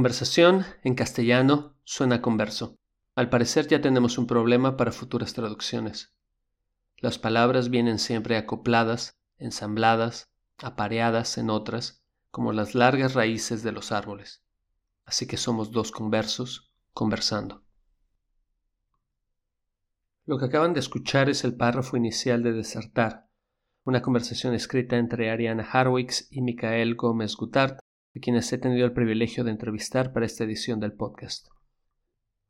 Conversación 0.00 0.64
en 0.82 0.94
castellano 0.94 1.76
suena 1.84 2.22
converso. 2.22 2.78
Al 3.16 3.28
parecer 3.28 3.68
ya 3.68 3.82
tenemos 3.82 4.16
un 4.16 4.26
problema 4.26 4.78
para 4.78 4.92
futuras 4.92 5.34
traducciones. 5.34 6.14
Las 6.96 7.18
palabras 7.18 7.68
vienen 7.68 7.98
siempre 7.98 8.38
acopladas, 8.38 9.18
ensambladas, 9.36 10.30
apareadas 10.56 11.36
en 11.36 11.50
otras, 11.50 12.02
como 12.30 12.54
las 12.54 12.74
largas 12.74 13.12
raíces 13.12 13.62
de 13.62 13.72
los 13.72 13.92
árboles. 13.92 14.42
Así 15.04 15.26
que 15.26 15.36
somos 15.36 15.70
dos 15.70 15.92
conversos 15.92 16.72
conversando. 16.94 17.62
Lo 20.24 20.38
que 20.38 20.46
acaban 20.46 20.72
de 20.72 20.80
escuchar 20.80 21.28
es 21.28 21.44
el 21.44 21.58
párrafo 21.58 21.98
inicial 21.98 22.42
de 22.42 22.54
Desertar, 22.54 23.28
una 23.84 24.00
conversación 24.00 24.54
escrita 24.54 24.96
entre 24.96 25.30
Ariana 25.30 25.68
Harwicks 25.70 26.26
y 26.30 26.40
Micael 26.40 26.94
Gómez 26.94 27.36
Gutart 27.36 27.80
a 28.16 28.20
quienes 28.20 28.52
he 28.52 28.58
tenido 28.58 28.84
el 28.86 28.92
privilegio 28.92 29.44
de 29.44 29.50
entrevistar 29.50 30.12
para 30.12 30.26
esta 30.26 30.44
edición 30.44 30.80
del 30.80 30.92
podcast. 30.92 31.48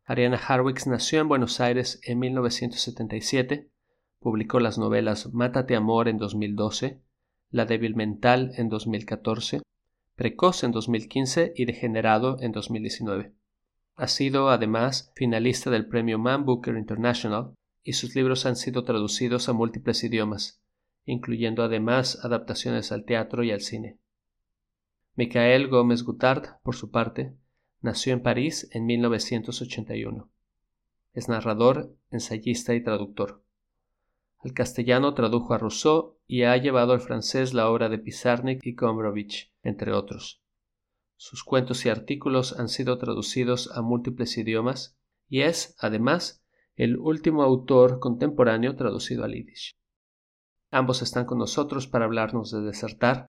Ariana 0.04 0.38
Harwicks 0.38 0.86
nació 0.86 1.20
en 1.20 1.28
Buenos 1.28 1.60
Aires 1.60 2.00
en 2.04 2.18
1977, 2.18 3.70
publicó 4.18 4.58
las 4.58 4.78
novelas 4.78 5.32
Mátate 5.32 5.76
Amor 5.76 6.08
en 6.08 6.18
2012, 6.18 7.00
La 7.50 7.64
débil 7.64 7.94
mental 7.94 8.52
en 8.56 8.68
2014, 8.68 9.62
Precoz 10.16 10.64
en 10.64 10.72
2015 10.72 11.52
y 11.54 11.64
Degenerado 11.64 12.38
en 12.40 12.52
2019. 12.52 13.34
Ha 13.96 14.08
sido 14.08 14.48
además 14.48 15.12
finalista 15.14 15.70
del 15.70 15.86
premio 15.86 16.18
Man 16.18 16.44
Booker 16.44 16.76
International 16.76 17.54
y 17.82 17.92
sus 17.92 18.14
libros 18.14 18.46
han 18.46 18.56
sido 18.56 18.84
traducidos 18.84 19.48
a 19.48 19.52
múltiples 19.52 20.02
idiomas, 20.04 20.62
incluyendo 21.04 21.62
además 21.62 22.18
adaptaciones 22.24 22.92
al 22.92 23.04
teatro 23.04 23.42
y 23.42 23.50
al 23.50 23.60
cine. 23.60 23.98
Michael 25.20 25.68
Gómez 25.68 26.02
Gutard, 26.02 26.62
por 26.62 26.74
su 26.74 26.90
parte, 26.90 27.36
nació 27.82 28.14
en 28.14 28.22
París 28.22 28.70
en 28.72 28.86
1981. 28.86 30.30
Es 31.12 31.28
narrador, 31.28 31.94
ensayista 32.10 32.74
y 32.74 32.82
traductor. 32.82 33.44
Al 34.38 34.54
castellano 34.54 35.12
tradujo 35.12 35.52
a 35.52 35.58
Rousseau 35.58 36.16
y 36.26 36.44
ha 36.44 36.56
llevado 36.56 36.94
al 36.94 37.02
francés 37.02 37.52
la 37.52 37.68
obra 37.68 37.90
de 37.90 37.98
Pizarnik 37.98 38.64
y 38.64 38.72
Gombrowicz, 38.72 39.50
entre 39.62 39.92
otros. 39.92 40.40
Sus 41.18 41.44
cuentos 41.44 41.84
y 41.84 41.90
artículos 41.90 42.58
han 42.58 42.70
sido 42.70 42.96
traducidos 42.96 43.70
a 43.76 43.82
múltiples 43.82 44.38
idiomas 44.38 44.96
y 45.28 45.42
es, 45.42 45.76
además, 45.80 46.42
el 46.76 46.96
último 46.96 47.42
autor 47.42 48.00
contemporáneo 48.00 48.74
traducido 48.74 49.24
al 49.24 49.34
yiddish. 49.34 49.76
Ambos 50.70 51.02
están 51.02 51.26
con 51.26 51.36
nosotros 51.36 51.86
para 51.86 52.06
hablarnos 52.06 52.50
de 52.52 52.62
Desertar, 52.62 53.29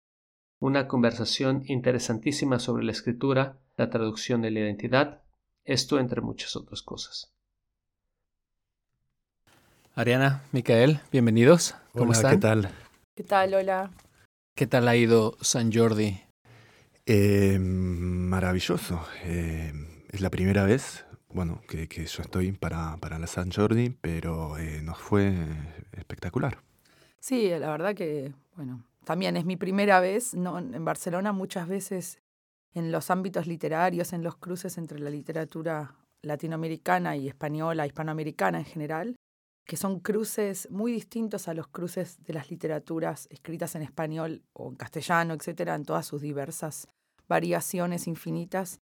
una 0.61 0.87
conversación 0.87 1.63
interesantísima 1.65 2.59
sobre 2.59 2.83
la 2.83 2.91
escritura, 2.91 3.57
la 3.77 3.89
traducción 3.89 4.43
de 4.43 4.51
la 4.51 4.59
identidad, 4.59 5.23
esto 5.65 5.99
entre 5.99 6.21
muchas 6.21 6.55
otras 6.55 6.83
cosas. 6.83 7.33
Ariana, 9.95 10.43
Micael, 10.51 10.99
bienvenidos. 11.11 11.75
¿Cómo 11.93 12.11
están? 12.11 12.35
¿Qué 12.35 12.37
tal? 12.37 12.69
¿Qué 13.15 13.23
tal? 13.23 13.55
Hola. 13.55 13.89
¿Qué 14.55 14.67
tal 14.67 14.87
ha 14.87 14.95
ido 14.95 15.35
San 15.41 15.73
Jordi? 15.73 16.21
Eh, 17.07 17.57
maravilloso. 17.59 19.03
Eh, 19.23 19.73
es 20.11 20.21
la 20.21 20.29
primera 20.29 20.63
vez, 20.63 21.05
bueno, 21.29 21.63
que, 21.67 21.87
que 21.87 22.05
yo 22.05 22.21
estoy 22.21 22.51
para, 22.51 22.97
para, 22.97 23.17
la 23.17 23.25
San 23.25 23.51
Jordi, 23.51 23.89
pero 23.99 24.59
eh, 24.59 24.81
nos 24.83 24.99
fue 24.99 25.33
espectacular. 25.93 26.59
Sí, 27.19 27.49
la 27.49 27.71
verdad 27.71 27.95
que, 27.95 28.31
bueno, 28.55 28.83
también 29.05 29.37
es 29.37 29.45
mi 29.45 29.57
primera 29.57 29.99
vez 29.99 30.33
en 30.33 30.85
Barcelona, 30.85 31.31
muchas 31.31 31.67
veces 31.67 32.19
en 32.73 32.91
los 32.91 33.09
ámbitos 33.09 33.47
literarios, 33.47 34.13
en 34.13 34.23
los 34.23 34.37
cruces 34.37 34.77
entre 34.77 34.99
la 34.99 35.09
literatura 35.09 35.95
latinoamericana 36.21 37.15
y 37.15 37.27
española, 37.27 37.85
hispanoamericana 37.85 38.59
en 38.59 38.65
general, 38.65 39.15
que 39.65 39.77
son 39.77 39.99
cruces 39.99 40.69
muy 40.69 40.91
distintos 40.91 41.47
a 41.47 41.53
los 41.53 41.67
cruces 41.67 42.21
de 42.23 42.33
las 42.33 42.49
literaturas 42.49 43.27
escritas 43.31 43.75
en 43.75 43.81
español 43.81 44.43
o 44.53 44.69
en 44.69 44.75
castellano, 44.75 45.33
etcétera, 45.33 45.75
en 45.75 45.85
todas 45.85 46.05
sus 46.05 46.21
diversas 46.21 46.87
variaciones 47.27 48.07
infinitas 48.07 48.79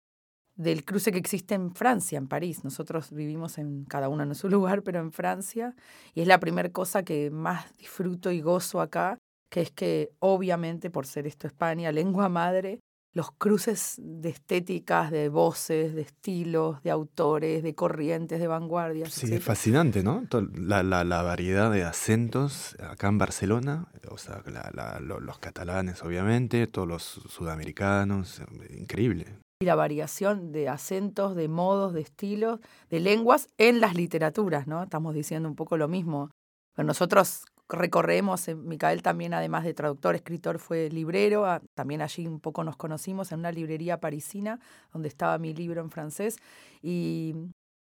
del 0.54 0.84
cruce 0.84 1.12
que 1.12 1.18
existe 1.18 1.54
en 1.54 1.74
Francia, 1.74 2.16
en 2.16 2.28
París. 2.28 2.64
Nosotros 2.64 3.10
vivimos 3.12 3.58
en 3.58 3.84
cada 3.84 4.08
uno 4.08 4.22
en 4.22 4.34
su 4.34 4.48
lugar, 4.50 4.82
pero 4.82 5.00
en 5.00 5.12
Francia, 5.12 5.74
y 6.14 6.22
es 6.22 6.26
la 6.26 6.40
primera 6.40 6.70
cosa 6.70 7.02
que 7.02 7.30
más 7.30 7.76
disfruto 7.76 8.30
y 8.30 8.40
gozo 8.40 8.80
acá, 8.80 9.18
que 9.48 9.60
es 9.60 9.70
que 9.70 10.10
obviamente 10.18 10.90
por 10.90 11.06
ser 11.06 11.26
esto 11.26 11.46
España, 11.46 11.92
lengua 11.92 12.28
madre, 12.28 12.80
los 13.16 13.32
cruces 13.32 13.94
de 13.98 14.28
estéticas, 14.28 15.10
de 15.10 15.30
voces, 15.30 15.94
de 15.94 16.02
estilos, 16.02 16.82
de 16.82 16.90
autores, 16.90 17.62
de 17.62 17.74
corrientes, 17.74 18.38
de 18.38 18.46
vanguardias. 18.46 19.10
Sí, 19.10 19.32
es 19.32 19.42
fascinante, 19.42 20.02
¿no? 20.02 20.24
La, 20.54 20.82
la, 20.82 21.02
la, 21.02 21.22
variedad 21.22 21.70
de 21.70 21.82
acentos 21.82 22.76
acá 22.78 23.08
en 23.08 23.16
Barcelona, 23.16 23.86
o 24.10 24.18
sea, 24.18 24.42
la, 24.44 25.00
los 25.00 25.38
catalanes 25.38 26.02
obviamente, 26.02 26.66
todos 26.66 26.86
los 26.86 27.02
sudamericanos, 27.02 28.42
increíble. 28.68 29.38
Y 29.62 29.64
la 29.64 29.76
variación 29.76 30.52
de 30.52 30.68
acentos, 30.68 31.34
de 31.34 31.48
modos, 31.48 31.94
de 31.94 32.02
estilos, 32.02 32.60
de 32.90 33.00
lenguas 33.00 33.48
en 33.56 33.80
las 33.80 33.94
literaturas, 33.94 34.66
¿no? 34.66 34.82
Estamos 34.82 35.14
diciendo 35.14 35.48
un 35.48 35.56
poco 35.56 35.78
lo 35.78 35.88
mismo. 35.88 36.30
Pero 36.74 36.86
nosotros 36.86 37.46
recorremos, 37.68 38.48
Micael 38.48 39.02
también 39.02 39.34
además 39.34 39.64
de 39.64 39.74
traductor, 39.74 40.14
escritor, 40.14 40.58
fue 40.58 40.88
librero, 40.90 41.44
también 41.74 42.02
allí 42.02 42.26
un 42.26 42.40
poco 42.40 42.64
nos 42.64 42.76
conocimos 42.76 43.32
en 43.32 43.40
una 43.40 43.52
librería 43.52 44.00
parisina 44.00 44.60
donde 44.92 45.08
estaba 45.08 45.38
mi 45.38 45.54
libro 45.54 45.80
en 45.80 45.90
francés 45.90 46.36
y 46.82 47.34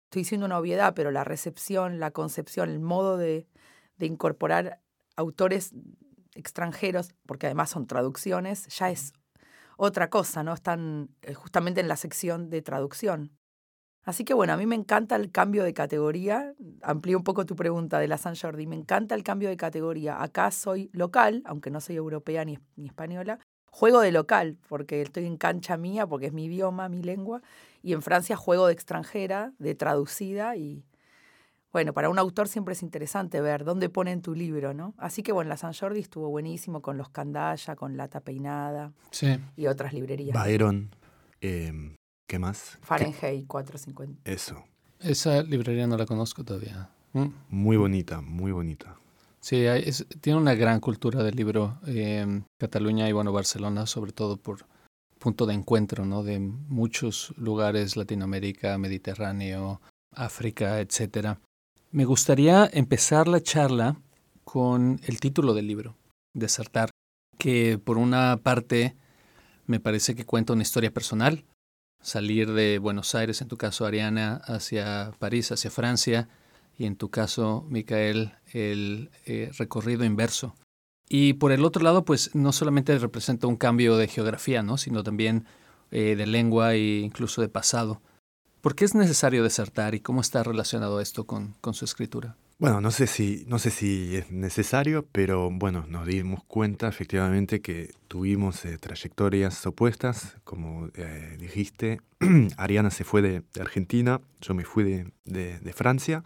estoy 0.06 0.22
diciendo 0.22 0.46
una 0.46 0.60
obviedad, 0.60 0.94
pero 0.96 1.12
la 1.12 1.24
recepción, 1.24 2.00
la 2.00 2.12
concepción, 2.12 2.70
el 2.70 2.80
modo 2.80 3.18
de, 3.18 3.48
de 3.98 4.06
incorporar 4.06 4.80
autores 5.18 5.74
extranjeros, 6.36 7.14
porque 7.26 7.48
además 7.48 7.70
son 7.70 7.88
traducciones, 7.88 8.68
ya 8.68 8.92
es 8.92 9.14
otra 9.78 10.10
cosa, 10.10 10.44
¿no? 10.44 10.54
Están 10.54 11.10
eh, 11.22 11.34
justamente 11.34 11.82
en 11.82 11.88
la 11.88 11.98
sección 11.98 12.50
de 12.50 12.62
traducción. 12.62 13.32
Así 14.06 14.24
que 14.24 14.36
bueno, 14.36 14.54
a 14.54 14.58
mí 14.58 14.68
me 14.68 14.76
encanta 14.76 15.16
el 15.16 15.32
cambio 15.32 15.64
de 15.64 15.74
categoría. 15.74 16.54
Amplío 16.84 17.18
un 17.18 17.24
poco 17.24 17.48
tu 17.48 17.56
pregunta 17.56 17.98
de 17.98 18.08
la 18.08 18.20
San 18.20 18.36
Jordi. 18.36 18.68
Me 18.68 18.76
encanta 18.76 19.16
el 19.16 19.24
cambio 19.24 19.50
de 19.50 19.58
categoría. 19.58 20.22
Acá 20.22 20.52
soy 20.52 20.92
local, 20.94 21.42
aunque 21.46 21.72
no 21.72 21.82
soy 21.82 21.96
europea 21.96 22.46
ni, 22.46 22.60
ni 22.76 22.86
española. 22.86 23.40
Juego 23.66 24.00
de 24.02 24.12
local, 24.12 24.58
porque 24.70 25.02
estoy 25.02 25.26
en 25.26 25.38
cancha 25.38 25.76
mía, 25.76 26.06
porque 26.06 26.28
es 26.28 26.34
mi 26.34 26.46
idioma, 26.46 26.88
mi 26.88 27.02
lengua. 27.02 27.42
Y 27.82 27.94
en 27.94 28.04
Francia 28.04 28.38
juego 28.38 28.68
de 28.68 28.74
extranjera, 28.74 29.54
de 29.58 29.74
traducida. 29.74 30.56
Y 30.56 30.86
bueno, 31.74 31.92
para 31.92 32.10
un 32.10 32.20
autor 32.20 32.48
siempre 32.48 32.74
es 32.74 32.84
interesante 32.84 33.42
ver 33.42 33.66
dónde 33.66 33.90
ponen 33.90 34.22
tu 34.22 34.36
libro, 34.36 34.76
¿no? 34.76 34.94
Así 34.98 35.24
que 35.24 35.32
bueno, 35.32 35.50
la 35.50 35.58
San 35.58 35.74
Jordi 35.74 36.00
estuvo 36.00 36.30
buenísimo 36.30 36.84
con 36.84 36.96
los 36.98 37.10
Candaya, 37.10 37.76
con 37.76 37.98
Lata 37.98 38.20
Peinada 38.20 38.94
sí. 39.10 39.36
y 39.58 39.66
otras 39.66 39.94
librerías. 39.94 40.38
Byron. 40.42 40.92
Eh, 41.42 41.96
¿Qué 42.28 42.40
más? 42.40 42.78
Fahrenheit 42.82 43.48
450. 43.48 44.30
Eso. 44.30 44.64
Esa 45.00 45.44
librería 45.44 45.88
no 45.88 45.98
la 45.98 46.06
conozco 46.06 46.44
todavía. 46.44 46.90
¿Mm? 47.14 47.28
Muy 47.50 47.78
bonita, 47.78 48.22
muy 48.22 48.52
bonita. 48.52 48.98
Sí, 49.40 49.58
es, 49.58 50.06
tiene 50.22 50.40
una 50.40 50.56
gran 50.56 50.80
cultura 50.80 51.22
del 51.22 51.36
libro. 51.36 51.80
Eh, 51.86 52.42
Cataluña 52.60 53.08
y 53.08 53.12
bueno, 53.12 53.32
Barcelona, 53.32 53.86
sobre 53.86 54.12
todo 54.12 54.38
por 54.38 54.66
punto 55.20 55.46
de 55.46 55.54
encuentro, 55.54 56.06
¿no? 56.06 56.24
De 56.24 56.40
muchos 56.40 57.34
lugares, 57.38 57.96
Latinoamérica, 57.96 58.78
Mediterráneo, 58.78 59.82
África, 60.12 60.80
etcétera. 60.80 61.40
Me 61.92 62.06
gustaría 62.06 62.70
empezar 62.74 63.28
la 63.28 63.42
charla 63.42 64.02
con 64.44 65.00
el 65.06 65.20
título 65.20 65.54
del 65.54 65.68
libro, 65.68 65.96
Desertar, 66.34 66.90
que 67.38 67.78
por 67.78 67.98
una 67.98 68.38
parte 68.38 68.96
me 69.66 69.80
parece 69.80 70.16
que 70.16 70.26
cuenta 70.26 70.54
una 70.54 70.64
historia 70.64 70.92
personal, 70.92 71.46
salir 72.06 72.54
de 72.54 72.78
Buenos 72.78 73.16
Aires, 73.16 73.42
en 73.42 73.48
tu 73.48 73.58
caso 73.58 73.84
Ariana, 73.84 74.36
hacia 74.46 75.12
París, 75.18 75.52
hacia 75.52 75.72
Francia, 75.72 76.30
y 76.78 76.86
en 76.86 76.98
tu 76.98 77.10
caso, 77.10 77.66
Micael, 77.68 78.34
el 78.54 79.10
eh, 79.26 79.50
recorrido 79.58 80.06
inverso. 80.06 80.56
Y 81.10 81.34
por 81.34 81.52
el 81.52 81.66
otro 81.66 81.84
lado, 81.84 82.06
pues 82.06 82.36
no 82.36 82.52
solamente 82.52 82.98
representa 83.00 83.48
un 83.48 83.56
cambio 83.56 83.98
de 83.98 84.08
geografía, 84.08 84.62
¿no? 84.62 84.78
sino 84.78 85.04
también 85.04 85.46
eh, 85.90 86.16
de 86.16 86.28
lengua 86.28 86.76
e 86.76 87.00
incluso 87.00 87.42
de 87.42 87.50
pasado. 87.50 88.02
¿Por 88.62 88.76
qué 88.76 88.86
es 88.86 88.94
necesario 88.94 89.42
desertar 89.42 89.96
y 89.96 90.00
cómo 90.00 90.22
está 90.22 90.44
relacionado 90.44 91.02
esto 91.02 91.26
con, 91.26 91.56
con 91.60 91.74
su 91.74 91.86
escritura? 91.86 92.36
Bueno, 92.58 92.80
no 92.80 92.90
sé 92.90 93.06
si, 93.06 93.44
no 93.50 93.60
sé 93.60 93.70
si 93.70 94.16
es 94.16 94.32
necesario, 94.32 95.06
pero 95.12 95.52
bueno, 95.52 95.86
nos 95.90 96.08
dimos 96.08 96.42
cuenta 96.46 96.88
efectivamente 96.88 97.60
que 97.62 97.92
tuvimos 98.08 98.64
eh, 98.64 98.78
trayectorias 98.78 99.66
opuestas, 99.68 100.38
como 100.46 100.88
eh, 100.96 101.36
dijiste, 101.38 102.00
Ariana 102.58 102.92
se 102.92 103.04
fue 103.04 103.22
de, 103.22 103.44
Argentina, 103.60 104.22
yo 104.40 104.54
me 104.54 104.64
fui 104.64 104.86
de, 104.86 105.60
de, 105.60 105.74
Francia, 105.74 106.24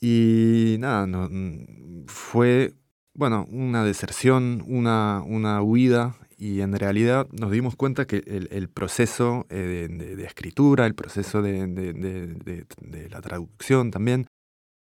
y 0.00 0.76
nada, 0.80 1.06
no, 1.06 1.28
mm, 1.30 2.06
fue, 2.06 2.74
bueno, 3.14 3.46
una 3.52 3.84
deserción, 3.84 4.64
una, 4.66 5.22
una 5.24 5.62
huida, 5.62 6.16
y 6.38 6.60
en 6.60 6.72
realidad 6.76 7.28
nos 7.30 7.52
dimos 7.52 7.76
cuenta 7.76 8.04
que 8.04 8.24
el, 8.26 8.48
el 8.50 8.68
proceso 8.68 9.46
eh, 9.48 9.86
de, 9.88 10.24
escritura, 10.24 10.86
el 10.86 10.96
proceso 10.96 11.40
de 11.40 12.66
la 13.10 13.20
traducción 13.20 13.92
también, 13.92 14.26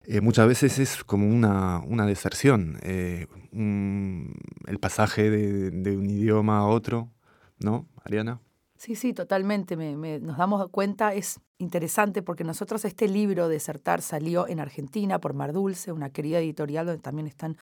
eh, 0.05 0.21
muchas 0.21 0.49
veces 0.49 0.79
es 0.79 1.05
como 1.05 1.29
una, 1.29 1.81
una 1.81 2.07
deserción, 2.07 2.79
eh, 2.83 3.27
el 3.53 4.79
pasaje 4.81 5.31
de, 5.31 5.97
un 5.97 6.11
idioma 6.11 6.59
a 6.59 6.67
otro, 6.67 7.11
¿no, 7.59 7.87
Ariana? 8.05 8.41
Sí, 8.77 8.97
sí, 8.97 9.13
totalmente. 9.13 9.77
nos 9.77 10.37
damos 10.37 10.69
cuenta, 10.71 11.15
es 11.15 11.41
interesante 11.59 12.23
porque 12.23 12.43
nosotros 12.43 12.85
este 12.85 13.07
libro, 13.07 13.49
Desertar, 13.49 14.03
salió 14.03 14.49
en 14.49 14.59
Argentina 14.59 15.21
por 15.21 15.35
Mar 15.35 15.53
Dulce, 15.53 15.93
una 15.93 16.11
querida 16.11 16.41
editorial 16.41 16.87
donde 16.87 17.01
también 17.01 17.29
están 17.29 17.59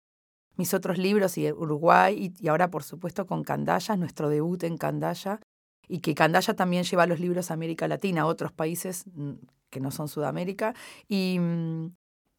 mis 0.56 0.72
otros 0.72 0.96
libros, 0.98 1.36
y 1.36 1.50
Uruguay, 1.52 2.32
y, 2.38 2.48
ahora 2.48 2.70
por 2.70 2.84
supuesto 2.84 3.26
con 3.26 3.44
Candaya, 3.44 3.96
nuestro 3.96 4.28
debut 4.28 4.62
en 4.64 4.78
Candaya, 4.78 5.40
y 5.88 6.00
que 6.00 6.14
Candaya 6.14 6.54
también 6.54 6.84
lleva 6.84 7.06
los 7.06 7.20
libros 7.20 7.50
a 7.50 7.54
América 7.54 7.88
Latina, 7.88 8.22
a 8.22 8.26
otros 8.26 8.52
países 8.52 9.04
mm, 9.12 9.32
que 9.68 9.80
no 9.80 9.90
son 9.90 10.08
Sudamérica, 10.08 10.74
y, 11.08 11.38
mm, 11.38 11.90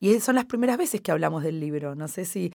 y 0.01 0.19
son 0.19 0.35
las 0.35 0.45
primeras 0.45 0.77
veces 0.77 0.99
que 0.99 1.11
hablamos 1.11 1.43
del 1.43 1.59
libro. 1.59 1.93
No 1.93 2.07
sé 2.07 2.25
si 2.25 2.51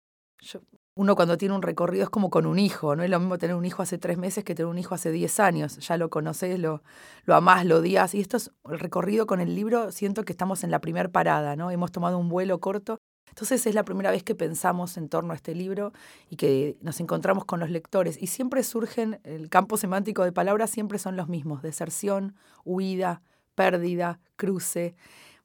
uno 0.94 1.16
cuando 1.16 1.36
tiene 1.36 1.54
un 1.54 1.62
recorrido 1.62 2.04
es 2.04 2.10
como 2.10 2.30
con 2.30 2.46
un 2.46 2.58
hijo, 2.58 2.94
no 2.94 3.02
es 3.02 3.10
lo 3.10 3.18
mismo 3.18 3.36
tener 3.36 3.56
un 3.56 3.64
hijo 3.64 3.82
hace 3.82 3.98
tres 3.98 4.16
meses 4.16 4.44
que 4.44 4.54
tener 4.54 4.68
un 4.68 4.78
hijo 4.78 4.94
hace 4.94 5.10
diez 5.10 5.40
años. 5.40 5.76
Ya 5.78 5.96
lo 5.96 6.08
conoces, 6.08 6.58
lo, 6.60 6.82
lo 7.24 7.34
amás, 7.34 7.66
lo 7.66 7.78
odias. 7.78 8.14
Y 8.14 8.20
esto 8.20 8.36
es 8.36 8.52
el 8.70 8.78
recorrido 8.78 9.26
con 9.26 9.40
el 9.40 9.56
libro, 9.56 9.90
siento 9.90 10.24
que 10.24 10.32
estamos 10.32 10.62
en 10.62 10.70
la 10.70 10.80
primera 10.80 11.08
parada, 11.08 11.56
¿no? 11.56 11.72
Hemos 11.72 11.90
tomado 11.90 12.16
un 12.16 12.28
vuelo 12.28 12.60
corto. 12.60 12.98
Entonces 13.28 13.66
es 13.66 13.74
la 13.74 13.84
primera 13.84 14.12
vez 14.12 14.22
que 14.22 14.34
pensamos 14.36 14.96
en 14.96 15.08
torno 15.08 15.32
a 15.32 15.36
este 15.36 15.54
libro 15.54 15.92
y 16.30 16.36
que 16.36 16.76
nos 16.80 17.00
encontramos 17.00 17.44
con 17.44 17.58
los 17.58 17.70
lectores. 17.70 18.22
Y 18.22 18.28
siempre 18.28 18.62
surgen, 18.62 19.20
el 19.24 19.48
campo 19.48 19.76
semántico 19.76 20.22
de 20.22 20.32
palabras 20.32 20.70
siempre 20.70 21.00
son 21.00 21.16
los 21.16 21.28
mismos, 21.28 21.62
deserción, 21.62 22.36
huida, 22.64 23.22
pérdida, 23.56 24.20
cruce. 24.36 24.94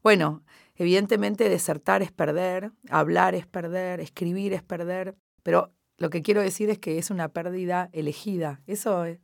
Bueno, 0.04 0.44
Evidentemente 0.78 1.50
desertar 1.50 2.04
es 2.04 2.12
perder, 2.12 2.72
hablar 2.90 3.34
es 3.34 3.48
perder, 3.48 4.00
escribir 4.00 4.54
es 4.54 4.62
perder, 4.62 5.16
pero 5.42 5.74
lo 5.98 6.12
que 6.12 6.22
quiero 6.22 6.42
decir 6.42 6.70
es 6.70 6.78
que 6.78 7.00
es 7.00 7.10
una 7.10 7.30
pérdida 7.30 7.90
elegida. 7.94 8.62
Eso 8.68 9.06
es, 9.06 9.20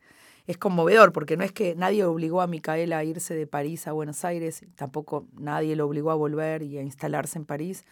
conmovedor 0.57 1.13
porque 1.13 1.37
no 1.37 1.43
es 1.43 1.51
que 1.51 1.75
nadie 1.75 2.03
obligó 2.03 2.41
a 2.41 2.47
Micaela 2.47 2.97
a 2.97 3.03
irse 3.03 3.35
de 3.35 3.45
París 3.45 3.87
a 3.87 3.91
Buenos 3.91 4.25
Aires, 4.25 4.65
tampoco 4.75 5.27
nadie 5.33 5.75
lo 5.75 5.85
obligó 5.85 6.09
a 6.09 6.15
volver 6.15 6.63
y 6.63 6.79
a 6.79 6.81
instalarse 6.81 7.37
en 7.37 7.45
París. 7.45 7.85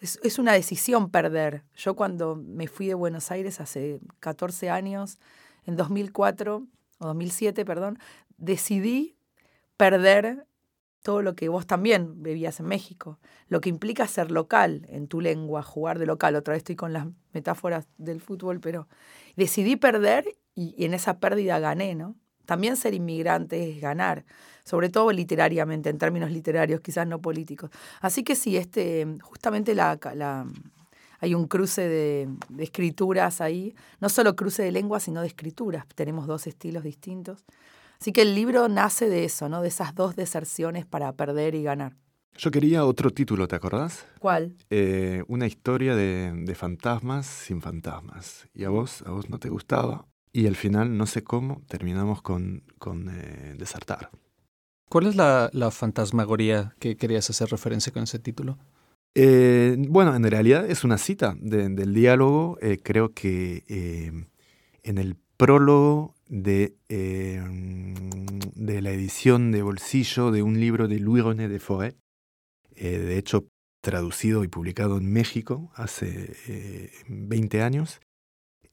Es, 0.00 0.18
es, 0.22 0.38
una 0.38 0.52
decisión 0.54 1.10
perder. 1.10 1.64
Yo 1.74 1.94
cuando 1.96 2.34
me 2.34 2.66
fui 2.66 2.86
de 2.86 2.94
Buenos 2.94 3.30
Aires 3.30 3.60
hace 3.60 4.00
14 4.20 4.70
años, 4.70 5.18
en 5.64 5.76
2004 5.76 6.66
o 6.98 7.06
2007, 7.06 7.64
perdón, 7.64 7.98
decidí 8.38 9.16
perder 9.76 10.46
todo 11.06 11.22
lo 11.22 11.36
que 11.36 11.48
vos 11.48 11.68
también 11.68 12.20
bebías 12.20 12.58
en 12.58 12.66
México, 12.66 13.20
lo 13.48 13.60
que 13.60 13.68
implica 13.68 14.08
ser 14.08 14.32
local 14.32 14.84
en 14.88 15.06
tu 15.06 15.20
lengua, 15.20 15.62
jugar 15.62 16.00
de 16.00 16.06
local. 16.06 16.34
Otra 16.34 16.50
vez 16.50 16.62
estoy 16.62 16.74
con 16.74 16.92
las 16.92 17.06
metáforas 17.32 17.86
del 17.96 18.20
fútbol, 18.20 18.58
pero 18.58 18.88
decidí 19.36 19.76
perder 19.76 20.26
y, 20.56 20.84
en 20.84 20.94
esa 20.94 21.20
pérdida 21.20 21.60
gané, 21.60 21.94
¿no? 21.94 22.16
También 22.44 22.76
ser 22.76 22.92
inmigrante 22.92 23.70
es 23.70 23.80
ganar, 23.80 24.24
sobre 24.64 24.88
todo 24.88 25.12
literariamente, 25.12 25.90
en 25.90 25.98
términos 25.98 26.32
literarios, 26.32 26.80
quizás 26.80 27.06
no 27.06 27.20
políticos. 27.22 27.70
Así 28.00 28.24
que 28.24 28.34
sí, 28.34 28.56
este, 28.56 29.06
justamente 29.22 29.76
la, 29.76 30.00
hay 31.20 31.34
un 31.36 31.46
cruce 31.46 31.82
de, 31.82 32.28
de, 32.48 32.64
escrituras 32.64 33.40
ahí, 33.40 33.76
no 34.00 34.08
solo 34.08 34.34
cruce 34.34 34.64
de 34.64 34.72
lenguas, 34.72 35.04
sino 35.04 35.20
de 35.20 35.28
escrituras. 35.28 35.86
Tenemos 35.94 36.26
dos 36.26 36.48
estilos 36.48 36.82
distintos. 36.82 37.44
Así 38.00 38.12
que 38.12 38.22
el 38.22 38.34
libro 38.34 38.68
nace 38.68 39.08
de 39.08 39.24
eso, 39.24 39.48
¿no? 39.48 39.62
De 39.62 39.68
esas 39.68 39.94
dos 39.94 40.16
deserciones 40.16 40.86
para 40.86 41.12
perder 41.12 41.54
y 41.54 41.62
ganar. 41.62 41.96
Yo 42.38 42.50
quería 42.50 42.84
otro 42.84 43.10
título, 43.10 43.48
¿te 43.48 43.56
acordás? 43.56 44.06
¿Cuál? 44.18 44.56
Eh, 44.68 45.24
una 45.26 45.46
historia 45.46 45.96
de, 45.96 46.54
fantasmas 46.54 47.26
sin 47.26 47.62
fantasmas. 47.62 48.46
Y 48.52 48.64
a 48.64 48.68
vos, 48.68 49.02
a 49.06 49.10
vos 49.10 49.30
no 49.30 49.38
te 49.38 49.48
gustaba. 49.48 50.06
Y 50.32 50.46
al 50.46 50.56
final, 50.56 50.98
no 50.98 51.06
sé 51.06 51.24
cómo, 51.24 51.62
terminamos 51.66 52.20
con, 52.20 52.62
con 52.78 53.08
eh, 53.08 53.54
Desertar. 53.56 54.10
¿Cuál 54.90 55.06
es 55.06 55.16
la, 55.16 55.50
fantasmagoría 55.70 56.74
que 56.78 56.96
querías 56.96 57.28
hacer 57.30 57.48
referencia 57.48 57.90
con 57.90 58.02
ese 58.02 58.18
título? 58.18 58.58
Eh, 59.14 59.76
bueno, 59.88 60.14
en 60.14 60.22
realidad 60.24 60.68
es 60.68 60.84
una 60.84 60.98
cita 60.98 61.34
del 61.40 61.94
diálogo. 61.94 62.58
creo 62.82 63.14
que 63.14 63.64
en 64.82 64.98
el 64.98 65.16
prólogo 65.38 66.15
de, 66.28 66.76
em, 66.88 67.94
de 68.54 68.82
la 68.82 68.90
edición 68.90 69.52
de 69.52 69.62
bolsillo 69.62 70.30
de 70.30 70.42
un 70.42 70.60
libro 70.60 70.88
de 70.88 70.98
Louis 70.98 71.22
René 71.22 71.48
de 71.48 71.60
Forêt, 71.60 71.96
eh, 72.74 72.98
de 72.98 73.18
hecho 73.18 73.48
traducido 73.80 74.42
y 74.42 74.48
publicado 74.48 74.98
en 74.98 75.12
México 75.12 75.70
hace 75.74 76.34
20 77.08 77.58
eh, 77.58 77.62
años. 77.62 78.00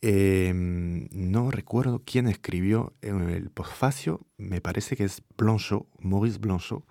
Em, 0.02 1.08
no 1.12 1.50
recuerdo 1.52 2.02
quién 2.06 2.28
escribió 2.28 2.94
en 3.02 3.30
el 3.30 3.50
postfacio, 3.52 4.20
me 4.38 4.60
parece 4.60 4.98
que 4.98 5.06
es 5.06 5.22
Blanchot, 5.38 5.88
Maurice 6.00 6.40
Blanchot, 6.40 6.84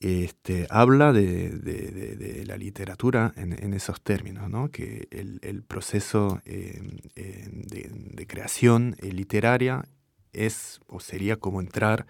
este, 0.00 0.66
habla 0.70 1.12
de, 1.12 2.44
la 2.46 2.56
literatura 2.56 3.32
en, 3.36 3.74
esos 3.74 4.00
términos, 4.00 4.48
¿no? 4.48 4.70
que 4.70 5.08
el, 5.10 5.62
proceso 5.62 6.40
em, 6.46 6.96
em, 7.14 7.62
de, 7.62 8.26
creación 8.26 8.96
eh, 8.98 9.12
literaria 9.12 9.84
es 10.32 10.80
o 10.86 11.00
sería 11.00 11.36
como 11.36 11.60
entrar 11.60 12.06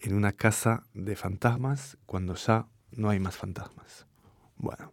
en 0.00 0.14
una 0.14 0.32
casa 0.32 0.84
de 0.92 1.16
fantasmas 1.16 1.96
cuando 2.04 2.34
ya 2.34 2.66
no 2.92 3.08
hay 3.08 3.20
más 3.20 3.36
fantasmas. 3.36 4.06
Bueno, 4.56 4.92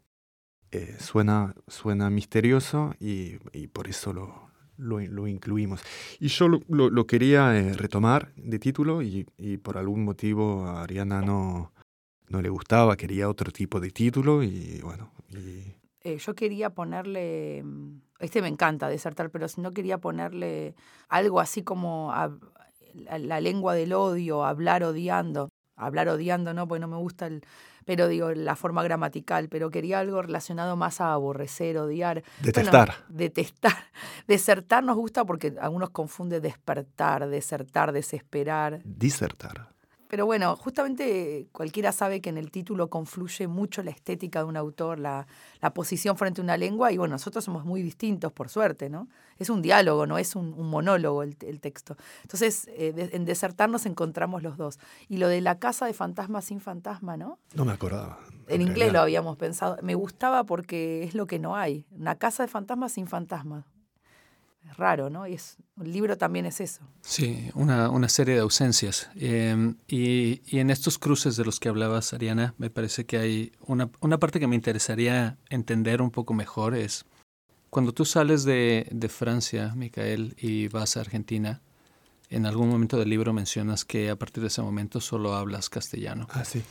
eh, 0.72 0.96
suena, 1.00 1.54
suena 1.68 2.10
misterioso 2.10 2.96
y, 3.00 3.38
por 3.74 3.90
eso 3.90 4.14
lo, 4.14 4.50
lo, 4.78 5.28
incluimos. 5.28 5.82
Y 6.20 6.30
yo 6.30 6.48
lo, 6.48 7.08
quería 7.08 7.58
eh, 7.58 7.74
retomar 7.74 8.32
de 8.38 8.60
título 8.60 9.02
y, 9.02 9.28
y 9.38 9.58
por 9.58 9.78
algún 9.78 10.06
motivo 10.06 10.68
Ariana 10.68 11.22
no 11.22 11.74
no 12.30 12.42
le 12.42 12.50
gustaba, 12.50 12.96
quería 12.96 13.30
otro 13.30 13.52
tipo 13.52 13.80
de 13.80 13.92
título 13.92 14.44
y 14.44 14.80
bueno. 14.82 15.12
Eh, 16.02 16.18
yo 16.18 16.36
quería 16.36 16.70
ponerle, 16.70 17.64
mm, 17.64 18.02
este 18.20 18.42
me 18.42 18.48
encanta, 18.48 18.90
desertar, 18.90 19.30
pero 19.30 19.48
si 19.48 19.62
no 19.62 19.74
quería 19.74 19.98
ponerle 19.98 20.76
algo 21.10 21.40
así 21.40 21.64
como 21.64 22.14
la, 22.94 23.42
lengua 23.42 23.74
del 23.76 23.94
odio, 23.94 24.46
hablar 24.46 24.84
odiando. 24.84 25.50
Hablar 25.76 26.10
odiando, 26.10 26.56
no, 26.56 26.68
porque 26.68 26.80
no 26.80 26.88
me 26.88 26.98
gusta 26.98 27.28
el, 27.28 27.44
pero 27.86 28.08
digo, 28.08 28.32
la 28.32 28.56
forma 28.56 28.82
gramatical, 28.84 29.48
pero 29.48 29.70
quería 29.70 30.00
algo 30.00 30.22
relacionado 30.24 30.76
más 30.76 31.00
a 31.02 31.14
aborrecer, 31.14 31.78
odiar. 31.78 32.24
Detestar. 32.42 32.96
detestar. 33.10 33.74
Desertar 34.28 34.84
nos 34.84 34.96
gusta 34.96 35.24
porque 35.24 35.54
algunos 35.62 35.92
confunden 35.92 36.42
despertar, 36.42 37.30
desertar, 37.30 37.92
desesperar. 37.92 38.82
Disertar. 38.84 39.77
Pero 40.08 40.26
bueno, 40.26 40.56
justamente 40.56 41.48
cualquiera 41.52 41.92
sabe 41.92 42.22
que 42.22 42.30
en 42.30 42.38
el 42.38 42.52
título 42.52 42.90
confluye 42.90 43.48
mucho 43.48 43.84
la 43.84 43.92
estética 43.92 44.40
de 44.40 44.46
un 44.46 44.58
autor, 44.58 45.00
la, 45.00 45.28
la 45.62 45.74
posición 45.74 46.18
frente 46.18 46.42
a 46.42 46.44
una 46.44 46.58
lengua, 46.58 46.92
y 46.92 46.98
bueno, 46.98 47.14
nosotros 47.14 47.44
somos 47.44 47.66
muy 47.66 47.82
distintos, 47.82 48.32
por 48.32 48.50
suerte, 48.50 48.90
¿no? 48.90 49.08
Es 49.38 49.50
un 49.50 49.62
diálogo, 49.62 50.06
no 50.08 50.18
es 50.18 50.36
un, 50.36 50.58
monólogo 50.58 51.24
el, 51.24 51.36
texto. 51.60 51.96
Entonces, 52.24 52.68
eh, 52.72 53.10
en 53.14 53.26
Desertar 53.26 53.70
nos 53.70 53.86
encontramos 53.86 54.44
los 54.44 54.58
dos. 54.58 54.80
Y 55.10 55.18
lo 55.18 55.28
de 55.28 55.42
la 55.42 55.60
casa 55.60 55.86
de 55.86 55.94
fantasma 55.94 56.42
sin 56.42 56.60
fantasma, 56.60 57.18
¿no? 57.18 57.40
No 57.54 57.66
me 57.66 57.74
acordaba. 57.74 58.20
En, 58.48 58.62
inglés 58.62 58.92
lo 58.94 59.00
habíamos 59.00 59.38
pensado. 59.38 59.78
Me 59.82 59.96
gustaba 59.96 60.46
porque 60.46 61.04
es 61.04 61.14
lo 61.14 61.28
que 61.28 61.40
no 61.40 61.56
hay. 61.56 61.86
Una 61.92 62.16
casa 62.16 62.44
de 62.44 62.50
fantasmas 62.50 62.94
sin 62.94 63.08
fantasma 63.08 63.66
raro, 64.76 65.10
¿no? 65.10 65.28
Y 65.28 65.34
es, 65.34 65.58
un 65.76 65.92
libro 65.92 66.18
también 66.18 66.46
es 66.46 66.60
eso. 66.62 66.82
Sí, 67.02 67.50
una, 67.54 67.90
una 67.90 68.10
serie 68.10 68.36
de 68.36 68.42
ausencias. 68.42 69.10
Em, 69.16 69.76
y, 69.88 70.42
y, 70.46 70.60
en 70.60 70.70
estos 70.70 70.98
cruces 70.98 71.36
de 71.38 71.46
los 71.46 71.60
que 71.60 71.70
hablabas, 71.70 72.14
Ariana, 72.14 72.56
me 72.58 72.70
parece 72.70 73.06
que 73.06 73.18
hay 73.18 73.52
una, 73.66 73.90
una 74.02 74.18
parte 74.18 74.40
que 74.40 74.48
me 74.48 74.56
interesaría 74.56 75.38
entender 75.50 76.02
un 76.02 76.12
poco 76.12 76.34
mejor 76.34 76.76
es 76.76 77.06
cuando 77.70 77.94
tú 77.94 78.06
sales 78.06 78.44
de, 78.44 78.88
de 78.92 79.10
Francia, 79.10 79.74
Micael, 79.76 80.36
y 80.40 80.68
vas 80.68 80.98
a 80.98 81.02
Argentina, 81.02 81.62
en 82.30 82.46
algún 82.46 82.70
momento 82.70 82.98
del 82.98 83.10
libro 83.10 83.34
mencionas 83.34 83.86
que 83.86 84.10
a 84.10 84.16
partir 84.16 84.42
de 84.42 84.48
ese 84.48 84.62
momento 84.62 85.02
solo 85.02 85.36
hablas 85.36 85.70
castellano. 85.70 86.28
Ah, 86.32 86.46
sí. 86.46 86.64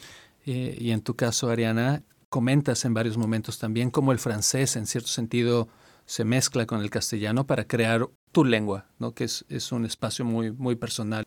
Eh, 0.47 0.77
y 0.81 0.91
en 0.91 1.03
tu 1.03 1.15
caso, 1.15 1.51
Ariana, 1.51 2.03
comentas 2.29 2.85
en 2.85 2.95
varios 2.95 3.17
momentos 3.17 3.59
también 3.59 3.91
cómo 3.91 4.13
el 4.13 4.19
francés, 4.19 4.77
en 4.77 4.87
cierto 4.87 5.09
sentido, 5.09 5.69
se 6.07 6.25
mezcla 6.25 6.67
con 6.67 6.81
el 6.81 6.91
castellano 6.91 7.47
para 7.47 7.67
crear 7.67 8.09
tu 8.33 8.45
lengua, 8.45 8.87
¿no? 8.99 9.13
que 9.13 9.25
es, 9.25 9.45
es 9.49 9.73
un 9.73 9.85
espacio 9.85 10.25
muy, 10.25 10.53
muy 10.53 10.77
personal. 10.77 11.27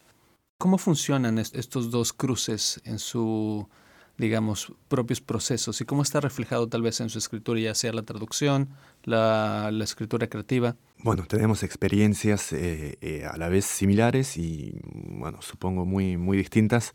¿Cómo 0.58 0.78
funcionan 0.78 1.38
estos 1.38 1.92
dos 1.92 2.12
cruces 2.12 2.82
en 2.84 3.00
su, 3.00 3.70
digamos, 4.18 4.74
propios 4.88 5.22
procesos 5.22 5.80
y 5.80 5.86
cómo 5.86 6.02
está 6.02 6.20
reflejado 6.20 6.68
tal 6.68 6.82
vez 6.82 7.00
en 7.00 7.10
su 7.10 7.18
escritura, 7.18 7.60
ya 7.60 7.76
sea 7.76 7.94
la 7.94 8.04
traducción, 8.04 8.70
la, 9.04 9.70
la 9.72 9.84
escritura 9.84 10.28
creativa? 10.28 10.76
Bueno, 11.02 11.26
tenemos 11.26 11.64
experiencias 11.64 12.52
eh, 12.52 12.98
eh, 13.00 13.26
a 13.26 13.38
la 13.38 13.48
vez 13.48 13.64
similares 13.64 14.36
y, 14.36 14.82
bueno, 14.84 15.42
supongo 15.42 15.86
muy, 15.86 16.18
muy 16.18 16.38
distintas. 16.38 16.94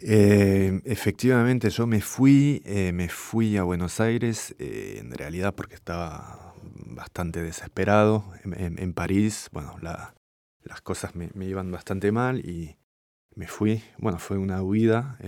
Eh, 0.00 0.80
efectivamente, 0.84 1.70
yo 1.70 1.86
me 1.86 2.00
fui, 2.00 2.62
me 2.92 3.08
fui 3.08 3.56
a 3.56 3.62
Buenos 3.62 4.00
Aires, 4.00 4.54
en 4.58 5.12
realidad 5.12 5.54
porque 5.54 5.74
estaba 5.74 6.54
bastante 6.86 7.42
desesperado. 7.42 8.24
En, 8.44 8.92
París, 8.92 9.48
bueno, 9.52 9.76
la, 9.80 10.14
las 10.62 10.80
cosas 10.80 11.14
me, 11.14 11.30
me, 11.34 11.46
iban 11.46 11.70
bastante 11.70 12.12
mal 12.12 12.40
y 12.40 12.76
me 13.34 13.46
fui. 13.46 13.82
Bueno, 13.98 14.18
fue 14.18 14.38
una 14.38 14.62
huida 14.62 15.18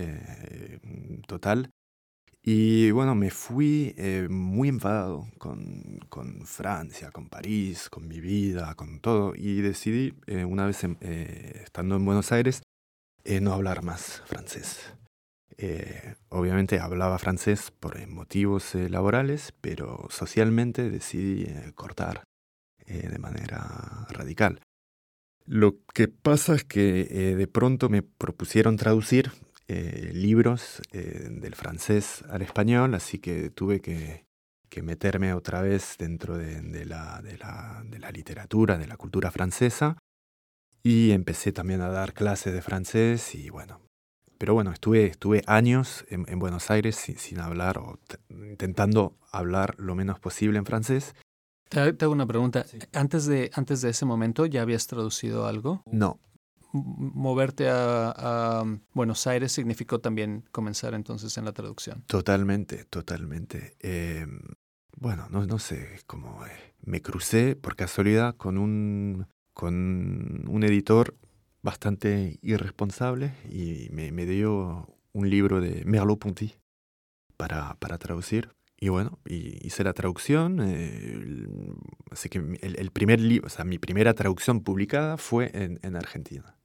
total. 1.27 1.71
Y 2.49 2.91
bueno, 2.91 3.13
me 3.13 3.29
fui 3.29 3.93
eh, 3.97 4.27
muy 4.29 4.69
enfadado 4.69 5.27
con, 5.37 5.99
con, 6.07 6.45
Francia, 6.45 7.11
con 7.11 7.27
París, 7.27 7.89
con 7.89 8.07
mi 8.07 8.21
vida, 8.21 8.73
con 8.75 9.01
todo. 9.01 9.33
Y 9.35 9.59
decidí, 9.59 10.13
eh, 10.27 10.45
una 10.45 10.65
vez 10.65 10.81
eh, 10.85 11.61
estando 11.61 11.97
en 11.97 12.05
Buenos 12.05 12.31
Aires, 12.31 12.61
no 13.41 13.53
hablar 13.53 13.83
más 13.83 14.21
francés. 14.25 14.93
obviamente 16.29 16.79
hablaba 16.79 17.17
francés 17.17 17.71
por 17.71 18.05
motivos 18.07 18.75
laborales, 18.75 19.53
pero 19.61 20.07
socialmente 20.09 20.89
decidí 20.89 21.45
cortar 21.75 22.23
de 22.85 23.19
manera 23.19 24.05
radical. 24.09 24.61
Lo 25.45 25.75
que 25.93 26.07
pasa 26.07 26.55
es 26.55 26.63
que 26.63 27.35
de 27.35 27.47
pronto 27.47 27.89
me 27.89 28.01
propusieron 28.01 28.77
traducir 28.77 29.31
eh, 29.69 30.11
libros 30.13 30.81
eh, 30.93 31.27
del 31.29 31.53
francés 31.53 32.23
al 32.29 32.41
español, 32.41 32.95
así 32.95 33.19
que 33.19 33.49
tuve 33.49 33.81
que, 33.81 34.25
meterme 34.81 35.33
otra 35.33 35.63
vez 35.63 35.95
dentro 35.97 36.37
de, 36.37 36.85
la, 36.85 37.21
literatura, 38.13 38.77
de 38.77 38.85
la 38.85 38.95
cultura 38.95 39.31
francesa, 39.31 39.97
y 40.83 41.11
empecé 41.11 41.51
también 41.51 41.81
a 41.81 41.89
dar 41.89 42.13
clases 42.13 42.53
de 42.53 42.61
francés 42.61 43.35
y 43.35 43.49
bueno. 43.49 43.81
Pero 44.37 44.53
bueno, 44.53 44.71
estuve, 44.71 45.07
estuve 45.07 45.43
años 45.47 46.05
en, 46.09 46.39
Buenos 46.39 46.69
Aires 46.69 46.95
sin, 46.95 47.39
hablar 47.39 47.79
o 47.79 47.99
intentando 48.29 49.17
hablar 49.31 49.75
lo 49.79 49.95
menos 49.95 50.19
posible 50.19 50.59
en 50.59 50.65
francés. 50.65 51.15
Te, 51.69 51.79
hago 51.79 52.11
una 52.11 52.27
pregunta. 52.27 52.65
Antes, 52.93 53.25
de, 53.25 53.49
antes 53.53 53.81
de 53.81 53.89
ese 53.89 54.05
momento, 54.05 54.45
¿ya 54.45 54.61
habías 54.61 54.85
traducido 54.85 55.47
algo? 55.47 55.81
No, 55.91 56.19
moverte 56.71 57.67
a, 57.69 58.63
Buenos 58.93 59.25
Aires 59.27 59.51
significó 59.51 59.99
también 59.99 60.43
comenzar 60.51 60.93
entonces 60.93 61.37
en 61.37 61.45
la 61.45 61.51
traducción. 61.51 62.03
Totalmente, 62.07 62.85
totalmente. 62.85 63.75
Em, 63.79 64.39
bueno, 64.95 65.27
no, 65.29 65.45
no 65.45 65.59
sé 65.59 65.99
cómo 66.05 66.45
eh, 66.45 66.75
me 66.81 67.01
crucé 67.01 67.55
por 67.55 67.75
casualidad 67.75 68.35
con 68.35 68.57
un, 68.57 69.27
con 69.57 70.45
un 70.47 70.63
editor 70.63 71.15
bastante 71.63 72.37
irresponsable 72.43 73.33
y 73.49 73.87
me, 73.91 74.11
me 74.11 74.27
dio 74.27 74.87
un 75.13 75.31
libro 75.31 75.59
de 75.59 75.83
Merleau-Ponty 75.83 76.53
para, 77.37 77.73
para 77.79 77.97
traducir. 77.97 78.51
Y 78.79 78.89
bueno, 78.89 79.17
hice 79.25 79.83
la 79.83 79.93
traducción. 79.93 80.59
Eh, 80.61 81.47
así 82.11 82.29
que 82.29 82.37
el, 82.37 82.91
primer 82.91 83.19
libro, 83.19 83.47
o 83.47 83.49
sea, 83.49 83.65
mi 83.65 83.79
primera 83.79 84.13
traducción 84.13 84.61
publicada 84.61 85.17
fue 85.17 85.49
en, 85.55 85.79
en 85.81 85.95
Argentina. 85.95 86.55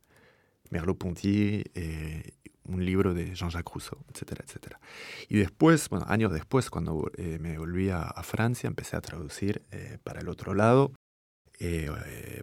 Merleau-Ponty, 0.69 1.65
eh, 1.75 2.33
un 2.65 2.85
libro 2.85 3.15
de 3.15 3.35
Jean-Jacques 3.35 3.73
Rousseau, 3.73 4.05
etcétera, 4.13 4.45
etcétera. 4.47 4.81
Y 5.31 5.39
después, 5.39 5.89
bueno, 5.89 6.05
años 6.11 6.31
después, 6.31 6.69
cuando 6.69 7.11
eh, 7.17 7.39
me 7.41 7.57
volví 7.57 7.89
a, 7.89 8.13
Francia, 8.23 8.69
empecé 8.69 8.97
a 8.97 9.01
traducir 9.01 9.63
eh, 9.71 9.97
para 10.05 10.21
el 10.21 10.29
otro 10.29 10.53
lado, 10.53 10.93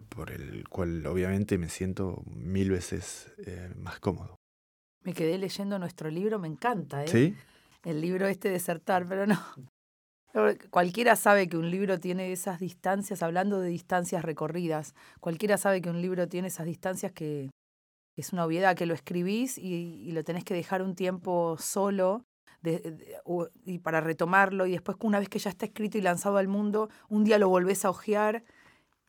por 0.08 0.30
el 0.30 0.68
cual 0.68 1.06
obviamente 1.06 1.58
me 1.58 1.68
siento 1.68 2.22
mil 2.26 2.70
veces 2.70 3.30
más 3.76 4.00
cómodo. 4.00 4.36
Me 5.02 5.12
quedé 5.14 5.38
leyendo 5.38 5.78
nuestro 5.78 6.10
libro, 6.10 6.38
me 6.38 6.48
encanta, 6.48 7.04
¿eh? 7.04 7.08
Sí. 7.08 7.36
El 7.84 8.00
libro 8.00 8.26
este 8.26 8.50
Desertar, 8.50 9.06
pero 9.06 9.26
no. 9.26 9.40
Cualquiera 10.70 11.16
sabe 11.16 11.48
que 11.48 11.56
un 11.56 11.70
libro 11.70 11.98
tiene 11.98 12.30
esas 12.32 12.60
distancias, 12.60 13.22
hablando 13.22 13.60
de 13.60 13.68
distancias 13.68 14.24
recorridas, 14.24 14.94
cualquiera 15.18 15.56
sabe 15.56 15.80
que 15.82 15.90
un 15.90 16.00
libro 16.00 16.28
tiene 16.28 16.48
esas 16.48 16.66
distancias 16.66 17.12
que, 17.12 17.50
es 18.16 18.32
una 18.32 18.44
obviedad 18.44 18.76
que 18.76 18.86
lo 18.86 18.94
escribís 18.94 19.58
y, 19.58 20.10
lo 20.12 20.22
tenés 20.22 20.44
que 20.44 20.54
dejar 20.54 20.82
un 20.82 20.94
tiempo 20.94 21.56
solo 21.58 22.24
y 23.64 23.78
para 23.78 24.02
retomarlo 24.02 24.66
y 24.66 24.72
después 24.72 24.98
una 25.00 25.18
vez 25.18 25.30
que 25.30 25.38
ya 25.38 25.48
está 25.48 25.64
escrito 25.64 25.96
y 25.96 26.02
lanzado 26.02 26.36
al 26.36 26.46
mundo, 26.46 26.90
un 27.08 27.24
día 27.24 27.38
lo 27.38 27.48
volvés 27.48 27.84
a 27.84 27.90
ojear 27.90 28.44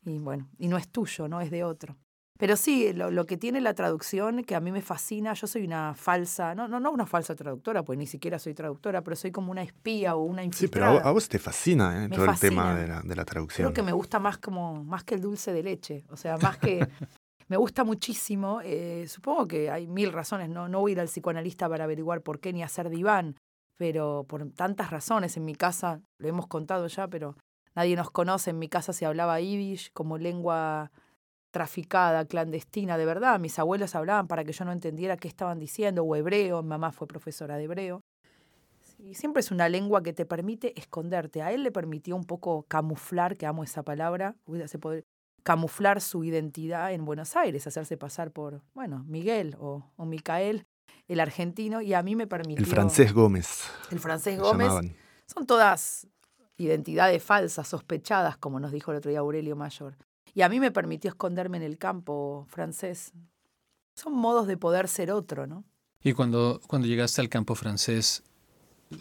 y 0.04 0.18
bueno, 0.18 0.48
y 0.58 0.68
no 0.68 0.76
es 0.76 0.88
tuyo, 0.88 1.28
no 1.28 1.40
es 1.40 1.50
de 1.50 1.64
otro. 1.64 1.96
Pero 2.38 2.56
sí, 2.56 2.92
lo, 2.92 3.24
que 3.24 3.36
tiene 3.36 3.60
la 3.60 3.72
traducción, 3.72 4.42
que 4.42 4.56
a 4.56 4.60
mí 4.60 4.72
me 4.72 4.82
fascina, 4.82 5.32
yo 5.34 5.46
soy 5.46 5.64
una 5.64 5.94
falsa, 5.94 6.56
no, 6.56 6.66
no, 6.66 6.80
no 6.80 6.90
una 6.90 7.06
falsa 7.06 7.36
traductora, 7.36 7.84
pues 7.84 7.96
ni 7.96 8.06
siquiera 8.06 8.38
soy 8.38 8.52
traductora, 8.52 9.02
pero 9.02 9.14
soy 9.14 9.30
como 9.30 9.52
una 9.52 9.62
espía 9.62 10.16
o 10.16 10.24
una 10.24 10.42
infiltrada. 10.42 10.92
Sí, 10.92 10.98
pero 10.98 11.08
a 11.08 11.12
vos 11.12 11.28
te 11.28 11.38
fascina 11.38 12.04
¿eh? 12.04 12.08
todo 12.08 12.24
el 12.24 12.40
tema 12.40 12.74
de 12.74 12.88
la, 12.88 13.00
de 13.02 13.14
la, 13.14 13.24
traducción. 13.24 13.66
Creo 13.66 13.74
que 13.74 13.82
me 13.82 13.92
gusta 13.92 14.18
más 14.18 14.38
como, 14.38 14.82
más 14.82 15.04
que 15.04 15.14
el 15.14 15.20
dulce 15.20 15.52
de 15.52 15.62
leche, 15.62 16.04
o 16.08 16.16
sea, 16.16 16.36
más 16.38 16.58
que 16.58 16.80
me 17.48 17.56
gusta 17.56 17.84
muchísimo. 17.84 18.60
Eh, 18.64 19.04
supongo 19.08 19.46
que 19.46 19.70
hay 19.70 19.86
mil 19.86 20.10
razones. 20.10 20.48
No, 20.48 20.68
no 20.68 20.80
voy 20.80 20.90
a 20.90 20.94
ir 20.94 21.00
al 21.00 21.08
psicoanalista 21.08 21.68
para 21.68 21.84
averiguar 21.84 22.22
por 22.22 22.40
qué 22.40 22.52
ni 22.52 22.62
hacer 22.62 22.88
diván, 22.88 23.36
pero 23.76 24.24
por 24.26 24.50
tantas 24.52 24.90
razones. 24.90 25.36
En 25.36 25.44
mi 25.44 25.54
casa, 25.54 26.00
lo 26.18 26.28
hemos 26.28 26.46
contado 26.46 26.86
ya, 26.88 27.06
pero 27.08 27.36
nadie 27.74 27.96
nos 27.96 28.10
conoce. 28.10 28.50
En 28.50 28.58
mi 28.58 28.68
casa 28.68 28.92
se 28.92 29.06
hablaba 29.06 29.40
yiddish 29.40 29.92
como 29.92 30.18
lengua 30.18 30.90
traficada, 31.50 32.24
clandestina, 32.24 32.96
de 32.96 33.04
verdad. 33.04 33.38
Mis 33.38 33.58
abuelos 33.58 33.94
hablaban 33.94 34.26
para 34.26 34.44
que 34.44 34.52
yo 34.52 34.64
no 34.64 34.72
entendiera 34.72 35.16
qué 35.16 35.28
estaban 35.28 35.58
diciendo, 35.58 36.02
o 36.04 36.16
hebreo. 36.16 36.62
Mi 36.62 36.68
mamá 36.70 36.92
fue 36.92 37.06
profesora 37.06 37.56
de 37.56 37.64
hebreo. 37.64 38.02
Y 38.98 39.14
siempre 39.14 39.40
es 39.40 39.50
una 39.50 39.68
lengua 39.68 40.02
que 40.02 40.12
te 40.12 40.24
permite 40.24 40.78
esconderte. 40.78 41.42
A 41.42 41.52
él 41.52 41.62
le 41.62 41.72
permitió 41.72 42.14
un 42.16 42.24
poco 42.24 42.64
camuflar, 42.68 43.36
que 43.36 43.46
amo 43.46 43.64
esa 43.64 43.82
palabra, 43.82 44.36
se 44.66 44.78
puede, 44.78 45.04
camuflar 45.42 46.00
su 46.00 46.24
identidad 46.24 46.92
en 46.92 47.04
Buenos 47.04 47.36
Aires, 47.36 47.66
hacerse 47.66 47.96
pasar 47.96 48.30
por, 48.30 48.62
bueno, 48.74 49.04
Miguel 49.08 49.56
o, 49.58 49.90
o 49.96 50.06
Micael, 50.06 50.66
el 51.08 51.20
argentino, 51.20 51.82
y 51.82 51.94
a 51.94 52.02
mí 52.02 52.14
me 52.16 52.26
permitió... 52.26 52.64
El 52.64 52.70
francés 52.70 53.12
Gómez. 53.12 53.64
El 53.90 53.98
francés 53.98 54.38
Gómez. 54.38 54.72
Son 55.26 55.46
todas 55.46 56.06
identidades 56.56 57.22
falsas, 57.22 57.68
sospechadas, 57.68 58.36
como 58.36 58.60
nos 58.60 58.72
dijo 58.72 58.90
el 58.90 58.98
otro 58.98 59.10
día 59.10 59.20
Aurelio 59.20 59.56
Mayor. 59.56 59.96
Y 60.34 60.42
a 60.42 60.48
mí 60.48 60.60
me 60.60 60.70
permitió 60.70 61.10
esconderme 61.10 61.56
en 61.58 61.62
el 61.62 61.78
campo 61.78 62.46
francés. 62.48 63.12
Son 63.94 64.14
modos 64.14 64.46
de 64.46 64.56
poder 64.56 64.88
ser 64.88 65.10
otro, 65.10 65.46
¿no? 65.46 65.64
Y 66.02 66.14
cuando, 66.14 66.60
cuando 66.66 66.88
llegaste 66.88 67.20
al 67.20 67.28
campo 67.28 67.54
francés, 67.54 68.22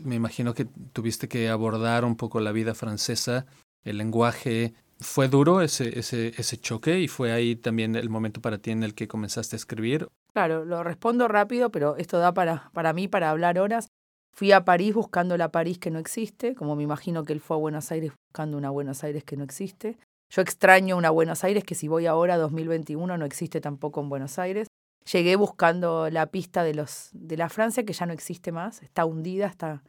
me 0.03 0.15
imagino 0.15 0.53
que 0.53 0.65
tuviste 0.65 1.27
que 1.27 1.49
abordar 1.49 2.05
un 2.05 2.15
poco 2.15 2.39
la 2.39 2.51
vida 2.51 2.75
francesa, 2.75 3.45
el 3.83 3.97
lenguaje, 3.97 4.73
¿Fue 5.01 5.27
duro 5.27 5.61
ese, 5.61 5.97
ese, 5.97 6.27
ese 6.37 6.57
choque 6.57 6.99
y 6.99 7.07
fue 7.07 7.31
ahí 7.31 7.55
también 7.55 7.95
el 7.95 8.09
momento 8.09 8.39
para 8.39 8.59
ti 8.59 8.69
en 8.69 8.83
el 8.83 8.93
que 8.93 9.07
comenzaste 9.07 9.55
a 9.55 9.57
escribir? 9.57 10.07
Claro, 10.31 10.63
lo 10.63 10.83
respondo 10.83 11.27
rápido, 11.27 11.71
pero 11.71 11.97
esto 11.97 12.19
da 12.19 12.35
para, 12.35 12.69
para 12.73 12.93
mí 12.93 13.07
para 13.07 13.31
hablar 13.31 13.57
horas. 13.57 13.87
Fui 14.33 14.51
a 14.51 14.65
París 14.65 14.93
buscando 14.93 15.37
la 15.37 15.51
París 15.51 15.77
que 15.77 15.91
no 15.91 15.99
existe, 15.99 16.55
como 16.55 16.75
me 16.75 16.83
imagino 16.83 17.23
que 17.23 17.33
él 17.33 17.41
fue 17.41 17.57
a 17.57 17.59
Buenos 17.59 17.91
Aires 17.91 18.13
buscando 18.27 18.57
una 18.57 18.69
Buenos 18.69 19.03
Aires 19.03 19.23
que 19.23 19.37
no 19.37 19.43
existe. 19.43 19.97
Yo 20.29 20.41
extraño 20.41 20.95
una 20.95 21.09
Buenos 21.09 21.43
Aires 21.43 21.63
que 21.65 21.75
si 21.75 21.87
voy 21.87 22.05
ahora 22.05 22.35
a 22.35 22.37
2021 22.37 23.17
no 23.17 23.25
existe 23.25 23.59
tampoco 23.59 23.99
en 23.99 24.09
Buenos 24.09 24.39
Aires. 24.39 24.67
Llegué 25.11 25.35
buscando 25.35 26.09
la 26.09 26.27
pista 26.27 26.63
de, 26.63 26.73
los, 26.73 27.09
de 27.11 27.35
la 27.35 27.49
Francia 27.49 27.83
que 27.83 27.93
ya 27.93 28.05
no 28.05 28.13
existe 28.13 28.51
más, 28.51 28.81
está 28.81 29.03
hundida, 29.03 29.47
está 29.47 29.83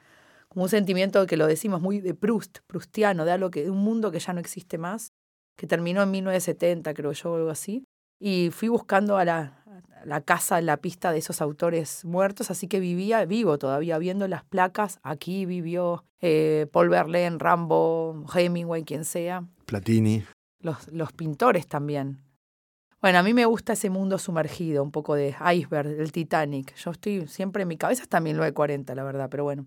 como 0.48 0.64
un 0.64 0.68
sentimiento 0.68 1.26
que 1.26 1.36
lo 1.36 1.46
decimos 1.46 1.80
muy 1.80 2.00
de 2.00 2.14
Proust, 2.14 2.58
prustiano, 2.66 3.24
de 3.24 3.32
algo 3.32 3.50
que, 3.50 3.62
de 3.62 3.70
un 3.70 3.78
mundo 3.78 4.10
que 4.10 4.18
ya 4.18 4.32
no 4.32 4.40
existe 4.40 4.76
más, 4.76 5.12
que 5.56 5.66
terminó 5.66 6.02
en 6.02 6.10
1970, 6.10 6.92
creo 6.92 7.12
yo, 7.12 7.32
o 7.32 7.36
algo 7.36 7.50
así. 7.50 7.84
Y 8.20 8.50
fui 8.50 8.68
buscando 8.68 9.16
a 9.16 9.24
la, 9.24 9.61
la 10.04 10.20
casa, 10.20 10.60
la 10.60 10.76
pista 10.76 11.12
de 11.12 11.18
esos 11.18 11.40
autores 11.40 12.04
muertos, 12.04 12.50
así 12.50 12.68
que 12.68 12.80
vivía, 12.80 13.24
vivo 13.24 13.58
todavía, 13.58 13.98
viendo 13.98 14.28
las 14.28 14.44
placas. 14.44 14.98
Aquí 15.02 15.46
vivió 15.46 16.04
eh, 16.20 16.66
Paul 16.72 16.88
Verlaine, 16.88 17.38
Rambo, 17.38 18.24
Hemingway, 18.34 18.84
quien 18.84 19.04
sea. 19.04 19.44
Platini. 19.66 20.24
Los, 20.60 20.88
los 20.92 21.12
pintores 21.12 21.66
también. 21.66 22.22
Bueno, 23.00 23.18
a 23.18 23.22
mí 23.24 23.34
me 23.34 23.46
gusta 23.46 23.72
ese 23.72 23.90
mundo 23.90 24.16
sumergido, 24.18 24.82
un 24.82 24.92
poco 24.92 25.14
de 25.14 25.34
iceberg, 25.54 25.88
el 26.00 26.12
Titanic. 26.12 26.74
Yo 26.76 26.92
estoy 26.92 27.26
siempre 27.26 27.62
en 27.62 27.68
mi 27.68 27.76
cabeza, 27.76 28.02
está 28.02 28.20
1940, 28.20 28.94
la 28.94 29.02
verdad, 29.02 29.28
pero 29.28 29.42
bueno. 29.42 29.66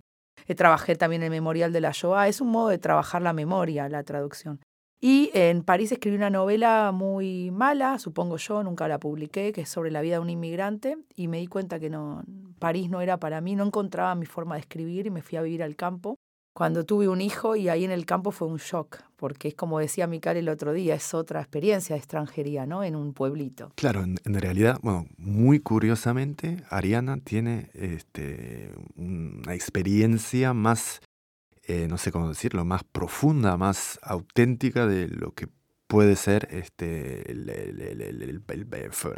Trabajé 0.55 0.95
también 0.95 1.23
el 1.23 1.31
Memorial 1.31 1.73
de 1.73 1.81
la 1.81 1.91
Shoah. 1.91 2.27
Es 2.27 2.39
un 2.39 2.49
modo 2.49 2.69
de 2.69 2.77
trabajar 2.77 3.21
la 3.21 3.33
memoria, 3.33 3.89
la 3.89 4.03
traducción. 4.03 4.61
Y 5.01 5.29
en 5.33 5.63
París 5.63 5.91
escribí 5.91 6.15
una 6.15 6.29
novela 6.29 6.91
muy 6.91 7.51
mala, 7.51 7.99
supongo 7.99 8.37
yo, 8.37 8.63
nunca 8.63 8.87
la 8.87 8.99
publiqué, 8.99 9.51
que 9.51 9.61
es 9.61 9.69
sobre 9.69 9.91
la 9.91 10.01
vida 10.01 10.15
de 10.15 10.21
un 10.21 10.29
inmigrante, 10.29 10.97
y 11.15 11.27
me 11.27 11.39
di 11.39 11.47
cuenta 11.47 11.79
que 11.79 11.89
no, 11.89 12.23
París 12.59 12.89
no 12.89 13.01
era 13.01 13.19
para 13.19 13.41
mí, 13.41 13.55
no 13.55 13.65
encontraba 13.65 14.15
mi 14.15 14.25
forma 14.25 14.55
de 14.55 14.61
escribir 14.61 15.07
y 15.07 15.11
me 15.11 15.21
fui 15.21 15.37
a 15.37 15.41
vivir 15.41 15.61
al 15.63 15.75
campo 15.75 16.17
cuando 16.55 16.85
tuve 16.85 17.09
un 17.09 17.19
hijo 17.19 17.57
y 17.57 17.67
ahí 17.67 17.83
en 17.83 17.91
el 17.91 18.05
campo 18.05 18.31
fue 18.31 18.47
un 18.47 18.57
shock, 18.57 18.99
porque 19.17 19.49
es 19.49 19.55
como 19.55 19.79
decía 19.79 20.07
Mical 20.07 20.37
el 20.37 20.47
otro 20.47 20.71
día, 20.71 20.95
es 20.95 21.13
otra 21.13 21.41
experiencia 21.41 21.95
de 21.95 21.99
extranjería, 21.99 22.65
¿no? 22.65 22.81
En 22.81 22.95
un 22.95 23.13
pueblito. 23.13 23.73
Claro, 23.75 24.03
en, 24.03 24.33
realidad, 24.39 24.79
bueno, 24.81 25.05
muy 25.17 25.59
curiosamente, 25.59 26.63
Ariana 26.69 27.17
tiene 27.17 27.71
este, 27.73 28.71
una 28.95 29.53
experiencia 29.53 30.53
más, 30.53 31.01
eh, 31.67 31.87
no 31.87 31.97
sé 31.97 32.11
cómo 32.11 32.29
decirlo, 32.29 32.65
más 32.65 32.83
profunda, 32.83 33.57
más 33.57 33.99
auténtica 34.03 34.85
de 34.87 35.07
lo 35.07 35.33
que 35.33 35.47
puede 35.87 36.15
ser 36.15 36.47
este, 36.51 37.23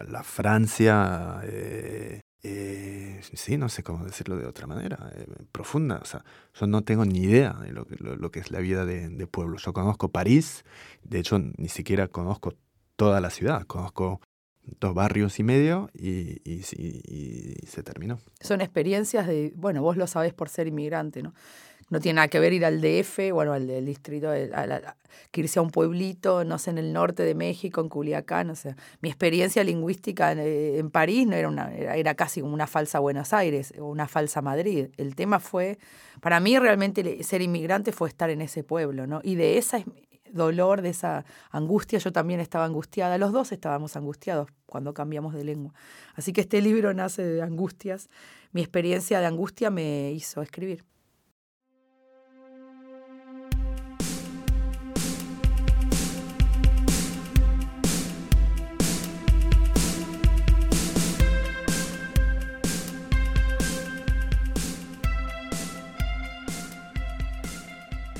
la 0.08 0.24
Francia. 0.24 1.42
Eh, 1.44 2.22
eh, 2.44 3.20
sí, 3.34 3.58
no 3.58 3.68
sé 3.68 3.84
cómo 3.84 4.06
decirlo 4.06 4.38
de 4.38 4.46
otra 4.46 4.68
manera, 4.68 5.12
eh, 5.16 5.25
profunda. 5.51 6.00
O 6.01 6.06
sea, 6.06 6.24
yo 6.54 6.68
no 6.68 6.84
tengo 6.84 7.06
ni 7.06 7.20
idea 7.20 7.54
de 7.62 7.72
lo, 7.72 8.32
que 8.32 8.39
es 8.39 8.51
la 8.51 8.60
vida 8.60 8.86
de, 8.86 9.10
de, 9.10 9.27
pueblo. 9.27 9.58
Yo 9.58 9.74
conozco 9.74 10.10
París, 10.10 10.63
de 11.04 11.20
hecho 11.20 11.39
ni 11.39 11.70
siquiera 11.70 12.08
conozco 12.08 12.54
toda 12.96 13.22
la 13.22 13.30
ciudad, 13.30 13.63
conozco 13.63 14.22
dos 14.80 14.94
barrios 14.94 15.39
y 15.39 15.44
medio 15.44 15.89
y, 15.94 16.42
y 16.44 16.62
se 16.62 17.84
terminó. 17.84 18.20
Son 18.42 18.60
experiencias 18.62 19.25
de, 19.25 19.54
bueno, 19.56 19.82
vos 19.82 19.98
lo 19.98 20.08
sabés 20.08 20.34
por 20.34 20.50
ser 20.50 20.68
inmigrante, 20.68 21.24
¿no? 21.24 21.34
No 21.89 22.00
tiene 22.00 22.17
nada 22.17 22.27
que 22.27 22.39
ver 22.39 22.53
ir 22.53 22.65
al 22.65 22.82
DF, 22.82 23.32
bueno, 23.32 23.53
al 23.53 23.86
distrito, 23.86 24.32
que 25.32 25.41
irse 25.41 25.60
a 25.60 25.62
un 25.62 25.72
pueblito, 25.72 26.44
no 26.44 26.58
sé, 26.58 26.72
en 26.72 26.77
el 26.77 26.91
norte 26.91 27.24
de 27.24 27.34
México, 27.34 27.79
en 27.79 27.89
Culiacán, 27.89 28.50
o 28.50 28.56
sea, 28.56 28.75
mi 29.01 29.10
experiencia 29.10 29.63
lingüística 29.63 30.32
en, 30.32 30.39
eh, 30.41 30.84
París 30.91 31.27
no 31.27 31.36
era, 31.36 31.48
una, 31.48 31.74
era, 31.74 32.15
casi 32.15 32.41
como 32.41 32.53
una 32.53 32.67
falsa 32.67 33.00
Buenos 33.00 33.34
Aires 33.34 33.74
o 33.79 33.86
una 33.86 34.08
falsa 34.08 34.41
Madrid. 34.41 34.88
El 34.98 35.15
tema 35.15 35.39
fue, 35.39 35.79
para 36.20 36.39
mí 36.39 36.60
realmente 36.60 37.24
ser 37.24 37.41
inmigrante 37.41 37.91
fue 37.91 38.10
estar 38.10 38.29
en 38.29 38.41
ese 38.41 38.63
pueblo, 38.63 39.08
¿no? 39.08 39.22
Y 39.24 39.36
de 39.36 39.58
ese 39.58 39.86
dolor, 40.32 40.82
de 40.82 40.89
esa 40.89 41.24
angustia, 41.51 42.00
yo 42.00 42.12
también 42.12 42.41
estaba 42.41 42.65
angustiada, 42.65 43.17
los 43.17 43.32
dos 43.32 43.53
estábamos 43.53 43.96
angustiados 43.96 44.50
cuando 44.65 44.94
cambiamos 44.94 45.34
de 45.34 45.46
lengua. 45.46 45.74
Así 46.15 46.34
que 46.34 46.41
este 46.41 46.62
libro 46.62 46.94
nace 46.94 47.24
de 47.24 47.41
angustias, 47.41 48.10
mi 48.51 48.62
experiencia 48.62 49.22
de 49.22 49.25
angustia 49.25 49.70
me 49.70 50.12
hizo 50.12 50.41
escribir. 50.41 50.84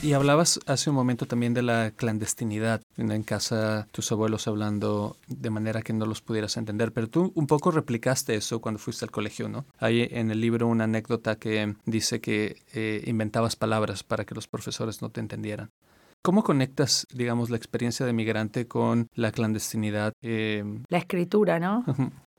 Y 0.08 0.14
hablabas 0.14 0.62
hace 0.68 0.90
un 0.90 0.96
momento 0.96 1.26
también 1.26 1.54
de 1.54 1.62
la 1.62 1.92
clandestinidad, 1.92 2.82
en 2.96 3.24
casa 3.24 3.90
tus 3.92 4.10
abuelos 4.14 4.48
hablando 4.48 5.18
de 5.28 5.50
manera 5.50 5.82
que 5.82 5.92
no 5.92 6.06
los 6.06 6.22
pudieras 6.22 6.56
entender, 6.56 6.94
pero 6.94 7.10
tú 7.10 7.34
un 7.36 7.46
poco 7.46 7.72
replicaste 7.72 8.34
eso 8.34 8.62
cuando 8.62 8.80
fuiste 8.80 9.04
al 9.04 9.12
colegio, 9.12 9.50
¿no? 9.50 9.66
Hay 9.80 10.08
en 10.10 10.32
el 10.32 10.40
libro 10.40 10.66
una 10.66 10.86
anécdota 10.86 11.36
que 11.36 11.76
dice 11.84 12.22
que 12.22 12.56
eh, 12.74 13.04
inventabas 13.06 13.58
palabras 13.58 14.04
para 14.04 14.24
que 14.24 14.34
los 14.34 14.48
profesores 14.48 15.02
no 15.02 15.10
te 15.10 15.20
entendieran. 15.20 15.72
¿Cómo 16.22 16.42
conectas, 16.42 17.06
digamos, 17.14 17.50
la 17.50 17.58
experiencia 17.58 18.06
de 18.06 18.14
migrante 18.14 18.66
con 18.66 19.10
la 19.14 19.34
clandestinidad? 19.34 20.14
Eh, 20.22 20.64
la 20.88 21.00
escritura, 21.00 21.60
¿no? 21.60 21.84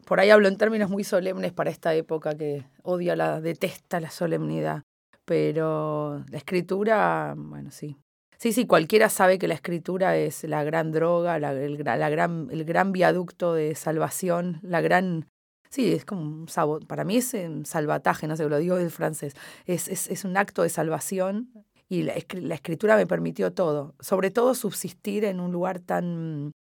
Por 0.07 0.21
ahí 0.21 0.31
hablo 0.31 0.49
en 0.49 0.57
términos 0.57 0.89
muy 0.89 1.05
solemnes 1.05 1.53
para 1.53 1.69
esta 1.69 1.95
época 1.95 2.35
que 2.35 2.65
odia 2.83 3.15
la, 3.15 3.43
detesta 3.43 4.01
la 4.01 4.09
solemnidad. 4.09 4.85
Pero 5.29 6.25
la 6.31 6.39
escritura, 6.39 7.35
bueno, 7.37 7.71
sí. 7.71 7.99
Sí, 8.39 8.55
sí, 8.55 8.67
cualquiera 8.67 9.11
sabe 9.11 9.39
que 9.39 9.47
la 9.47 9.53
escritura 9.53 10.17
es 10.17 10.43
la 10.45 10.65
gran 10.65 10.91
droga, 10.91 11.39
la, 11.39 11.53
el, 11.53 11.77
gran, 11.77 12.49
el 12.51 12.65
gran 12.65 12.93
viaducto 12.93 13.53
de 13.53 13.75
salvación, 13.75 14.59
la 14.63 14.81
gran... 14.81 15.27
Sí, 15.69 15.93
es 15.93 16.07
como 16.07 16.23
un 16.23 16.49
sabot, 16.49 16.87
para 16.87 17.05
mí 17.05 17.19
es 17.19 17.35
un 17.35 17.67
salvataje, 17.67 18.27
no 18.27 18.37
sé, 18.39 18.49
lo 18.49 18.57
digo 18.57 18.79
en 18.79 18.91
francés. 18.91 19.35
Es, 19.67 19.89
es, 19.89 20.09
es 20.09 20.25
un 20.25 20.35
acto 20.39 20.63
de 20.63 20.71
salvación 20.71 21.51
y 21.91 22.05
la, 22.05 22.15
la 22.41 22.55
escritura 22.55 22.97
me 22.97 23.07
permitió 23.07 23.53
todo, 23.53 23.95
sobre 24.01 24.31
todo 24.31 24.55
subsistir 24.55 25.27
en 25.27 25.41
un 25.41 25.53
lugar 25.53 25.79
tan 25.81 26.53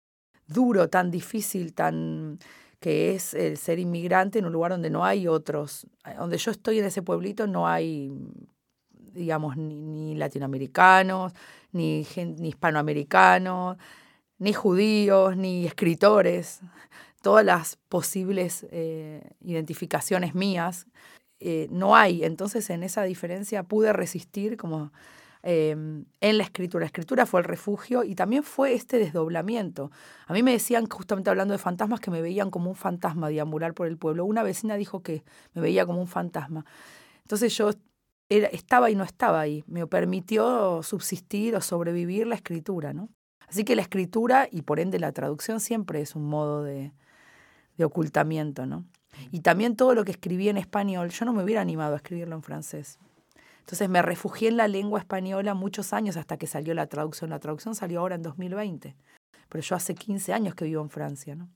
duro, 0.48 0.88
tan 0.88 1.12
difícil, 1.12 1.72
tan 1.72 2.40
que 2.81 3.14
es 3.14 3.33
el 3.35 3.57
ser 3.59 3.79
inmigrante 3.79 4.38
en 4.38 4.46
un 4.46 4.52
lugar 4.52 4.72
donde 4.72 4.90
no 4.90 5.05
hay 5.05 5.29
otros. 5.29 5.87
Donde 6.18 6.38
yo 6.38 6.50
estoy 6.50 6.81
en 6.81 6.87
ese 6.87 7.02
pueblito 7.02 7.46
no 7.46 7.68
hay 7.68 8.12
digamos, 9.16 9.57
ni, 9.57 10.14
latinoamericanos, 10.14 11.33
ni, 11.72 12.07
ni 12.38 12.48
hispanoamericanos, 12.48 13.76
ni 14.38 14.52
judíos, 14.52 15.37
ni 15.37 15.66
escritores, 15.66 16.61
todas 17.22 17.44
las 17.44 17.76
posibles 17.88 18.66
eh, 18.70 19.20
identificaciones 19.40 20.35
mías, 20.35 20.87
eh, 21.40 21.68
no 21.70 21.96
hay. 21.96 22.24
Entonces 22.24 22.70
en 22.70 22.83
esa 22.83 23.02
diferencia 23.02 23.62
pude 23.62 23.92
resistir 23.92 24.57
como 24.57 24.92
em, 25.42 26.05
en 26.20 26.38
la 26.38 26.44
escritura. 26.44 26.83
La 26.83 26.87
escritura 26.87 27.26
fue 27.26 27.40
el 27.40 27.44
refugio 27.44 28.05
y 28.05 28.14
también 28.14 28.42
fue 28.42 28.74
este 28.74 28.98
desdoblamiento. 28.98 29.90
A 30.26 30.33
mí 30.33 30.42
me 30.42 30.52
decían, 30.52 30.87
justamente 30.87 31.31
hablando 31.31 31.52
de 31.52 31.59
fantasmas, 31.59 32.00
que 32.00 32.11
me 32.11 32.22
veían 32.22 32.50
como 32.50 32.70
un 32.70 32.76
fantasma 32.76 33.29
deambular 33.29 33.74
por 33.74 33.87
el 33.87 33.96
pueblo. 33.98 34.24
Una 34.24 34.42
vecina 34.42 34.76
dijo 34.76 35.02
que 35.02 35.24
me 35.55 35.62
veía 35.62 35.87
como 35.87 36.00
un 36.00 36.09
fantasma. 36.09 36.64
Entonces 37.22 37.57
yo 37.57 37.72
estaba 38.29 38.91
y 38.91 38.95
no 38.95 39.05
estaba 39.05 39.41
ahí. 39.41 39.65
Me 39.67 39.87
permitió 39.87 40.83
subsistir 40.83 41.55
o 41.55 41.61
sobrevivir 41.61 42.27
la 42.27 42.35
escritura, 42.35 42.93
¿no? 42.93 43.09
Así 43.49 43.65
que 43.65 43.77
la 43.77 43.83
escritura 43.83 44.49
y 44.51 44.62
por 44.62 44.81
ende 44.81 44.99
la 44.99 45.12
traducción 45.12 45.61
siempre 45.61 46.01
es 46.01 46.17
un 46.17 46.27
modo 46.27 46.62
de, 46.62 46.93
de 47.77 47.85
ocultamiento, 47.85 48.67
¿no? 48.67 48.85
Y 49.31 49.41
también 49.41 49.77
todo 49.77 49.95
lo 49.95 50.05
que 50.05 50.11
escribí 50.11 50.49
en 50.49 50.57
español, 50.57 51.11
yo 51.11 51.25
no 51.25 51.33
me 51.33 51.43
hubiera 51.43 51.61
animado 51.61 51.95
a 51.95 51.97
escribirlo 51.97 52.37
en 52.37 52.43
francés. 52.43 52.99
Entonces 53.61 53.89
me 53.89 54.03
refugié 54.03 54.49
en 54.49 54.57
la 54.57 54.69
lengua 54.69 55.01
española 55.01 55.55
muchos 55.55 55.93
años 55.93 56.17
hasta 56.17 56.37
que 56.37 56.47
salió 56.47 56.75
la 56.75 56.87
traducción. 56.87 57.31
La 57.31 57.41
traducción 57.41 57.75
salió 57.75 58.01
ahora 58.01 58.15
en 58.15 58.23
2020, 58.23 58.97
pero 59.49 59.62
yo 59.62 59.75
hace 59.75 59.95
15 59.95 60.33
años 60.33 60.55
que 60.55 60.65
vivo 60.65 60.83
en 60.83 60.91
Francia, 60.91 61.35
¿no? 61.35 61.49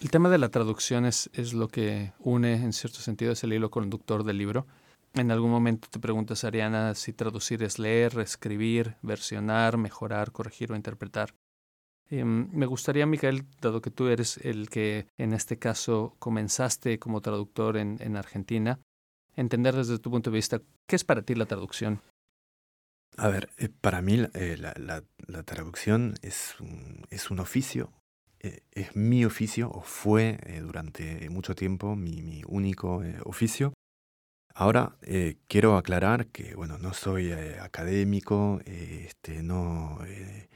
El 0.00 0.10
tema 0.10 0.30
de 0.30 0.38
la 0.38 0.48
traducción 0.48 1.04
es, 1.04 1.28
es 1.34 1.52
lo 1.52 1.68
que 1.68 2.14
une, 2.20 2.54
en 2.54 2.72
cierto 2.72 3.00
sentido, 3.00 3.32
es 3.32 3.44
el 3.44 3.52
hilo 3.52 3.70
conductor 3.70 4.24
del 4.24 4.38
libro. 4.38 4.66
En 5.14 5.30
algún 5.32 5.50
momento 5.50 5.88
te 5.90 5.98
preguntas, 5.98 6.44
Ariana, 6.44 6.94
si 6.94 7.12
traducir 7.12 7.62
es 7.64 7.78
leer, 7.78 8.18
escribir, 8.20 8.96
versionar, 9.02 9.76
mejorar, 9.76 10.30
corregir 10.30 10.70
o 10.70 10.76
interpretar. 10.76 11.34
Em, 12.08 12.48
me 12.52 12.66
gustaría, 12.66 13.06
Miguel, 13.06 13.44
dado 13.60 13.80
que 13.80 13.90
tú 13.90 14.08
eres 14.08 14.36
el 14.38 14.68
que 14.68 15.06
en 15.18 15.32
este 15.32 15.58
caso 15.58 16.14
comenzaste 16.18 16.98
como 16.98 17.20
traductor 17.20 17.76
en, 17.76 18.16
Argentina, 18.16 18.80
entender 19.34 19.74
desde 19.74 19.98
tu 19.98 20.10
punto 20.10 20.30
de 20.30 20.36
vista 20.36 20.60
qué 20.88 20.96
es 20.96 21.04
para 21.04 21.22
ti 21.22 21.34
la 21.34 21.46
traducción. 21.46 22.02
A 23.16 23.28
ver, 23.28 23.50
eh, 23.58 23.68
para 23.68 24.02
mí 24.02 24.26
eh, 24.34 24.56
la, 24.58 25.42
traducción 25.44 26.14
es 26.22 26.56
un, 26.60 27.38
oficio, 27.40 27.92
eh, 28.38 28.62
es 28.70 28.94
mi 28.94 29.24
oficio 29.24 29.70
o 29.70 29.82
fue 29.82 30.38
durante 30.62 31.28
mucho 31.30 31.54
tiempo 31.56 31.96
mi 31.96 32.42
único 32.46 33.02
oficio. 33.24 33.72
Ahora 34.60 34.94
eh, 35.00 35.36
quiero 35.48 35.78
aclarar 35.78 36.26
que 36.26 36.54
bueno, 36.54 36.76
no 36.76 36.92
soy 36.92 37.32
eh, 37.32 37.56
académico, 37.62 38.60
eh, 38.66 39.04
este, 39.06 39.42
no, 39.42 39.98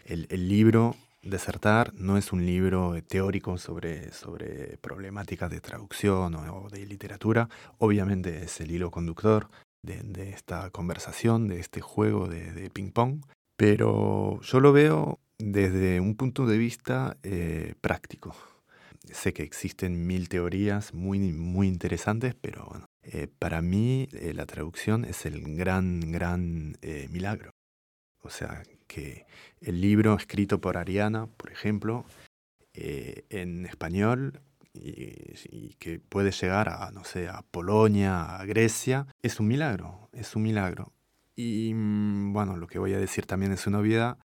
el, 0.05 0.47
libro 0.47 0.95
Desertar 1.23 1.95
no 1.95 2.19
es 2.19 2.31
un 2.31 2.45
libro 2.45 3.03
teórico 3.09 3.57
sobre, 3.57 4.13
sobre 4.13 4.77
problemáticas 4.83 5.51
de 5.51 5.63
traducción 5.63 6.35
o, 6.35 6.69
de 6.69 6.85
literatura, 6.85 7.49
obviamente 7.79 8.45
es 8.45 8.61
el 8.61 8.73
hilo 8.73 8.91
conductor 8.91 9.49
de, 9.81 10.29
esta 10.29 10.69
conversación, 10.69 11.49
de 11.49 11.61
este 11.61 11.81
juego 11.81 12.29
de, 12.29 12.53
de 12.53 12.69
ping-pong, 12.69 13.25
pero 13.57 14.39
yo 14.43 14.61
lo 14.61 14.75
veo 14.75 15.19
desde 15.39 16.01
un 16.01 16.15
punto 16.15 16.45
de 16.45 16.59
vista 16.59 17.17
práctico. 17.81 18.37
Sé 19.11 19.33
que 19.33 19.45
existen 19.45 20.07
mil 20.07 20.29
teorías 20.29 20.93
muy, 20.93 21.21
muy 21.33 21.69
interesantes, 21.69 22.35
pero 22.35 22.67
bueno, 22.67 22.85
eh, 23.05 23.29
para 23.39 23.61
mí 23.61 24.09
eh, 24.13 24.33
la 24.35 24.47
traducción 24.47 25.05
es 25.05 25.27
el 25.27 25.57
gran, 25.57 26.01
gran 26.01 26.77
eh, 26.81 27.09
milagro. 27.11 27.51
O 28.23 28.31
sea, 28.31 28.63
que 28.87 29.27
el 29.61 29.81
libro 29.81 30.15
escrito 30.15 30.61
por 30.61 30.79
Ariana, 30.79 31.27
por 31.27 31.53
ejemplo, 31.53 32.07
en 32.73 33.67
español 33.67 34.41
y, 34.73 35.75
que 35.79 36.01
puede 36.01 36.33
llegar 36.33 36.69
a, 36.69 36.91
no 36.91 37.05
sé, 37.05 37.29
a 37.29 37.43
Polonia, 37.43 38.37
a 38.37 38.45
Grecia, 38.47 39.07
es 39.23 39.39
un 39.39 39.49
milagro, 39.49 40.09
es 40.13 40.35
un 40.35 40.43
milagro. 40.43 40.93
Y 41.37 41.73
mm, 41.75 42.33
bueno, 42.33 42.57
lo 42.57 42.67
que 42.67 42.79
voy 42.79 42.95
a 42.95 42.99
decir 42.99 43.27
también 43.27 43.53
es 43.53 43.67
una 43.67 43.79
obviedad, 43.79 44.19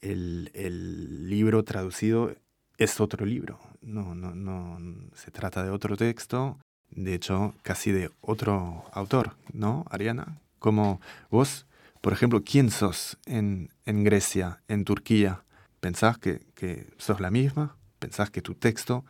el, 0.00 0.50
el 0.54 1.30
libro 1.30 1.62
traducido 1.64 2.34
es 2.78 3.00
otro 3.00 3.24
libro, 3.26 3.60
no, 3.82 4.14
no, 4.14 4.34
no, 4.34 5.10
se 5.14 5.30
trata 5.30 5.62
de 5.62 5.70
otro 5.70 5.96
texto, 5.96 6.58
de 6.90 7.14
hecho, 7.14 7.54
casi 7.62 7.92
de 7.92 8.10
otro 8.20 8.84
autor, 8.92 9.36
¿no, 9.52 9.84
Ariana? 9.90 10.38
Como 10.58 11.00
vos, 11.30 11.66
por 12.00 12.12
ejemplo, 12.12 12.42
¿quién 12.44 12.70
sos 12.70 13.18
en, 13.26 13.70
en 13.86 14.04
Grecia, 14.04 14.62
en 14.68 14.84
Turquía? 14.84 15.44
¿Pensás 15.80 16.18
que, 16.18 16.40
que 16.54 16.86
sos 16.98 17.20
la 17.20 17.30
misma? 17.30 17.76
¿Pensás 17.98 18.30
que 18.30 18.42
tu 18.42 18.54
texto 18.54 19.04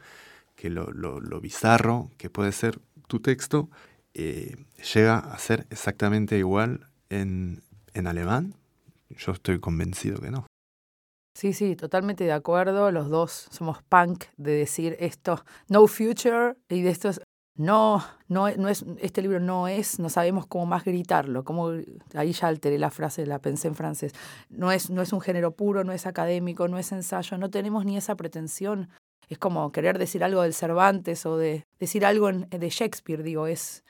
que 0.56 0.70
lo, 0.70 0.90
lo, 0.92 1.40
bizarro 1.40 2.10
que 2.18 2.28
puede 2.28 2.52
ser 2.52 2.80
tu 3.06 3.20
texto 3.20 3.70
eh, 4.14 4.56
llega 4.94 5.18
a 5.18 5.38
ser 5.38 5.66
exactamente 5.70 6.36
igual 6.36 6.86
en, 7.08 7.62
en 7.94 8.06
alemán? 8.06 8.54
Yo 9.08 9.32
estoy 9.32 9.58
convencido 9.58 10.20
que 10.20 10.30
no. 10.30 10.46
Sí, 11.34 11.52
sí, 11.52 11.76
totalmente 11.76 12.24
de 12.24 12.32
acuerdo. 12.32 12.90
Los 12.90 13.08
dos 13.08 13.48
somos 13.50 13.82
punk 13.82 14.24
de 14.36 14.52
decir 14.52 14.96
esto, 15.00 15.44
no 15.68 15.86
future, 15.86 16.56
y 16.68 16.82
de 16.82 16.90
estos, 16.90 17.20
no, 17.60 18.02
no, 18.28 18.50
no 18.56 18.68
es, 18.68 18.84
este 19.00 19.20
libro 19.20 19.38
no 19.38 19.68
es, 19.68 19.98
no 19.98 20.08
sabemos 20.08 20.46
cómo 20.46 20.66
más 20.66 20.84
gritarlo, 20.84 21.44
cómo, 21.44 21.72
ahí 22.14 22.32
ya 22.32 22.48
alteré 22.48 22.78
la 22.78 22.90
frase, 22.90 23.26
la 23.26 23.38
pensé 23.38 23.68
en 23.68 23.74
francés, 23.74 24.14
no 24.48 24.72
es, 24.72 24.88
no 24.88 25.02
es 25.02 25.12
un 25.12 25.20
género 25.20 25.50
puro, 25.52 25.84
no 25.84 25.92
es 25.92 26.06
académico, 26.06 26.68
no 26.68 26.78
es 26.78 26.90
ensayo, 26.92 27.36
no 27.36 27.50
tenemos 27.50 27.84
ni 27.84 27.96
esa 27.96 28.14
pretensión 28.16 28.88
es 29.28 29.38
como 29.38 29.70
querer 29.72 29.98
decir 29.98 30.24
algo 30.24 30.42
del 30.42 30.54
Cervantes 30.54 31.24
o 31.24 31.36
de 31.36 31.64
decir 31.78 32.04
algo 32.04 32.32
de 32.32 32.68
Shakespeare, 32.68 33.22
digo, 33.22 33.46
es 33.46 33.84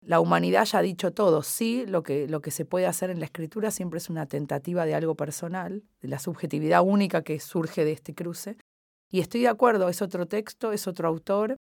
la 0.00 0.18
humanidad 0.18 0.64
ya 0.64 0.78
ha 0.78 0.82
dicho 0.82 1.12
todo. 1.12 1.42
Sí, 1.42 1.84
lo 1.86 2.02
que, 2.02 2.26
lo 2.26 2.40
que 2.40 2.50
se 2.50 2.64
puede 2.64 2.86
hacer 2.86 3.10
en 3.10 3.20
la 3.20 3.26
escritura 3.26 3.70
siempre 3.70 3.98
es 3.98 4.10
una 4.10 4.26
tentativa 4.26 4.84
de 4.84 4.94
algo 4.94 5.14
personal, 5.14 5.84
de 6.00 6.08
la 6.08 6.18
subjetividad 6.18 6.82
única 6.82 7.22
que 7.22 7.38
surge 7.38 7.84
de 7.84 7.92
este 7.92 8.14
cruce. 8.14 8.56
Y 9.08 9.20
estoy 9.20 9.42
de 9.42 9.48
acuerdo, 9.48 9.88
es 9.88 10.02
otro 10.02 10.26
texto, 10.26 10.72
es 10.72 10.88
otro 10.88 11.06
autor, 11.06 11.56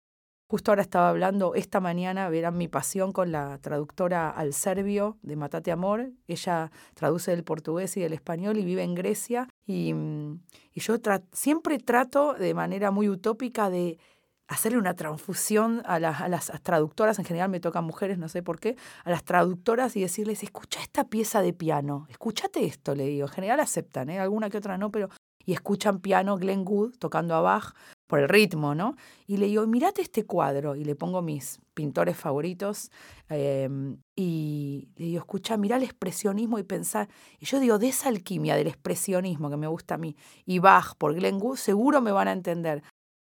Justo 0.51 0.73
ahora 0.73 0.83
estaba 0.83 1.11
hablando, 1.11 1.55
esta 1.55 1.79
mañana 1.79 2.29
verán 2.29 2.59
mi 2.59 2.67
pasión 2.67 3.13
con 3.13 3.31
la 3.31 3.59
traductora 3.59 4.29
al 4.29 4.53
serbio 4.53 5.17
de 5.23 5.37
Matate 5.37 5.71
Amor. 5.71 6.11
Ella 6.27 6.73
traduce 6.95 7.31
del 7.31 7.45
portugués 7.45 7.97
y 7.97 8.01
del 8.01 8.15
español 8.15 8.59
y 8.59 8.65
vive 8.65 8.83
en 8.83 8.97
Grecia. 8.97 9.47
Y, 9.65 9.95
mm, 9.95 10.41
yo 10.75 10.97
siempre 11.31 11.79
trato 11.79 12.35
de 12.35 12.53
manera 12.53 12.91
muy 12.91 13.09
utópica 13.09 13.71
de 13.71 14.01
hacerle 14.49 14.79
una 14.79 14.95
transfusión 14.97 15.83
a, 15.85 15.95
a, 15.95 16.29
las 16.29 16.51
traductoras, 16.65 17.21
en 17.21 17.27
general 17.27 17.49
me 17.49 17.61
tocan 17.61 17.85
mujeres, 17.85 18.19
no 18.19 18.29
sé 18.29 18.43
por 18.43 18.59
qué, 18.59 18.75
a 19.05 19.11
las 19.11 19.23
traductoras 19.23 19.95
y 19.95 20.01
decirles, 20.01 20.43
escucha 20.43 20.81
esta 20.81 21.05
pieza 21.05 21.43
de 21.43 21.53
piano, 21.53 22.09
escúchate 22.11 22.65
esto, 22.65 22.97
le 22.97 23.05
digo. 23.05 23.29
En 23.29 23.33
general 23.33 23.61
aceptan, 23.61 24.11
¿eh? 24.11 24.19
alguna 24.19 24.51
que 24.51 24.59
otra 24.59 24.77
no, 24.79 24.91
pero 24.91 25.11
y 25.47 25.53
escuchan 25.53 26.01
piano 26.01 26.37
Glenn 26.37 26.65
Good 26.65 26.97
tocando 26.99 27.35
a 27.35 27.41
Bach 27.41 27.75
por 28.11 28.19
el 28.19 28.29
ritmo, 28.29 28.75
¿no? 28.75 28.97
Y 29.29 29.37
le 29.37 29.47
digo, 29.47 29.65
mirate 29.69 30.03
este 30.03 30.27
cuadro, 30.27 30.75
y 30.75 30.85
le 30.85 30.97
pongo 30.97 31.23
mis 31.23 31.61
pintores 31.75 32.17
favoritos, 32.17 32.91
em, 33.29 33.99
y 34.17 34.89
le 34.97 35.05
digo, 35.07 35.21
escucha, 35.21 35.57
mira 35.57 35.77
el 35.77 35.85
expresionismo 35.85 36.59
y 36.59 36.65
pensar, 36.65 37.09
y 37.39 37.47
yo 37.47 37.61
digo, 37.61 37.79
de 37.79 37.89
esa 37.89 38.09
alquimia 38.09 38.57
del 38.57 38.67
expresionismo 38.67 39.49
que 39.49 39.57
me 39.57 39.69
gusta 39.69 39.95
a 39.95 39.99
mí, 39.99 40.17
y 40.45 40.59
Bach 40.59 40.97
por 40.99 41.15
Glenn 41.15 41.39
Gould, 41.39 41.57
seguro 41.57 42.01
me 42.01 42.11
van 42.11 42.27
a 42.27 42.33
entender, 42.33 42.83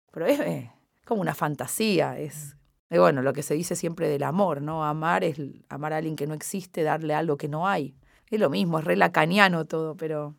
pero 0.09 0.25
es 0.25 0.39
eh, 0.39 0.71
como 1.05 1.19
una 1.19 1.35
fantasía, 1.35 2.17
es, 2.17 2.55
eh, 2.89 2.97
bueno, 2.97 3.21
lo 3.21 3.33
que 3.33 3.43
se 3.43 3.55
dice 3.55 3.75
siempre 3.75 4.07
del 4.07 4.23
amor, 4.23 4.61
¿no? 4.61 4.85
Amar 4.85 5.25
es 5.25 5.37
amar 5.67 5.91
a 5.91 5.97
alguien 5.97 6.15
que 6.15 6.27
no 6.27 6.33
existe, 6.33 6.83
darle 6.83 7.13
algo 7.13 7.35
que 7.35 7.49
no 7.49 7.67
hay. 7.67 7.93
Es 8.29 8.39
lo 8.39 8.49
mismo, 8.49 8.79
es 8.79 8.85
re 8.85 8.95
lacaniano 8.95 9.65
todo, 9.65 9.97
pero 9.97 10.35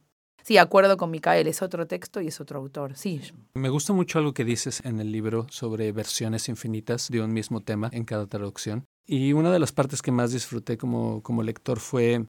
Sí, 0.48 0.56
acuerdo 0.56 0.96
con 0.96 1.10
Micael, 1.10 1.46
es 1.46 1.60
otro 1.60 1.86
texto 1.86 2.22
y 2.22 2.28
es 2.28 2.40
otro 2.40 2.58
autor, 2.58 2.96
sí. 2.96 3.20
Me 3.52 3.68
gusta 3.68 3.92
mucho 3.92 4.18
algo 4.18 4.32
que 4.32 4.46
dices 4.46 4.80
en 4.82 4.98
el 4.98 5.12
libro 5.12 5.46
sobre 5.50 5.92
versiones 5.92 6.48
infinitas 6.48 7.10
de 7.10 7.20
un 7.20 7.34
mismo 7.34 7.60
tema 7.60 7.90
en 7.92 8.06
cada 8.06 8.26
traducción. 8.26 8.86
Y 9.04 9.34
una 9.34 9.52
de 9.52 9.58
las 9.58 9.72
partes 9.72 10.00
que 10.00 10.10
más 10.10 10.32
disfruté 10.32 10.78
como, 10.78 11.22
como 11.22 11.42
lector 11.42 11.80
fue 11.80 12.24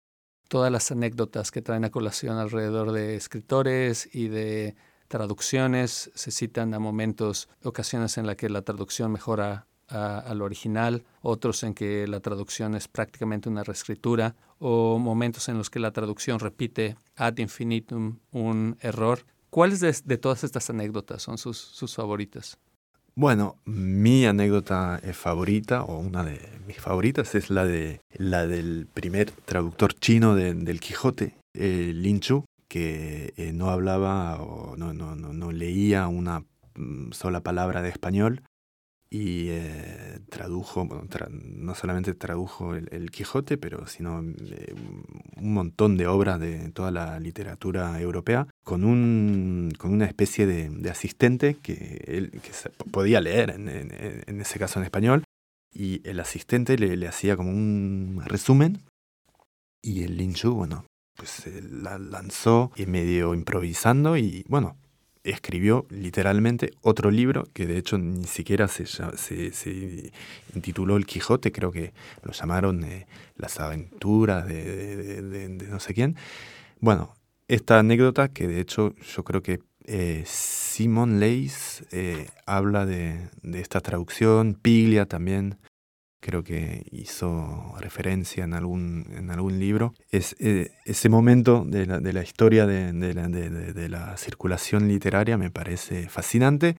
todas 0.50 0.70
las 0.70 0.92
anécdotas 0.92 1.50
que 1.50 1.62
traen 1.62 1.86
a 1.86 1.92
colación 1.92 2.36
alrededor 2.36 2.92
de 2.92 3.16
escritores 3.16 4.14
y 4.14 4.28
de 4.28 4.76
traducciones. 5.08 6.12
Se 6.14 6.32
citan 6.32 6.74
a 6.74 6.80
momentos, 6.80 7.48
ocasiones 7.64 8.18
en 8.18 8.28
las 8.28 8.36
que 8.36 8.50
la 8.50 8.64
traducción 8.64 9.14
mejora 9.14 9.69
al 9.90 10.42
original, 10.42 11.04
otros 11.22 11.64
en 11.64 11.74
que 11.74 12.08
la 12.08 12.20
traducción 12.20 12.76
es 12.76 12.88
prácticamente 12.88 13.50
una 13.50 13.64
reescritura, 13.64 14.36
o 14.60 15.00
momentos 15.00 15.50
en 15.50 15.58
los 15.58 15.70
que 15.70 15.80
la 15.80 15.92
traducción 15.92 16.40
repite 16.40 16.96
ad 17.16 17.38
infinitum 17.38 18.20
un 18.32 18.78
error. 18.82 19.26
¿Cuáles 19.50 19.80
de, 19.80 20.18
todas 20.18 20.44
estas 20.44 20.70
anécdotas 20.70 21.24
son 21.24 21.38
sus, 21.38 21.96
favoritas? 21.96 22.58
Bueno, 23.16 23.58
mi 23.66 24.26
anécdota 24.26 25.02
favorita, 25.14 25.84
o 25.84 25.98
una 25.98 26.24
de 26.24 26.40
mis 26.68 26.78
favoritas, 26.78 27.36
es 27.36 27.50
la, 27.50 27.66
de, 27.66 28.02
la 28.14 28.46
del 28.48 28.88
primer 28.94 29.32
traductor 29.32 29.94
chino 29.94 30.36
del 30.36 30.80
Quijote, 30.80 31.36
eh, 31.54 31.92
Lin 31.96 32.20
Chu, 32.20 32.46
que 32.68 33.34
eh, 33.36 33.52
no 33.52 33.72
hablaba 33.72 34.42
o 34.42 34.78
no, 34.78 34.94
no, 34.94 35.16
no, 35.16 35.34
no 35.34 35.52
leía 35.52 36.08
una 36.08 36.46
mm, 36.76 37.12
sola 37.12 37.42
palabra 37.42 37.82
de 37.82 37.90
español 37.90 38.44
y 39.12 39.48
eh, 39.50 40.20
tradujo, 40.30 40.88
no 41.32 41.76
solamente 41.76 42.14
tradujo 42.14 42.76
el, 42.76 43.10
Quijote, 43.10 43.58
pero 43.58 43.88
sino 43.88 44.22
eh, 44.22 44.76
un 45.38 45.54
montón 45.54 45.98
de 45.98 46.06
obras 46.06 46.40
de 46.40 46.70
toda 46.72 46.92
la 46.92 47.20
literatura 47.20 48.00
europea 48.00 48.48
con, 48.64 48.84
un, 48.84 49.74
con 49.78 49.92
una 49.92 50.06
especie 50.06 50.46
de, 50.46 50.90
asistente 50.90 51.56
que 51.56 52.04
él 52.08 52.32
que 52.32 52.52
podía 52.92 53.20
leer, 53.20 53.50
en, 53.52 53.68
en, 53.70 54.42
ese 54.42 54.60
caso 54.60 54.80
en 54.80 54.86
español, 54.86 55.24
y 55.74 56.08
el 56.08 56.20
asistente 56.20 56.78
le, 56.78 56.96
le 56.96 57.08
hacía 57.08 57.36
como 57.36 57.50
un 57.50 58.22
resumen 58.26 58.80
y 59.82 60.04
el 60.04 60.18
Linchu, 60.18 60.54
bueno, 60.54 60.86
pues 61.16 61.48
la 61.72 61.98
lanzó 61.98 62.72
medio 62.88 63.34
improvisando 63.34 64.18
y 64.18 64.46
bueno, 64.48 64.78
escribió 65.24 65.86
literalmente 65.90 66.72
otro 66.82 67.12
libro 67.12 67.48
que 67.54 67.66
de 67.66 67.78
hecho 67.78 67.98
ni 67.98 68.26
siquiera 68.26 68.68
se, 68.68 68.86
se, 68.86 70.12
intituló 70.56 70.98
El 70.98 71.06
Quijote, 71.06 71.52
creo 71.52 71.72
que 71.72 71.94
lo 72.24 72.32
llamaron 72.32 72.84
eh, 72.84 73.08
Las 73.36 73.60
aventuras 73.60 74.48
de, 74.48 75.58
no 75.70 75.80
sé 75.80 75.94
quién. 75.94 76.16
Bueno, 76.80 77.14
esta 77.48 77.80
anécdota 77.80 78.30
que 78.30 78.48
de 78.48 78.62
hecho 78.62 78.96
yo 78.96 79.24
creo 79.24 79.42
que 79.42 79.60
eh, 79.86 80.24
Simon 80.26 81.20
Leys 81.20 81.84
eh, 81.92 82.28
habla 82.46 82.86
de, 82.86 83.30
esta 83.44 83.82
traducción, 83.82 84.54
Piglia 84.54 85.06
también 85.06 85.58
creo 86.20 86.44
que 86.44 86.86
hizo 86.92 87.74
referencia 87.80 88.44
en 88.44 88.54
algún, 88.54 89.06
en 89.16 89.32
algún 89.32 89.60
libro, 89.60 89.94
es 90.10 90.36
eh, 90.40 90.72
ese 90.86 91.10
momento 91.10 91.64
de 91.66 91.86
la, 91.86 92.24
historia 92.24 92.66
de, 92.66 93.90
la, 93.90 94.18
circulación 94.18 94.88
literaria 94.88 95.38
me 95.38 95.50
parece 95.50 96.10
fascinante 96.10 96.78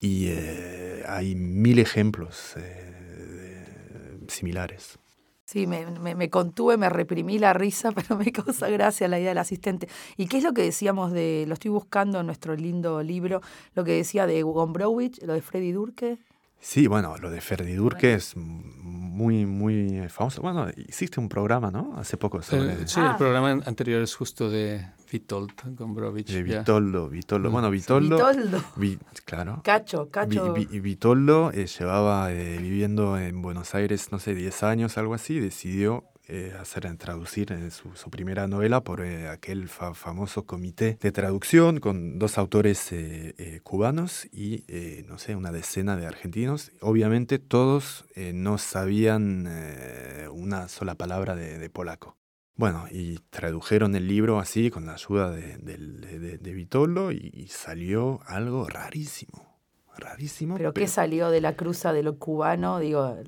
y 0.00 0.26
eh, 0.28 1.04
hay 1.06 1.34
mil 1.34 1.78
ejemplos 1.78 2.54
eh, 2.56 4.18
similares. 4.28 4.98
Sí, 5.44 5.66
me, 5.66 6.30
contuve, 6.30 6.78
me 6.78 6.88
reprimí 6.88 7.38
la 7.38 7.52
risa, 7.52 7.92
pero 7.94 8.16
me 8.16 8.32
causa 8.32 8.70
gracia 8.70 9.06
la 9.06 9.18
idea 9.18 9.30
del 9.30 9.38
asistente. 9.38 9.86
¿Y 10.16 10.26
qué 10.26 10.38
es 10.38 10.44
lo 10.44 10.54
que 10.54 10.62
decíamos 10.62 11.12
de, 11.12 11.44
lo 11.46 11.54
estoy 11.54 11.70
buscando 11.70 12.20
en 12.20 12.26
nuestro 12.26 12.56
lindo 12.56 13.02
libro, 13.02 13.42
lo 13.74 13.84
que 13.84 13.92
decía 13.92 14.26
de 14.26 14.42
Gombrowicz, 14.42 15.22
lo 15.22 15.34
de 15.34 15.42
Freddy 15.42 15.72
Durke? 15.72 16.18
Sí, 16.64 16.86
bueno, 16.86 17.16
lo 17.18 17.28
de 17.28 17.40
Ferdi 17.40 17.72
Durke 17.74 18.14
es 18.14 18.36
muy, 18.36 19.46
muy 19.46 20.08
famoso. 20.08 20.40
Bueno, 20.42 20.68
hiciste 20.76 21.18
un 21.18 21.28
programa, 21.28 21.72
¿no? 21.72 21.94
Hace 21.96 22.16
poco 22.16 22.40
sobre... 22.40 22.86
sí, 22.86 23.00
el 23.00 23.06
ah. 23.06 23.16
programa 23.18 23.50
anterior 23.66 24.00
es 24.00 24.14
justo 24.14 24.48
de 24.48 24.86
Vitold 25.10 25.50
Gombrowicz. 25.76 26.32
De 26.32 26.44
Vitoldo, 26.44 27.08
Vitoldo. 27.08 27.50
Bueno, 27.50 27.68
Vitoldo... 27.68 28.16
Vitoldo. 28.16 28.64
claro. 29.24 29.60
Cacho, 29.64 30.08
Cacho. 30.08 30.54
Vitoldo 30.54 31.50
eh, 31.52 31.66
llevaba 31.66 32.32
eh, 32.32 32.58
viviendo 32.58 33.18
en 33.18 33.42
Buenos 33.42 33.74
Aires, 33.74 34.12
no 34.12 34.20
sé, 34.20 34.32
10 34.36 34.62
años, 34.62 34.96
algo 34.98 35.14
así. 35.14 35.40
Decidió 35.40 36.11
eh, 36.34 36.54
hacer 36.58 36.96
traducir 36.96 37.52
eh, 37.52 37.70
su, 37.70 37.94
su, 37.94 38.08
primera 38.08 38.46
novela 38.46 38.82
por 38.82 39.02
eh, 39.02 39.28
aquel 39.28 39.68
famoso 39.68 40.46
comité 40.46 40.96
de 40.98 41.12
traducción 41.12 41.78
con 41.78 42.18
dos 42.18 42.38
autores 42.38 42.90
cubanos 43.62 44.24
y, 44.32 44.64
no 45.06 45.18
sé, 45.18 45.36
una 45.36 45.52
decena 45.52 45.94
de 45.98 46.06
argentinos. 46.06 46.72
Obviamente 46.80 47.38
todos 47.38 48.06
no 48.16 48.56
sabían 48.56 49.46
una 50.32 50.68
sola 50.68 50.94
palabra 50.94 51.36
de, 51.36 51.68
polaco. 51.68 52.16
Bueno, 52.56 52.86
y 52.90 53.18
tradujeron 53.28 53.94
el 53.94 54.08
libro 54.08 54.38
así 54.38 54.70
con 54.70 54.86
la 54.86 54.94
ayuda 54.94 55.30
de, 55.30 55.58
de, 55.58 56.38
de, 56.38 56.52
Vitolo 56.54 57.12
y, 57.12 57.46
salió 57.50 58.20
algo 58.26 58.66
rarísimo. 58.68 59.58
Rarísimo. 59.98 60.56
¿Pero, 60.56 60.72
qué 60.72 60.88
salió 60.88 61.28
de 61.28 61.42
la 61.42 61.56
cruza 61.56 61.92
de 61.92 62.02
lo 62.02 62.18
cubano? 62.18 62.78
Digo, 62.78 63.18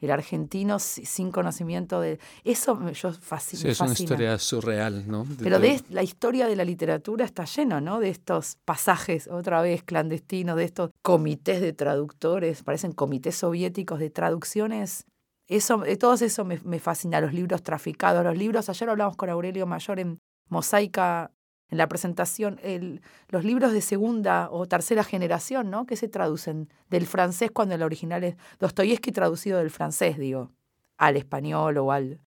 el 0.00 0.10
argentino 0.10 0.78
sin 0.78 1.30
conocimiento 1.30 2.00
de... 2.00 2.18
Eso 2.44 2.90
yo 2.92 3.12
fascina. 3.12 3.62
Sí, 3.62 3.68
es 3.68 3.80
una 3.80 3.92
historia 3.92 4.38
surreal, 4.38 5.08
¿no? 5.08 5.26
Pero 5.42 5.58
de, 5.58 5.82
la 5.90 6.02
historia 6.02 6.46
de 6.46 6.56
la 6.56 6.64
literatura 6.64 7.24
está 7.24 7.44
lleno, 7.44 7.80
¿no? 7.80 8.00
De 8.00 8.08
estos 8.08 8.56
pasajes, 8.64 9.28
otra 9.28 9.62
vez, 9.62 9.82
clandestinos, 9.82 10.56
de 10.56 10.64
estos 10.64 10.90
comités 11.02 11.60
de 11.60 11.72
traductores, 11.72 12.62
parecen 12.62 12.92
comités 12.92 13.36
soviéticos 13.36 13.98
de 13.98 14.10
traducciones 14.10 15.06
eso, 15.50 15.84
eh, 15.84 15.96
todo 15.96 16.14
eso 16.14 16.44
me, 16.44 16.60
me, 16.62 16.78
fascina, 16.78 17.20
los 17.20 17.34
libros 17.34 17.64
traficados, 17.64 18.22
los 18.22 18.36
libros, 18.36 18.68
ayer 18.68 18.88
hablamos 18.88 19.16
con 19.16 19.28
Aurelio 19.30 19.66
Mayor 19.66 19.98
en 19.98 20.20
Mosaica, 20.48 21.32
en 21.70 21.78
la 21.78 21.88
presentación, 21.88 22.58
el, 22.62 23.00
los 23.28 23.44
libros 23.44 23.72
de 23.72 23.80
segunda 23.80 24.48
o 24.50 24.66
tercera 24.66 25.04
generación, 25.04 25.70
¿no? 25.70 25.86
Que 25.86 25.96
se 25.96 26.08
traducen 26.08 26.68
del 26.88 27.06
francés 27.06 27.50
cuando 27.52 27.74
el 27.76 27.82
original 27.82 28.24
es 28.24 28.36
Dostoyevsky 28.58 29.12
traducido 29.12 29.58
del 29.58 29.70
francés, 29.70 30.18
digo, 30.18 30.50
al 30.98 31.16
español 31.16 31.78
o 31.78 31.92
al, 31.92 32.20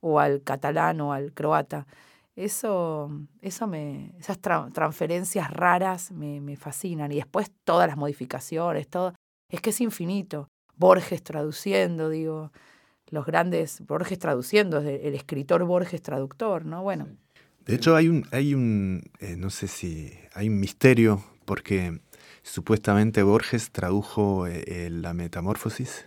o 0.00 0.20
al 0.20 0.42
catalán 0.42 1.00
o 1.00 1.12
al 1.12 1.32
croata. 1.32 1.86
Eso, 2.36 3.10
eso 3.40 3.66
me, 3.66 4.14
esas 4.18 4.38
transferencias 4.38 5.50
raras 5.50 6.12
me, 6.12 6.56
fascinan. 6.56 7.10
Y 7.10 7.16
después 7.16 7.50
todas 7.64 7.88
las 7.88 7.96
modificaciones, 7.96 8.88
todo, 8.88 9.14
es 9.48 9.60
que 9.60 9.70
es 9.70 9.80
infinito. 9.80 10.48
Borges 10.76 11.22
traduciendo, 11.22 12.08
digo, 12.08 12.52
los 13.08 13.26
grandes 13.26 13.80
Borges 13.86 14.18
traduciendo, 14.18 14.78
el 14.78 15.14
escritor 15.14 15.64
Borges 15.64 16.02
traductor, 16.02 16.64
¿no? 16.64 16.82
Bueno. 16.82 17.08
De 17.66 17.74
hecho, 17.74 17.94
hay 17.94 18.08
un, 18.08 18.26
hay 18.32 18.54
un 18.54 19.02
eh, 19.20 19.36
no 19.36 19.50
sé 19.50 19.68
si, 19.68 20.12
hay 20.34 20.48
un 20.48 20.58
misterio, 20.58 21.24
porque 21.44 22.00
supuestamente 22.42 23.22
Borges 23.22 23.70
tradujo 23.70 24.46
eh, 24.46 24.88
la 24.90 25.14
metamorfosis 25.14 26.06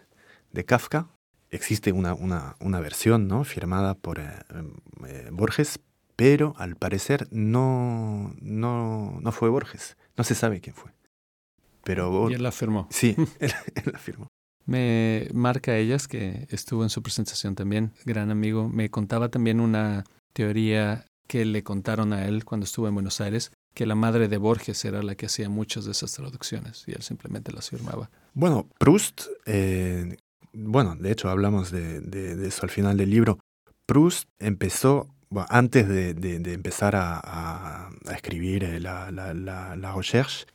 de 0.52 0.66
Kafka. 0.66 1.08
Existe 1.52 1.92
una, 1.92 2.16
una, 2.16 2.56
una 2.60 2.80
versión, 2.80 3.28
¿no? 3.28 3.44
Firmada 3.44 3.94
por 3.94 4.20
eh, 4.20 5.30
Borges, 5.32 5.80
pero 6.16 6.56
al 6.58 6.76
parecer 6.76 7.28
no, 7.32 8.34
no, 8.42 9.20
no 9.22 9.32
fue 9.32 9.50
Borges. 9.50 9.98
No 10.18 10.24
se 10.24 10.36
sabe 10.36 10.62
quién 10.62 10.76
fue. 10.76 10.92
Pero 11.84 12.30
y 12.30 12.34
él 12.34 12.44
la 12.44 12.52
firmó. 12.52 12.88
Sí, 12.92 13.16
él 13.40 13.52
la 13.92 14.00
firmó. 14.00 14.28
Me 14.66 15.28
marca 15.34 15.78
ellas, 15.78 16.08
que 16.08 16.48
estuvo 16.50 16.84
en 16.84 16.90
su 16.90 17.04
presentación 17.04 17.56
también, 17.56 17.92
gran 18.06 18.32
amigo, 18.32 18.70
me 18.70 18.90
contaba 18.90 19.30
también 19.30 19.60
una 19.60 20.06
teoría 20.32 21.06
que 21.28 21.46
le 21.46 21.64
contaron 21.64 22.14
a 22.14 22.26
él 22.26 22.46
cuando 22.46 22.66
estuvo 22.66 22.88
en 22.88 22.94
Buenos 22.94 23.22
Aires, 23.22 23.52
que 23.74 23.86
la 23.86 23.96
madre 23.96 24.28
de 24.28 24.38
Borges 24.38 24.86
era 24.86 25.02
la 25.02 25.16
que 25.16 25.26
hacía 25.26 25.50
muchas 25.50 25.86
de 25.86 25.92
esas 25.92 26.12
traducciones 26.14 26.84
y 26.88 26.92
él 26.92 27.02
simplemente 27.02 27.52
las 27.52 27.70
firmaba. 27.70 28.10
Bueno, 28.34 28.68
Proust, 28.78 29.24
eh, 29.46 30.18
bueno, 30.54 30.96
de 30.96 31.12
hecho 31.12 31.30
hablamos 31.30 31.72
de, 31.72 32.48
eso 32.48 32.64
al 32.64 32.70
final 32.70 32.98
del 32.98 33.10
libro. 33.10 33.40
Proust 33.86 34.30
empezó, 34.40 35.14
antes 35.50 35.88
de, 35.88 36.54
empezar 36.54 36.96
a, 36.96 37.90
escribir 38.14 38.64
eh, 38.64 38.80
la, 38.80 39.12
la, 39.12 39.34
la, 39.34 39.96
recherche, 39.96 40.46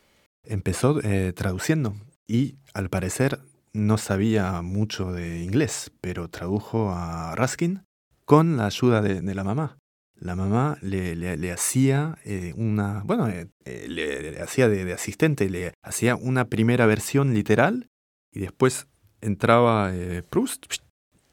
empezó 0.45 1.01
eh, 1.03 1.33
traduciendo 1.33 1.95
y 2.27 2.57
al 2.75 2.89
parecer 2.89 3.41
no 3.73 3.99
sabía 3.99 4.61
mucho 4.63 5.13
de 5.13 5.43
inglés, 5.43 5.91
pero 6.01 6.29
tradujo 6.29 6.91
a 6.91 7.35
Ruskin 7.37 7.83
con 8.25 8.57
la 8.57 8.67
ayuda 8.67 9.01
de, 9.01 9.35
la 9.35 9.45
mamá. 9.45 9.79
La 10.21 10.35
mamá 10.35 10.79
le, 10.83 11.15
le, 11.15 11.53
hacía 11.53 12.19
eh, 12.25 12.53
una, 12.57 13.03
bueno, 13.05 13.29
eh, 13.29 13.49
eh, 13.65 13.87
le, 13.89 14.41
hacía 14.41 14.69
de, 14.69 14.93
asistente, 14.93 15.49
le 15.49 15.75
hacía 15.83 16.17
una 16.17 16.47
primera 16.47 16.87
versión 16.87 17.35
literal 17.35 17.89
y 18.33 18.41
después 18.41 18.89
entraba 19.21 19.93
Proust 20.29 20.67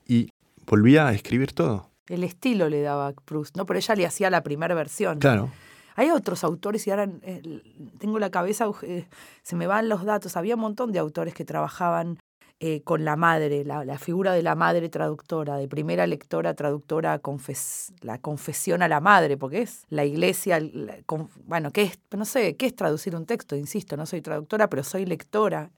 y 0.05 0.29
volvía 0.67 1.07
a 1.07 1.13
escribir 1.13 1.51
todo. 1.53 1.89
El 2.07 2.23
estilo 2.23 2.69
le 2.69 2.81
daba 2.81 3.07
a 3.07 3.13
Proust, 3.13 3.57
¿no? 3.57 3.65
Pero 3.65 3.79
ella 3.79 3.95
le 3.95 4.05
hacía 4.05 4.29
la 4.29 4.43
primera 4.43 4.75
versión. 4.75 5.17
Claro. 5.17 5.51
Hay 5.95 6.11
otros 6.11 6.43
autores 6.43 6.85
y 6.85 6.91
ahora 6.91 7.09
tengo 7.97 8.19
la 8.19 8.29
cabeza, 8.29 8.67
se 9.41 9.55
me 9.55 9.65
van 9.65 9.89
los 9.89 10.03
datos. 10.03 10.37
Había 10.37 10.55
un 10.55 10.61
montón 10.61 10.91
de 10.91 10.99
autores 10.99 11.33
que 11.33 11.45
trabajaban 11.45 12.19
eh, 12.59 12.83
con 12.83 13.03
la 13.03 13.17
madre, 13.17 13.65
la, 13.65 13.97
figura 13.97 14.31
de 14.31 14.41
la 14.41 14.55
madre 14.55 14.87
traductora, 14.87 15.57
de 15.57 15.67
primera 15.67 16.07
lectora 16.07 16.53
traductora, 16.53 17.21
la 18.01 18.17
confesión 18.21 18.81
a 18.81 18.87
la 18.87 19.01
madre, 19.01 19.35
porque 19.35 19.61
es 19.61 19.85
la 19.89 20.05
iglesia, 20.05 20.61
bueno, 21.45 21.71
¿qué 21.71 21.83
es? 21.83 21.99
No 22.11 22.23
sé, 22.23 22.55
¿qué 22.55 22.67
es 22.67 22.75
traducir 22.75 23.15
un 23.15 23.25
texto? 23.25 23.57
Insisto, 23.57 23.97
no 23.97 24.05
soy 24.05 24.21
traductora, 24.21 24.69
pero 24.69 24.83
soy 24.83 25.05
lectora 25.05 25.71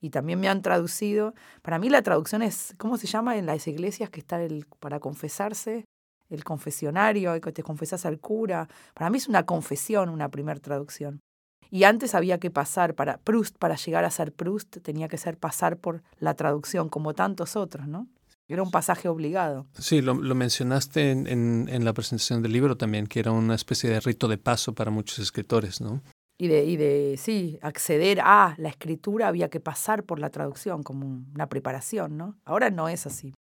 y 0.00 0.10
también 0.10 0.40
me 0.40 0.48
han 0.48 0.62
traducido. 0.62 1.34
Para 1.62 1.78
mí 1.78 1.88
la 1.88 2.02
traducción 2.02 2.42
es, 2.42 2.74
¿cómo 2.78 2.96
se 2.96 3.06
llama 3.06 3.36
en 3.36 3.46
las 3.46 3.66
iglesias 3.68 4.10
que 4.10 4.20
está 4.20 4.42
el, 4.42 4.66
para 4.80 5.00
confesarse? 5.00 5.84
El 6.30 6.44
confesionario, 6.44 7.38
que 7.40 7.52
te 7.52 7.62
confesas 7.62 8.06
al 8.06 8.18
cura. 8.20 8.68
Para 8.94 9.10
mí 9.10 9.18
es 9.18 9.28
una 9.28 9.44
confesión, 9.44 10.08
una 10.08 10.30
primera 10.30 10.58
traducción. 10.58 11.20
Y 11.72 11.84
antes 11.84 12.14
había 12.14 12.38
que 12.38 12.50
pasar 12.50 12.94
para 12.94 13.16
Proust, 13.16 13.56
para 13.56 13.76
llegar 13.76 14.04
a 14.04 14.10
ser 14.10 14.30
Proust, 14.30 14.76
tenía 14.82 15.08
que 15.08 15.16
ser 15.16 15.38
pasar 15.38 15.78
por 15.78 16.02
la 16.18 16.34
traducción, 16.34 16.90
como 16.90 17.14
tantos 17.14 17.56
otros, 17.56 17.88
¿no? 17.88 18.08
Era 18.46 18.62
un 18.62 18.70
pasaje 18.70 19.08
obligado. 19.08 19.66
Sí, 19.78 20.02
lo, 20.02 20.14
mencionaste 20.14 21.12
en, 21.12 21.26
en, 21.26 21.84
la 21.86 21.94
presentación 21.94 22.42
del 22.42 22.52
libro 22.52 22.76
también, 22.76 23.06
que 23.06 23.20
era 23.20 23.32
una 23.32 23.54
especie 23.54 23.88
de 23.88 24.00
rito 24.00 24.28
de 24.28 24.36
paso 24.36 24.74
para 24.74 24.90
muchos 24.90 25.18
escritores, 25.18 25.80
¿no? 25.80 26.02
Y 26.36 26.48
de, 26.48 26.66
y 26.66 26.76
de, 26.76 27.14
sí, 27.16 27.58
acceder 27.62 28.20
a 28.20 28.54
la 28.58 28.68
escritura 28.68 29.28
había 29.28 29.48
que 29.48 29.60
pasar 29.60 30.04
por 30.04 30.18
la 30.18 30.28
traducción 30.28 30.82
como 30.82 31.24
una 31.34 31.48
preparación, 31.48 32.18
¿no? 32.18 32.36
Ahora 32.44 32.68
no 32.68 32.90
es 32.90 33.06
así. 33.06 33.32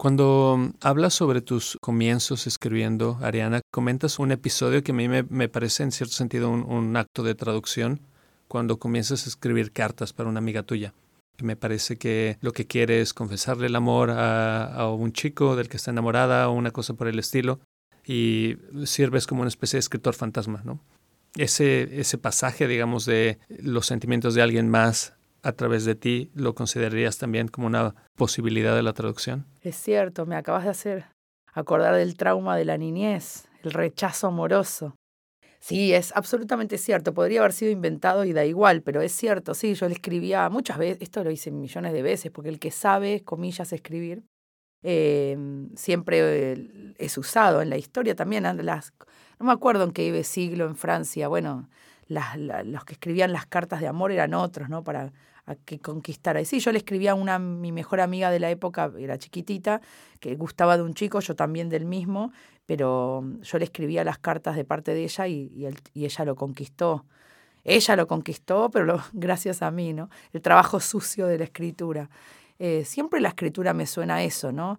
Cuando 0.00 0.72
hablas 0.80 1.12
sobre 1.12 1.42
tus 1.42 1.76
comienzos 1.78 2.46
escribiendo, 2.46 3.18
Ariana, 3.20 3.60
comentas 3.70 4.18
un 4.18 4.32
episodio 4.32 4.82
que 4.82 4.92
a 4.92 4.94
mí 4.94 5.08
me, 5.08 5.48
parece 5.50 5.82
en 5.82 5.92
cierto 5.92 6.14
sentido 6.14 6.48
un, 6.48 6.96
acto 6.96 7.22
de 7.22 7.34
traducción, 7.34 8.00
cuando 8.48 8.78
comienzas 8.78 9.26
a 9.26 9.28
escribir 9.28 9.72
cartas 9.72 10.14
para 10.14 10.30
una 10.30 10.38
amiga 10.38 10.62
tuya. 10.62 10.94
Me 11.42 11.54
parece 11.54 11.98
que 11.98 12.38
lo 12.40 12.52
que 12.52 12.66
quiere 12.66 13.02
es 13.02 13.12
confesarle 13.12 13.66
el 13.66 13.76
amor 13.76 14.10
a, 14.10 14.88
un 14.88 15.12
chico 15.12 15.54
del 15.54 15.68
que 15.68 15.76
está 15.76 15.90
enamorada 15.90 16.48
o 16.48 16.52
una 16.52 16.70
cosa 16.70 16.94
por 16.94 17.06
el 17.06 17.18
estilo, 17.18 17.60
y 18.02 18.56
sirves 18.86 19.26
como 19.26 19.42
una 19.42 19.48
especie 19.48 19.76
de 19.76 19.80
escritor 19.80 20.14
fantasma, 20.14 20.62
¿no? 20.64 20.80
Ese, 21.36 22.00
ese 22.00 22.16
pasaje, 22.16 22.66
digamos, 22.68 23.04
de 23.04 23.38
los 23.50 23.84
sentimientos 23.84 24.34
de 24.34 24.40
alguien 24.40 24.70
más 24.70 25.12
a 25.42 25.52
través 25.52 25.84
de 25.84 25.94
ti, 25.94 26.30
¿lo 26.34 26.54
considerarías 26.54 27.18
también 27.18 27.48
como 27.48 27.66
una 27.66 27.94
posibilidad 28.16 28.74
de 28.74 28.82
la 28.82 28.92
traducción? 28.92 29.46
Es 29.62 29.76
cierto, 29.76 30.26
me 30.26 30.36
acabas 30.36 30.64
de 30.64 30.70
hacer 30.70 31.06
acordar 31.52 31.94
del 31.94 32.16
trauma 32.16 32.56
de 32.56 32.64
la 32.64 32.78
niñez, 32.78 33.48
el 33.62 33.72
rechazo 33.72 34.28
amoroso. 34.28 34.94
Sí, 35.58 35.92
es 35.92 36.12
absolutamente 36.16 36.78
cierto. 36.78 37.12
Podría 37.12 37.40
haber 37.40 37.52
sido 37.52 37.70
inventado 37.70 38.24
y 38.24 38.32
da 38.32 38.46
igual, 38.46 38.82
pero 38.82 39.02
es 39.02 39.12
cierto. 39.12 39.52
Sí, 39.52 39.74
yo 39.74 39.88
le 39.88 39.94
escribía 39.94 40.48
muchas 40.48 40.78
veces, 40.78 41.02
esto 41.02 41.22
lo 41.22 41.30
hice 41.30 41.50
millones 41.50 41.92
de 41.92 42.02
veces, 42.02 42.30
porque 42.30 42.48
el 42.48 42.58
que 42.58 42.70
sabe, 42.70 43.22
comillas, 43.24 43.72
escribir, 43.74 44.24
em, 44.82 45.68
siempre 45.76 46.94
es 46.98 47.18
usado 47.18 47.60
en 47.60 47.68
la 47.68 47.76
historia 47.76 48.14
también. 48.14 48.44
Las, 48.64 48.94
no 49.38 49.46
me 49.46 49.52
acuerdo 49.52 49.84
en 49.84 49.92
qué 49.92 50.24
siglo 50.24 50.64
en 50.64 50.76
Francia. 50.76 51.28
Bueno, 51.28 51.68
los 52.08 52.84
que 52.84 52.94
escribían 52.94 53.32
las 53.32 53.44
cartas 53.44 53.80
de 53.80 53.86
amor 53.86 54.12
eran 54.12 54.32
otros, 54.32 54.70
¿no? 54.70 54.82
Para 54.82 55.12
que 55.56 55.80
conquistara. 55.80 56.40
Y 56.40 56.44
sí, 56.44 56.60
yo 56.60 56.72
le 56.72 56.78
escribía 56.78 57.12
a 57.12 57.14
una, 57.14 57.38
mi 57.38 57.72
mejor 57.72 58.00
amiga 58.00 58.30
de 58.30 58.40
la 58.40 58.50
época, 58.50 58.92
era 58.98 59.18
chiquitita, 59.18 59.80
que 60.20 60.34
gustaba 60.36 60.76
de 60.76 60.82
un 60.82 60.94
chico, 60.94 61.20
yo 61.20 61.34
también 61.34 61.68
del 61.68 61.84
mismo, 61.84 62.32
pero 62.66 63.24
yo 63.42 63.58
le 63.58 63.64
escribía 63.64 64.04
las 64.04 64.18
cartas 64.18 64.56
de 64.56 64.64
parte 64.64 64.94
de 64.94 65.04
ella 65.04 65.26
y, 65.26 65.68
y, 65.94 66.04
ella 66.04 66.24
lo 66.24 66.36
conquistó. 66.36 67.04
Ella 67.64 67.96
lo 67.96 68.06
conquistó, 68.06 68.70
pero 68.70 69.00
gracias 69.12 69.62
a 69.62 69.70
mí, 69.70 69.92
¿no? 69.92 70.08
El 70.32 70.40
trabajo 70.42 70.80
sucio 70.80 71.26
de 71.26 71.38
la 71.38 71.44
escritura. 71.44 72.08
Eh, 72.58 72.84
siempre 72.84 73.20
la 73.20 73.30
escritura 73.30 73.72
me 73.72 73.86
suena 73.86 74.16
a 74.16 74.22
eso, 74.22 74.52
¿no? 74.52 74.78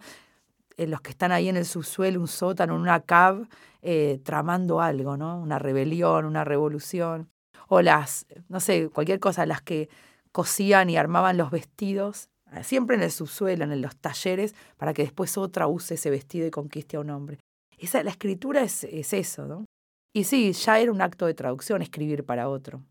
Eh, 0.77 0.88
los 0.88 1.01
que 1.01 1.12
están 1.12 1.31
ahí 1.31 1.49
en 1.49 1.57
el 1.57 1.65
subsuelo, 1.65 2.19
un 2.19 2.27
sótano, 2.27 2.75
una 2.75 3.01
cab, 3.01 3.47
eh, 3.81 4.19
tramando 4.23 4.81
algo, 4.81 5.17
¿no? 5.17 5.39
Una 5.39 5.60
rebelión, 5.60 6.25
una 6.25 6.43
revolución. 6.43 7.29
O 7.67 7.81
las, 7.81 8.25
no 8.49 8.60
sé, 8.60 8.89
cualquier 8.89 9.19
cosa, 9.19 9.45
las 9.45 9.62
que 9.62 9.89
cosían 10.32 10.89
y 10.89 10.98
armaban 10.98 11.38
los 11.38 11.52
vestidos, 11.52 12.30
eh, 12.52 12.63
siempre 12.63 12.96
en 12.96 13.04
el 13.04 13.12
subsuelo, 13.12 13.63
en 13.63 13.82
los 13.82 13.96
talleres, 13.96 14.56
para 14.78 14.94
que 14.94 15.04
después 15.04 15.38
otra 15.38 15.67
use 15.67 15.96
ese 15.96 16.10
vestido 16.10 16.48
y 16.48 16.52
conquiste 16.52 16.98
a 16.98 17.02
un 17.02 17.10
hombre. 17.10 17.39
Esa, 17.78 18.04
la 18.04 18.12
escritura 18.12 18.62
es, 18.62 18.84
es 18.84 19.13
eso, 19.13 19.48
¿no? 19.48 19.65
Y 20.13 20.26
sí, 20.26 20.52
ya 20.52 20.80
era 20.80 20.91
un 20.91 21.02
acto 21.02 21.26
de 21.26 21.34
traducción 21.34 21.82
escribir 21.82 22.26
para 22.26 22.50
otro. 22.50 22.84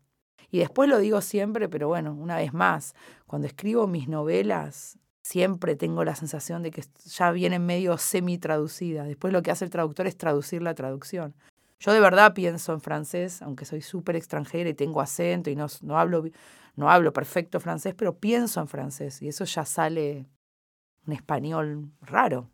Y 0.49 0.59
después 0.59 0.89
lo 0.89 0.97
digo 0.97 1.21
siempre, 1.21 1.69
pero 1.69 1.87
bueno, 1.87 2.13
una 2.13 2.37
vez 2.37 2.53
más, 2.53 2.93
cuando 3.25 3.47
escribo 3.47 3.87
mis 3.87 4.09
novelas, 4.09 4.97
siempre 5.23 5.75
tengo 5.75 6.03
la 6.03 6.15
sensación 6.15 6.63
de 6.63 6.71
que 6.71 6.83
ya 7.05 7.31
viene 7.31 7.59
medio 7.59 7.97
semi 7.97 8.37
traducida. 8.37 9.03
Después 9.03 9.31
lo 9.31 9.41
que 9.41 9.51
hace 9.51 9.65
el 9.65 9.71
traductor 9.71 10.07
es 10.07 10.17
traducir 10.17 10.61
la 10.61 10.73
traducción. 10.73 11.35
Yo 11.79 11.93
de 11.93 11.99
verdad 11.99 12.33
pienso 12.33 12.73
en 12.73 12.81
francés, 12.81 13.41
aunque 13.41 13.65
soy 13.65 13.81
súper 13.81 14.15
extranjera 14.15 14.69
y 14.69 14.73
tengo 14.73 15.01
acento 15.01 15.49
y 15.49 15.55
no, 15.55 15.67
no, 15.81 15.97
hablo, 15.97 16.23
no 16.75 16.89
hablo 16.89 17.13
perfecto 17.13 17.59
francés, 17.59 17.93
pero 17.95 18.17
pienso 18.17 18.61
en 18.61 18.67
francés 18.67 19.21
y 19.21 19.27
eso 19.27 19.45
ya 19.45 19.65
sale 19.65 20.25
un 21.05 21.13
español 21.13 21.91
raro. 22.01 22.49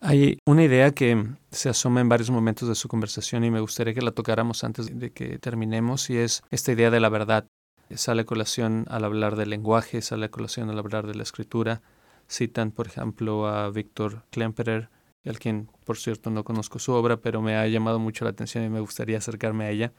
Hay 0.00 0.38
una 0.46 0.62
idea 0.62 0.90
que 0.90 1.26
se 1.50 1.68
asoma 1.68 2.00
en 2.00 2.08
varios 2.08 2.30
momentos 2.30 2.68
de 2.68 2.74
su 2.74 2.86
conversación 2.86 3.44
y 3.44 3.50
me 3.50 3.60
gustaría 3.60 3.94
que 3.94 4.02
la 4.02 4.12
tocáramos 4.12 4.62
antes 4.62 4.98
de 4.98 5.10
que 5.10 5.38
terminemos 5.38 6.10
y 6.10 6.18
es 6.18 6.42
esta 6.50 6.72
idea 6.72 6.90
de 6.90 7.00
la 7.00 7.08
verdad. 7.08 7.46
Sale 7.94 8.22
a 8.22 8.26
colación 8.26 8.84
al 8.88 9.04
hablar 9.04 9.36
del 9.36 9.50
lenguaje, 9.50 10.02
sale 10.02 10.26
a 10.26 10.30
colación 10.30 10.68
al 10.68 10.78
hablar 10.78 11.06
de 11.06 11.14
la 11.14 11.22
escritura. 11.22 11.82
Citan, 12.28 12.72
por 12.72 12.88
ejemplo, 12.88 13.46
a 13.46 13.70
Víctor 13.70 14.24
Klemperer, 14.30 14.90
al 15.24 15.38
quien, 15.38 15.70
por 15.84 15.96
cierto, 15.96 16.30
no 16.30 16.44
conozco 16.44 16.78
su 16.78 16.92
obra, 16.92 17.16
pero 17.16 17.40
me 17.40 17.56
ha 17.56 17.66
llamado 17.66 17.98
mucho 17.98 18.24
la 18.24 18.32
atención 18.32 18.64
y 18.64 18.68
me 18.68 18.80
gustaría 18.80 19.18
acercarme 19.18 19.64
a 19.64 19.70
ella, 19.70 19.92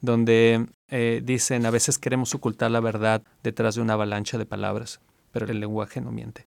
donde 0.00 0.66
eh, 0.88 1.20
dicen, 1.24 1.66
a 1.66 1.70
veces 1.70 1.98
queremos 1.98 2.34
ocultar 2.34 2.70
la 2.70 2.80
verdad 2.80 3.22
detrás 3.42 3.74
de 3.74 3.82
una 3.82 3.94
avalancha 3.94 4.38
de 4.38 4.46
palabras, 4.46 5.00
pero 5.32 5.46
el 5.46 5.60
lenguaje 5.60 6.00
no 6.00 6.12
miente. 6.12 6.46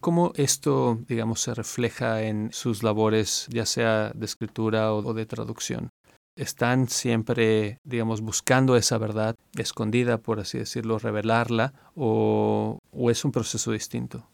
¿Cómo 0.00 0.32
esto, 0.36 0.98
digamos, 1.08 1.42
se 1.42 1.54
refleja 1.54 2.22
en 2.22 2.50
sus 2.52 2.82
labores, 2.82 3.46
ya 3.50 3.66
sea 3.66 4.12
de 4.14 4.24
escritura 4.24 4.94
o 4.94 5.12
de 5.12 5.26
traducción? 5.26 5.90
¿Están 6.36 6.88
siempre, 6.88 7.78
digamos, 7.84 8.22
buscando 8.22 8.76
esa 8.76 8.96
verdad 8.96 9.36
escondida, 9.58 10.16
por 10.16 10.40
así 10.40 10.56
decirlo, 10.56 10.98
revelarla, 10.98 11.74
o, 11.94 12.78
es 13.10 13.26
un 13.26 13.32
proceso 13.32 13.72
distinto? 13.72 14.26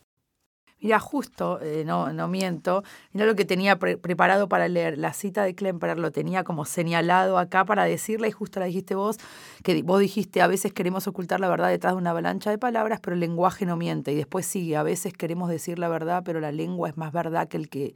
Mira, 0.79 1.01
justo, 1.01 1.59
eh, 1.63 1.85
no, 1.87 2.13
no 2.13 2.29
miento, 2.29 2.85
mira 3.13 3.25
lo 3.25 3.35
que 3.35 3.47
tenía 3.47 3.79
preparado 3.79 4.47
para 4.47 4.69
leer. 4.69 4.99
La 4.99 5.15
cita 5.15 5.43
de 5.43 5.55
Klemperer 5.55 5.99
lo 5.99 6.13
tenía 6.13 6.45
como 6.45 6.67
señalado 6.67 7.39
acá 7.39 7.65
para 7.65 7.85
decirle, 7.85 8.29
y 8.29 8.33
justo 8.33 8.61
la 8.61 8.67
dijiste 8.67 8.95
vos, 8.95 9.17
que 9.65 9.83
vos 9.83 10.01
dijiste, 10.01 10.43
a 10.43 10.47
veces 10.47 10.75
queremos 10.75 11.07
ocultar 11.07 11.41
la 11.41 11.49
verdad 11.49 11.71
detrás 11.71 11.95
de 11.95 11.99
una 11.99 12.11
avalancha 12.11 12.51
de 12.51 12.59
palabras, 12.59 13.01
pero 13.01 13.15
el 13.15 13.21
lenguaje 13.21 13.65
no 13.65 13.77
miente. 13.77 14.13
Y 14.13 14.17
después 14.17 14.45
sigue, 14.45 14.77
a 14.77 14.83
veces 14.83 15.15
queremos 15.15 15.49
decir 15.49 15.79
la 15.79 15.89
verdad, 15.89 16.23
pero 16.25 16.41
la 16.41 16.53
lengua 16.53 16.91
es 16.91 16.97
más 16.99 17.11
verdad 17.11 17.49
que 17.49 17.57
el 17.57 17.71
que, 17.71 17.95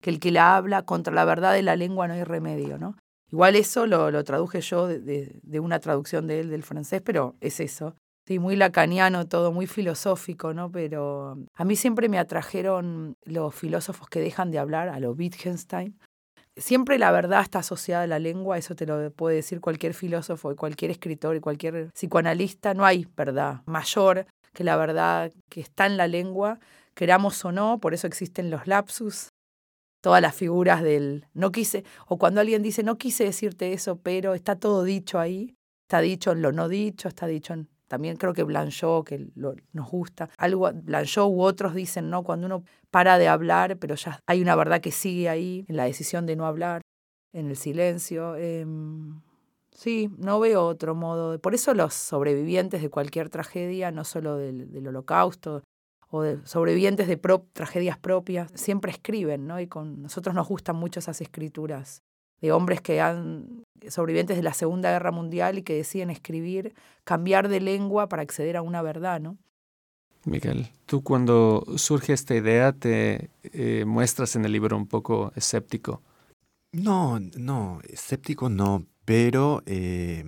que, 0.00 0.10
el 0.10 0.18
que 0.18 0.32
la 0.32 0.56
habla. 0.56 0.82
Contra 0.82 1.12
la 1.12 1.26
verdad 1.26 1.52
de 1.52 1.62
la 1.62 1.76
lengua 1.76 2.08
no 2.08 2.14
hay 2.14 2.24
remedio, 2.24 2.78
¿no? 2.78 2.96
Igual 3.30 3.56
eso 3.56 3.86
lo, 3.86 4.10
lo 4.10 4.24
traduje 4.24 4.60
yo 4.60 4.86
de, 4.86 5.40
de, 5.42 5.60
una 5.60 5.80
traducción 5.80 6.26
de 6.26 6.40
él 6.40 6.50
del 6.50 6.62
francés, 6.62 7.02
pero 7.02 7.34
es 7.40 7.60
eso. 7.60 7.94
Sí, 8.26 8.38
muy 8.38 8.54
lacaniano 8.54 9.26
todo, 9.26 9.50
muy 9.50 9.66
filosófico, 9.66 10.54
¿no? 10.54 10.70
Pero 10.70 11.36
a 11.54 11.64
mí 11.64 11.74
siempre 11.74 12.08
me 12.08 12.18
atrajeron 12.20 13.16
los 13.24 13.52
filósofos 13.52 14.08
que 14.08 14.20
dejan 14.20 14.52
de 14.52 14.60
hablar, 14.60 14.88
a 14.88 15.00
lo 15.00 15.10
Wittgenstein. 15.12 15.98
Siempre 16.56 16.98
la 16.98 17.12
verdad 17.12 17.42
está 17.42 17.60
asociada 17.60 18.04
a 18.04 18.06
la 18.06 18.18
lengua, 18.20 18.58
eso 18.58 18.76
te 18.76 18.86
lo 18.86 19.10
puede 19.12 19.36
decir 19.36 19.60
cualquier 19.60 19.94
filósofo 19.94 20.54
cualquier 20.56 20.90
escritor 20.92 21.36
y 21.36 21.40
cualquier 21.40 21.90
psicoanalista. 21.92 22.74
No 22.74 22.84
hay 22.84 23.08
verdad 23.16 23.62
mayor 23.66 24.26
que 24.54 24.64
la 24.64 24.76
verdad 24.76 25.32
que 25.48 25.60
está 25.60 25.86
en 25.86 25.96
la 25.96 26.06
lengua, 26.08 26.60
queramos 26.94 27.44
o 27.44 27.52
no, 27.52 27.80
por 27.80 27.94
eso 27.94 28.06
existen 28.06 28.50
los 28.50 28.66
lapsus, 28.66 29.30
todas 30.02 30.22
las 30.22 30.34
figuras 30.34 30.82
del 30.82 31.26
no 31.34 31.52
quise, 31.52 31.84
o 32.06 32.18
cuando 32.18 32.40
alguien 32.40 32.62
dice 32.62 32.82
no 32.82 32.98
quise 32.98 33.24
decirte 33.24 33.72
eso, 33.72 33.96
pero 33.98 34.34
está 34.34 34.56
todo 34.56 34.84
dicho 34.84 35.18
ahí, 35.18 35.54
está 35.88 36.00
dicho 36.00 36.32
en 36.32 36.42
lo 36.42 36.52
no 36.52 36.68
dicho, 36.68 37.08
está 37.08 37.26
dicho 37.26 37.54
en 37.54 37.68
también 37.92 38.16
creo 38.16 38.32
que 38.32 38.42
Blanchot, 38.42 39.04
que 39.04 39.26
nos 39.34 39.90
gusta, 39.90 40.30
algo, 40.38 40.72
Blanchot 40.72 41.28
u 41.28 41.42
otros 41.42 41.74
dicen, 41.74 42.08
¿no? 42.08 42.22
Cuando 42.24 42.46
uno 42.46 42.64
para 42.90 43.18
de 43.18 43.28
hablar, 43.28 43.76
pero 43.76 43.96
ya 43.96 44.18
hay 44.26 44.40
una 44.40 44.56
verdad 44.56 44.80
que 44.80 44.90
sigue 44.90 45.28
ahí, 45.28 45.66
en 45.68 45.76
la 45.76 45.84
decisión 45.84 46.24
de 46.24 46.34
no 46.34 46.46
hablar, 46.46 46.80
en 47.34 47.50
el 47.50 47.56
silencio. 47.56 48.34
Em, 48.36 49.20
sí, 49.72 50.08
no 50.16 50.40
veo 50.40 50.64
otro 50.64 50.94
modo. 50.94 51.38
Por 51.38 51.54
eso 51.54 51.74
los 51.74 51.92
sobrevivientes 51.92 52.80
de 52.80 52.88
cualquier 52.88 53.28
tragedia, 53.28 53.90
no 53.90 54.04
solo 54.04 54.38
del, 54.38 54.88
holocausto, 54.88 55.62
o 56.08 56.22
de 56.22 56.38
sobrevivientes 56.46 57.08
de 57.08 57.20
tragedias 57.52 57.98
propias, 57.98 58.50
siempre 58.54 58.90
escriben, 58.90 59.46
¿no? 59.46 59.60
Y 59.60 59.66
con 59.66 60.00
nosotros 60.00 60.34
nos 60.34 60.48
gustan 60.48 60.76
mucho 60.76 61.00
esas 61.00 61.20
escrituras 61.20 62.00
de 62.40 62.52
hombres 62.52 62.80
que 62.80 63.02
han 63.02 63.64
sobrevivientes 63.90 64.36
de 64.36 64.42
la 64.42 64.54
Segunda 64.54 64.90
Guerra 64.90 65.10
Mundial 65.10 65.58
y 65.58 65.62
que 65.62 65.74
deciden 65.74 66.10
escribir, 66.10 66.74
cambiar 67.04 67.48
de 67.48 67.60
lengua 67.60 68.08
para 68.08 68.22
acceder 68.22 68.56
a 68.56 68.62
una 68.62 68.82
verdad, 68.82 69.20
¿no? 69.20 69.38
Miguel, 70.24 70.68
tú 70.86 71.02
cuando 71.02 71.64
surge 71.76 72.12
esta 72.12 72.34
idea 72.34 72.72
te 72.72 73.30
eh, 73.42 73.84
muestras 73.84 74.36
en 74.36 74.44
el 74.44 74.52
libro 74.52 74.76
un 74.76 74.86
poco 74.86 75.32
escéptico. 75.34 76.00
No, 76.72 77.18
no, 77.20 77.80
escéptico 77.88 78.48
no, 78.48 78.86
pero 79.04 79.62
eh, 79.66 80.24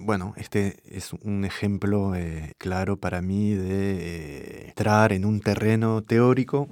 bueno, 0.00 0.32
este 0.36 0.78
es 0.84 1.12
un 1.12 1.44
ejemplo 1.44 2.14
eh, 2.14 2.54
claro 2.56 2.96
para 2.96 3.20
mí 3.20 3.52
de 3.52 4.68
entrar 4.68 5.12
en 5.12 5.26
un 5.26 5.40
terreno 5.40 6.02
teórico 6.02 6.68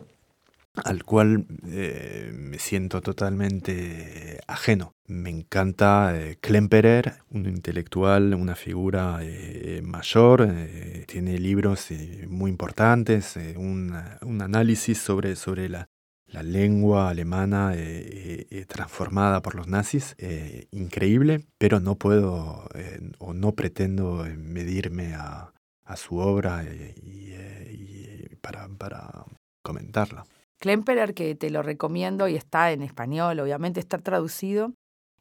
al 0.85 1.05
cual 1.05 1.47
eh, 1.67 2.31
me 2.35 2.59
siento 2.59 3.01
totalmente 3.01 4.41
ajeno. 4.47 4.95
Me 5.07 5.31
encanta 5.31 6.13
eh, 6.15 6.37
Klemperer, 6.41 7.15
un 7.31 7.47
intelectual, 7.47 8.35
una 8.35 8.55
figura 8.55 9.19
eh, 9.23 9.81
mayor, 9.83 10.49
tiene 11.07 11.39
libros 11.39 11.89
muy 12.29 12.51
importantes, 12.51 13.37
un, 13.57 13.95
análisis 14.41 14.99
sobre, 14.99 15.37
sobre 15.37 15.69
la, 15.69 15.89
lengua 16.43 17.09
alemana 17.09 17.75
transformada 18.67 19.41
por 19.41 19.55
los 19.55 19.67
nazis, 19.67 20.15
increíble, 20.71 21.47
pero 21.57 21.81
no 21.81 21.95
puedo 21.95 22.69
o 23.19 23.33
no 23.33 23.53
pretendo 23.53 24.27
medirme 24.37 25.15
a, 25.15 25.53
su 25.97 26.19
obra 26.19 26.63
para, 28.43 28.69
para 28.69 29.25
comentarla. 29.63 30.27
Klemperer, 30.59 31.15
que 31.15 31.35
te 31.35 31.51
lo 31.51 31.63
recomiendo 31.63 32.29
y 32.29 32.35
está 32.35 32.73
en 32.73 32.83
español, 32.83 33.41
obviamente 33.41 33.81
está 33.81 33.99
traducido. 33.99 34.73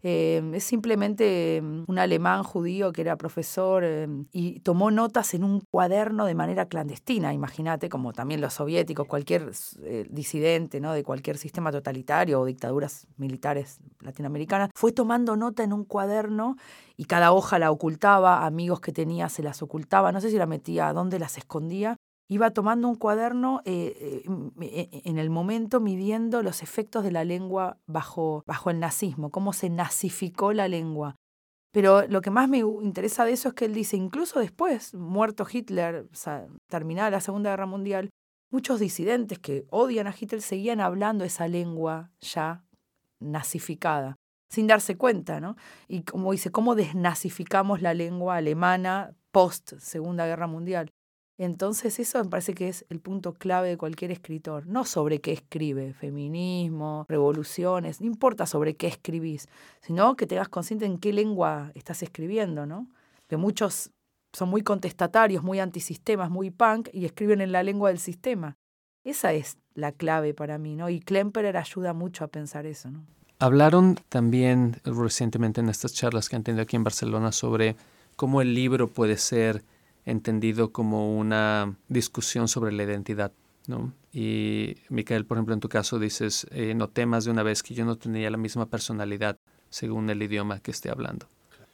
Eh, 0.04 0.52
es 0.54 0.64
simplemente 0.64 1.60
mm, 1.62 1.86
un 1.88 2.00
alemán 2.00 2.44
judío 2.44 2.94
que 2.94 3.02
era 3.02 3.16
profesor 3.18 3.84
eh, 3.84 4.08
y 4.32 4.60
tomó 4.60 4.92
notas 4.92 5.34
en 5.34 5.44
un 5.44 5.62
cuaderno 5.72 6.26
de 6.26 6.36
manera 6.36 6.68
clandestina, 6.68 7.34
imagínate, 7.34 7.90
como 7.90 8.14
también 8.14 8.40
los 8.40 8.54
soviéticos, 8.54 9.08
cualquier 9.08 9.52
eh, 9.82 10.06
disidente 10.10 10.80
¿no? 10.80 10.94
de 10.94 11.04
cualquier 11.04 11.38
sistema 11.38 11.72
totalitario 11.72 12.40
o 12.40 12.46
dictaduras 12.46 13.08
militares 13.18 13.80
latinoamericanas, 14.00 14.70
fue 14.76 14.92
tomando 14.92 15.36
nota 15.36 15.64
en 15.64 15.74
un 15.74 15.84
cuaderno 15.84 16.58
y 16.96 17.06
cada 17.06 17.32
hoja 17.32 17.58
la 17.58 17.72
ocultaba, 17.72 18.46
amigos 18.46 18.82
que 18.82 18.92
tenía 18.92 19.30
se 19.30 19.42
las 19.42 19.64
ocultaba, 19.64 20.12
no 20.12 20.22
sé 20.22 20.30
si 20.30 20.38
la 20.38 20.46
metía, 20.46 20.94
dónde 20.94 21.18
las 21.18 21.40
escondía, 21.40 21.97
iba 22.28 22.52
tomando 22.52 22.88
un 22.88 22.96
cuaderno 22.96 23.62
eh, 23.66 24.24
eh, 24.62 24.90
e, 24.94 25.02
en 25.06 25.18
el 25.18 25.30
momento 25.30 25.80
midiendo 25.80 26.44
los 26.44 26.62
efectos 26.62 27.04
de 27.04 27.12
la 27.12 27.24
lengua 27.24 27.78
bajo, 27.88 28.44
bajo 28.46 28.70
el 28.70 28.80
nazismo, 28.80 29.30
cómo 29.32 29.54
se 29.54 29.70
nazificó 29.70 30.54
la 30.54 30.68
lengua. 30.68 31.16
Pero 31.72 32.08
lo 32.08 32.22
que 32.22 32.32
más 32.32 32.50
me 32.50 32.60
interesa 32.60 33.26
de 33.26 33.34
eso 33.34 33.50
es 33.50 33.54
que 33.54 33.66
él 33.66 33.74
dice, 33.74 33.98
incluso 33.98 34.40
después, 34.40 34.94
muerto 34.94 35.46
Hitler, 35.52 36.10
terminada 36.68 37.12
la 37.12 37.22
Segunda 37.22 37.52
Guerra 37.52 37.66
Mundial, 37.66 38.10
muchos 38.52 38.80
disidentes 38.80 39.40
que 39.40 39.66
odian 39.70 40.08
a 40.08 40.16
Hitler 40.18 40.42
seguían 40.42 40.80
hablando 40.80 41.24
esa 41.24 41.48
lengua 41.48 42.12
ya 42.20 42.64
nazificada, 43.20 44.16
sin 44.50 44.68
darse 44.68 44.98
cuenta, 44.98 45.40
¿no? 45.40 45.56
Y 45.88 46.04
como 46.04 46.32
dice, 46.32 46.52
¿cómo 46.52 46.76
desnazificamos 46.76 47.82
la 47.82 47.94
lengua 47.94 48.38
alemana 48.38 49.14
post 49.32 49.74
Segunda 49.78 50.26
Guerra 50.26 50.48
Mundial? 50.48 50.90
Entonces 51.38 52.00
eso 52.00 52.24
me 52.24 52.30
parece 52.30 52.54
que 52.54 52.68
es 52.68 52.86
el 52.90 53.00
punto 53.00 53.34
clave 53.34 53.70
de 53.70 53.78
cualquier 53.78 54.12
escritor, 54.12 54.66
no 54.66 54.86
sobre 54.86 55.22
qué 55.22 55.34
escribe, 55.34 55.94
feminismo, 55.94 57.06
revoluciones, 57.08 58.02
no 58.02 58.08
importa 58.08 58.48
sobre 58.48 58.76
qué 58.76 58.88
escribís, 58.88 59.48
sino 59.82 60.16
que 60.16 60.26
tengas 60.26 60.50
consciente 60.50 60.86
en 60.86 60.98
qué 60.98 61.14
lengua 61.14 61.72
estás 61.76 62.02
escribiendo, 62.02 62.66
¿no? 62.66 62.88
Que 63.28 63.38
muchos 63.38 63.92
son 64.34 64.50
muy 64.50 64.64
contestatarios, 64.64 65.44
muy 65.44 65.60
antisistemas, 65.60 66.32
muy 66.32 66.50
punk 66.50 66.90
y 66.92 67.06
escriben 67.06 67.42
en 67.42 67.52
la 67.52 67.62
lengua 67.62 67.90
del 67.90 68.00
sistema. 68.00 68.58
Esa 69.04 69.34
es 69.34 69.58
la 69.76 69.92
clave 69.92 70.34
para 70.34 70.58
mí, 70.58 70.76
¿no? 70.76 70.90
Y 70.90 71.00
Klemperer 71.00 71.56
ayuda 71.56 71.94
mucho 71.94 72.24
a 72.24 72.28
pensar 72.28 72.66
eso, 72.66 72.90
¿no? 72.90 73.06
Hablaron 73.40 74.00
también 74.10 74.82
recientemente 74.84 75.62
en 75.62 75.70
estas 75.70 75.94
charlas 75.94 76.28
que 76.28 76.36
han 76.36 76.44
tenido 76.44 76.64
aquí 76.64 76.76
en 76.76 76.84
Barcelona 76.84 77.32
sobre 77.32 77.76
cómo 78.16 78.42
el 78.42 78.56
libro 78.56 78.88
puede 78.88 79.18
ser 79.18 79.64
entendido 80.12 80.72
como 80.72 81.16
una 81.18 81.78
discusión 81.88 82.48
sobre 82.48 82.72
la 82.72 82.84
identidad. 82.84 83.32
¿no? 83.68 83.94
Y 84.14 84.78
Micael, 84.90 85.26
por 85.26 85.38
ejemplo, 85.38 85.54
en 85.54 85.60
tu 85.60 85.70
caso 85.70 86.00
dices, 86.00 86.48
eh, 86.52 86.74
noté 86.74 87.06
más 87.06 87.26
de 87.26 87.32
una 87.32 87.44
vez 87.44 87.62
que 87.62 87.74
yo 87.74 87.86
no 87.86 87.98
tenía 87.98 88.30
la 88.32 88.38
misma 88.38 88.68
personalidad 88.68 89.38
según 89.70 90.10
el 90.10 90.24
idioma 90.24 90.60
que 90.60 90.72
esté 90.72 90.90
hablando. 90.90 91.28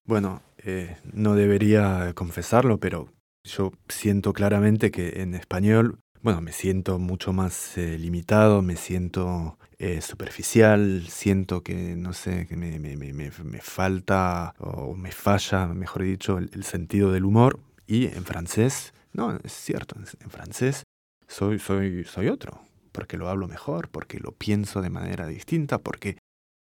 Bueno, 0.05 0.41
eh, 0.57 0.97
no 1.13 1.35
debería 1.35 2.11
confesarlo, 2.13 2.79
pero 2.79 3.07
yo 3.43 3.71
siento 3.87 4.33
claramente 4.33 4.91
que 4.91 5.21
en 5.21 5.35
español 5.35 5.99
bueno, 6.23 6.39
me 6.39 6.53
siento 6.53 6.99
mucho 6.99 7.33
más 7.33 7.77
eh, 7.77 7.99
limitado, 7.99 8.61
me 8.61 8.77
siento 8.77 9.57
eh, 9.77 9.99
superficial, 9.99 11.03
siento 11.09 11.63
que, 11.63 11.97
no 11.97 12.13
sé, 12.13 12.47
que 12.47 12.55
me, 12.55 12.79
me, 12.79 12.95
me, 12.95 13.13
me, 13.13 13.59
falta 13.59 14.55
o 14.57 14.95
me 14.95 15.11
falla, 15.11 15.67
mejor 15.67 16.03
dicho, 16.03 16.37
el, 16.37 16.63
sentido 16.63 17.11
del 17.11 17.25
humor. 17.25 17.59
Y 17.93 18.07
en 18.07 18.25
francés, 18.25 18.91
no, 19.11 19.37
es 19.43 19.53
cierto, 19.53 19.95
en 19.97 20.31
francés 20.31 20.81
soy, 21.27 21.59
soy, 21.59 22.03
soy 22.05 22.27
otro, 22.27 22.59
porque 22.91 23.17
lo 23.17 23.29
hablo 23.29 23.47
mejor, 23.47 23.89
porque 23.89 24.19
lo 24.19 24.31
pienso 24.31 24.81
de 24.81 24.89
manera 24.89 25.27
distinta, 25.27 25.77
porque, 25.77 26.17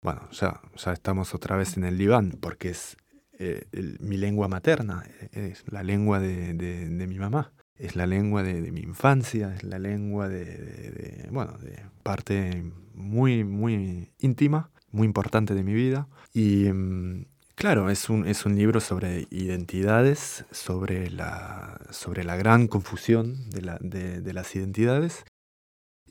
bueno, 0.01 0.29
ya, 0.31 0.59
ya 0.75 0.91
estamos 0.91 1.33
otra 1.33 1.55
vez 1.55 1.77
en 1.77 1.85
el 1.85 1.97
diván, 1.97 2.31
porque 2.41 2.71
es 2.71 2.97
eh, 3.39 3.65
mi 4.01 4.17
lengua 4.17 4.49
materna, 4.49 5.05
es 5.31 5.63
la 5.71 5.81
lengua 5.81 6.19
de, 6.19 6.55
de, 6.55 6.89
de 6.89 7.07
mi 7.07 7.17
mamá 7.17 7.53
es 7.77 7.95
la 7.95 8.05
lengua 8.05 8.43
de, 8.43 8.71
mi 8.71 8.81
infancia, 8.81 9.53
es 9.55 9.63
la 9.63 9.79
lengua 9.79 10.29
de, 10.29 11.27
bueno, 11.31 11.57
de 11.57 11.83
parte 12.03 12.71
muy, 12.93 13.43
muy 13.43 14.11
íntima, 14.19 14.71
muy 14.91 15.05
importante 15.05 15.55
de 15.55 15.63
mi 15.63 15.73
vida. 15.73 16.07
Y 16.33 16.71
mm, 16.71 17.25
claro, 17.55 17.89
es 17.89 18.09
un, 18.09 18.27
es 18.27 18.45
un 18.45 18.55
libro 18.55 18.79
sobre 18.79 19.27
identidades, 19.31 20.45
sobre 20.51 21.09
la, 21.09 21.79
sobre 21.91 22.23
la 22.23 22.35
gran 22.35 22.67
confusión 22.67 23.49
de, 23.49 23.61
la, 23.61 23.77
de 23.79 24.33
las 24.33 24.55
identidades 24.55 25.25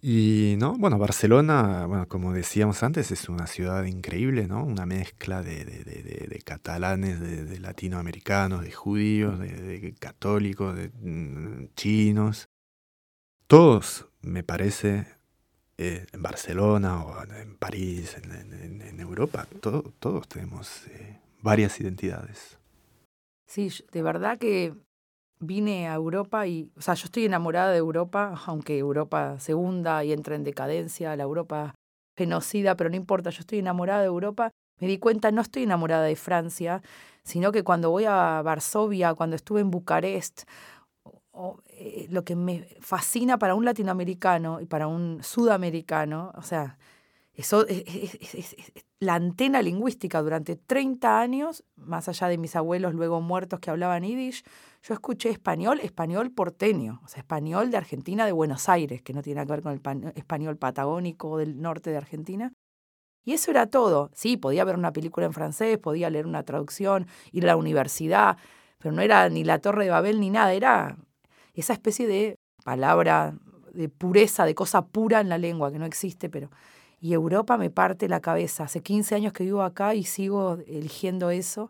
y 0.05 0.57
no, 0.59 0.77
bueno, 0.77 0.99
Barcelona, 0.99 1.87
bueno, 1.87 2.09
como 2.09 2.33
decíamos 2.33 2.83
antes, 2.83 3.13
es 3.13 3.29
una 3.29 3.47
ciudad 3.47 3.85
increíble, 3.85 4.49
¿no? 4.49 4.65
Una 4.65 4.85
mezcla 4.85 5.45
de, 5.45 5.65
de, 5.65 5.85
de, 5.85 6.27
de 6.29 6.43
catalanes, 6.45 7.21
de, 7.21 7.61
latinoamericanos, 7.61 8.65
de 8.65 8.73
judíos, 8.73 9.39
de, 9.39 9.95
católicos, 10.01 10.75
de 10.75 10.89
mm, 10.89 11.69
chinos. 11.77 12.49
Todos, 13.47 14.09
me 14.23 14.43
parece, 14.43 15.07
eh, 15.79 16.07
en 16.13 16.21
Barcelona 16.23 17.05
o 17.05 17.23
en 17.23 17.57
París, 17.57 18.17
en, 18.25 18.83
en, 18.83 18.99
Europa, 19.01 19.47
todos 19.61 20.29
tenemos 20.29 20.87
eh, 20.89 21.22
varias 21.43 21.81
identidades. 21.81 22.59
Sí, 23.47 23.71
de 23.93 24.03
verdad 24.03 24.39
que 24.39 24.75
vine 25.39 25.89
a 25.89 25.95
Europa 25.95 26.47
y, 26.47 26.71
o 26.77 26.81
sea, 26.81 26.95
yo 26.95 27.05
estoy 27.05 27.25
enamorada 27.25 27.71
de 27.73 27.79
Europa, 27.79 28.41
aunque 28.47 28.79
Europa 28.79 29.39
se 29.41 29.55
hunda 29.55 30.05
y 30.05 30.13
entra 30.13 30.37
en 30.37 30.45
decadencia, 30.45 31.15
la 31.17 31.25
Europa 31.25 31.75
genocida, 32.17 32.77
pero 32.77 32.89
no 32.91 32.97
importa, 32.97 33.31
yo 33.31 33.41
estoy 33.41 33.59
enamorada 33.59 34.01
de 34.01 34.07
Europa. 34.07 34.51
Me 34.81 34.87
di 34.87 34.99
cuenta, 34.99 35.31
no 35.31 35.43
estoy 35.43 35.65
enamorada 35.65 36.05
de 36.05 36.17
Francia, 36.17 36.83
sino 37.25 37.53
que 37.53 37.63
cuando 37.63 37.91
voy 37.91 38.05
a 38.05 38.41
Varsovia, 38.43 39.15
cuando 39.15 39.37
estuve 39.37 39.61
en 39.61 39.71
Bucarest, 39.71 40.43
eh, 41.69 42.07
lo 42.11 42.25
que 42.25 42.37
me 42.37 42.69
fascina 42.81 43.39
para 43.39 43.55
un 43.55 43.65
latinoamericano 43.65 44.61
y 44.61 44.67
para 44.67 44.87
un 44.87 45.23
sudamericano, 45.23 46.33
o 46.37 46.43
sea, 46.43 46.79
eso 47.35 47.67
es, 47.67 48.57
la 49.01 49.15
antena 49.15 49.63
lingüística 49.63 50.21
durante 50.21 50.57
30 50.57 51.21
años, 51.21 51.65
más 51.77 52.09
allá 52.09 52.29
de 52.29 52.39
mis 52.39 52.55
abuelos 52.57 52.95
luego 52.95 53.21
muertos 53.21 53.59
que 53.61 53.71
hablaban 53.71 54.03
yiddish, 54.03 54.45
yo 54.83 54.95
escuché 54.95 55.31
español, 55.31 55.81
español 55.81 56.31
porteño, 56.31 57.01
o 57.05 57.09
sea, 57.09 57.21
español 57.21 57.71
de 57.71 57.79
Argentina, 57.79 58.27
de 58.27 58.33
Buenos 58.33 58.69
Aires, 58.69 59.01
que 59.03 59.15
no 59.15 59.23
tiene 59.23 59.45
que 59.47 59.53
ver 59.53 59.63
con 59.63 59.73
el 59.73 60.13
español 60.15 60.57
patagónico 60.59 61.39
del 61.39 61.61
norte 61.61 61.91
de 61.91 61.97
Argentina. 61.97 62.53
Y 63.25 63.33
eso 63.33 63.51
era 63.51 63.67
todo. 63.67 64.11
Sí, 64.15 64.37
podía 64.37 64.65
ver 64.65 64.77
una 64.77 64.93
película 64.93 65.27
en 65.27 65.33
francés, 65.33 65.79
podía 65.79 66.11
leer 66.11 66.27
una 66.27 66.43
traducción, 66.43 67.07
ir 67.31 67.45
a 67.45 67.49
la 67.49 67.57
universidad, 67.57 68.37
pero 68.79 68.93
no 68.93 69.01
era 69.01 69.29
ni 69.29 69.45
la 69.45 69.61
Torre 69.61 69.85
de 69.85 69.91
Babel 69.91 70.21
ni 70.21 70.31
nada, 70.31 70.53
era 70.53 70.97
esa 71.55 71.73
especie 71.73 72.07
de 72.07 72.37
palabra 72.65 73.37
de 73.73 73.89
pureza, 73.89 74.45
de 74.45 74.55
cosa 74.55 74.87
pura 74.87 75.21
en 75.21 75.29
la 75.29 75.39
lengua, 75.39 75.71
que 75.71 75.79
no 75.79 75.87
existe, 75.87 76.29
pero 76.29 76.51
y 77.03 77.15
Europa 77.15 77.59
me 77.59 77.69
parte 77.69 78.09
la 78.09 78.21
cabeza. 78.21 78.65
Hace 78.65 78.81
15 78.81 79.17
años 79.17 79.33
que 79.33 79.43
vivo 79.43 79.63
acá 79.63 79.95
y 79.97 80.05
sigo 80.05 80.59
eligiendo 80.69 81.31
eso. 81.31 81.69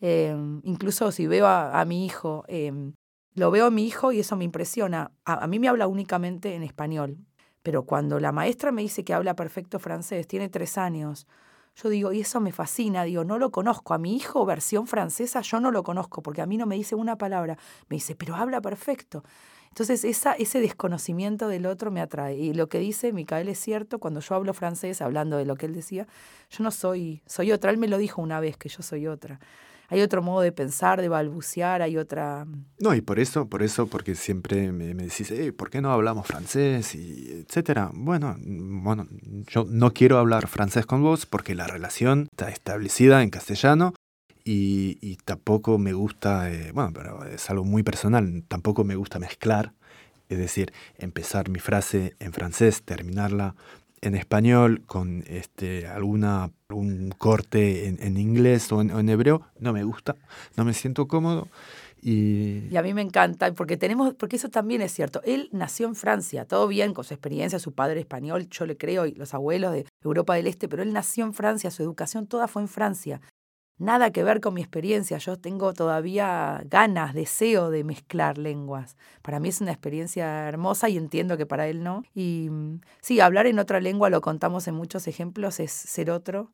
Em, 0.00 0.60
incluso 0.64 1.10
si 1.10 1.26
veo 1.26 1.48
a, 1.48 1.84
mi 1.84 2.06
hijo, 2.06 2.44
em, 2.46 2.94
lo 3.34 3.50
veo 3.50 3.66
a 3.66 3.70
mi 3.70 3.84
hijo 3.84 4.12
y 4.12 4.20
eso 4.20 4.36
me 4.36 4.44
impresiona. 4.44 5.10
A, 5.24 5.46
mí 5.48 5.58
me 5.58 5.66
habla 5.68 5.88
únicamente 5.88 6.54
en 6.54 6.62
español, 6.62 7.18
pero 7.62 7.84
cuando 7.84 8.20
la 8.20 8.30
maestra 8.30 8.70
me 8.70 8.82
dice 8.82 9.04
que 9.04 9.12
habla 9.12 9.34
perfecto 9.34 9.80
francés, 9.80 10.28
tiene 10.28 10.48
tres 10.48 10.78
años, 10.78 11.26
yo 11.74 11.88
digo, 11.88 12.12
y 12.12 12.20
eso 12.20 12.40
me 12.40 12.52
fascina, 12.52 13.02
digo, 13.02 13.24
no 13.24 13.38
lo 13.38 13.50
conozco. 13.50 13.94
A 13.94 13.98
mi 13.98 14.14
hijo, 14.14 14.46
versión 14.46 14.86
francesa, 14.86 15.40
yo 15.40 15.58
no 15.60 15.72
lo 15.72 15.82
conozco, 15.82 16.22
porque 16.22 16.42
a 16.42 16.46
mí 16.46 16.56
no 16.56 16.66
me 16.66 16.76
dice 16.76 16.94
una 16.94 17.16
palabra. 17.16 17.58
Me 17.88 17.96
dice, 17.96 18.14
pero 18.14 18.36
habla 18.36 18.60
perfecto. 18.60 19.24
Entonces 19.70 20.04
esa, 20.04 20.32
ese 20.32 20.60
desconocimiento 20.60 21.48
del 21.48 21.66
otro 21.66 21.90
me 21.90 22.00
atrae. 22.00 22.36
Y 22.36 22.54
lo 22.54 22.68
que 22.68 22.78
dice 22.80 23.12
Micael 23.12 23.48
es 23.48 23.58
cierto, 23.58 23.98
cuando 23.98 24.20
yo 24.20 24.34
hablo 24.34 24.52
francés, 24.52 25.00
hablando 25.00 25.36
de 25.36 25.44
lo 25.44 25.56
que 25.56 25.66
él 25.66 25.74
decía, 25.74 26.06
yo 26.50 26.64
no 26.64 26.70
soy, 26.70 27.22
soy 27.26 27.52
otra. 27.52 27.70
Él 27.70 27.78
me 27.78 27.88
lo 27.88 27.96
dijo 27.98 28.20
una 28.20 28.40
vez, 28.40 28.56
que 28.56 28.68
yo 28.68 28.82
soy 28.82 29.06
otra. 29.06 29.38
Hay 29.88 30.02
otro 30.02 30.22
modo 30.22 30.40
de 30.40 30.52
pensar, 30.52 31.00
de 31.00 31.08
balbucear, 31.08 31.82
hay 31.82 31.96
otra... 31.96 32.46
No, 32.78 32.94
y 32.94 33.00
por 33.00 33.18
eso, 33.18 33.48
por 33.48 33.62
eso, 33.64 33.88
porque 33.88 34.14
siempre 34.14 34.70
me, 34.70 34.94
me 34.94 35.04
decís, 35.04 35.32
¿por 35.56 35.68
qué 35.68 35.80
no 35.80 35.92
hablamos 35.92 36.28
francés? 36.28 36.94
y 36.94 37.44
etcétera. 37.48 37.90
Bueno, 37.92 38.36
bueno, 38.40 39.08
yo 39.48 39.64
no 39.68 39.92
quiero 39.92 40.18
hablar 40.18 40.46
francés 40.46 40.86
con 40.86 41.02
vos 41.02 41.26
porque 41.26 41.56
la 41.56 41.66
relación 41.66 42.28
está 42.30 42.50
establecida 42.50 43.22
en 43.22 43.30
castellano 43.30 43.94
y, 44.44 45.16
tampoco 45.24 45.78
me 45.78 45.92
gusta, 45.92 46.50
eh, 46.50 46.72
bueno, 46.72 46.92
pero 46.94 47.24
es 47.24 47.48
algo 47.50 47.64
muy 47.64 47.82
personal, 47.82 48.44
tampoco 48.48 48.84
me 48.84 48.96
gusta 48.96 49.18
mezclar, 49.18 49.72
es 50.28 50.38
decir, 50.38 50.72
empezar 50.98 51.48
mi 51.48 51.58
frase 51.58 52.14
en 52.20 52.32
francés, 52.32 52.82
terminarla 52.82 53.54
en 54.00 54.14
español 54.14 54.82
con 54.86 55.24
este, 55.26 55.86
alguna, 55.86 56.50
un 56.70 57.12
corte 57.18 57.88
en, 57.88 58.16
inglés 58.16 58.70
o 58.72 58.80
en, 58.80 59.08
hebreo, 59.08 59.42
no 59.58 59.72
me 59.72 59.84
gusta, 59.84 60.16
no 60.56 60.64
me 60.64 60.72
siento 60.72 61.06
cómodo. 61.06 61.48
Y... 62.00 62.68
y... 62.70 62.76
a 62.76 62.82
mí 62.82 62.94
me 62.94 63.02
encanta, 63.02 63.52
porque 63.52 63.76
tenemos, 63.76 64.14
porque 64.14 64.36
eso 64.36 64.48
también 64.48 64.80
es 64.80 64.92
cierto. 64.92 65.20
Él 65.24 65.50
nació 65.52 65.86
en 65.86 65.94
Francia, 65.94 66.46
todo 66.46 66.66
bien 66.66 66.94
con 66.94 67.04
su 67.04 67.12
experiencia, 67.12 67.58
su 67.58 67.72
padre 67.72 68.00
español, 68.00 68.48
yo 68.48 68.64
le 68.64 68.76
creo, 68.76 69.04
y 69.04 69.12
los 69.12 69.34
abuelos 69.34 69.72
de 69.72 69.84
Europa 70.02 70.34
del 70.34 70.46
Este, 70.46 70.68
pero 70.68 70.82
él 70.82 70.94
nació 70.94 71.26
en 71.26 71.34
Francia, 71.34 71.70
su 71.70 71.82
educación 71.82 72.26
toda 72.26 72.48
fue 72.48 72.62
en 72.62 72.68
Francia 72.68 73.20
nada 73.80 74.12
que 74.12 74.22
ver 74.22 74.40
con 74.40 74.54
mi 74.54 74.60
experiencia. 74.60 75.18
Yo 75.18 75.36
tengo 75.38 75.72
todavía 75.72 76.62
ganas, 76.66 77.14
deseo 77.14 77.70
de 77.70 77.82
mezclar 77.82 78.38
lenguas. 78.38 78.96
Para 79.22 79.40
mí 79.40 79.48
es 79.48 79.60
una 79.60 79.72
experiencia 79.72 80.46
hermosa 80.48 80.88
y 80.88 80.98
entiendo 80.98 81.36
que 81.36 81.46
para 81.46 81.66
él 81.66 81.82
no. 81.82 82.04
Y 82.14 82.48
mm, 82.50 82.80
sí, 83.00 83.20
hablar 83.20 83.46
en 83.46 83.58
otra 83.58 83.80
lengua, 83.80 84.10
lo 84.10 84.20
contamos 84.20 84.68
en 84.68 84.74
muchos 84.74 85.08
ejemplos, 85.08 85.58
es 85.60 85.72
ser 85.72 86.10
otro, 86.10 86.52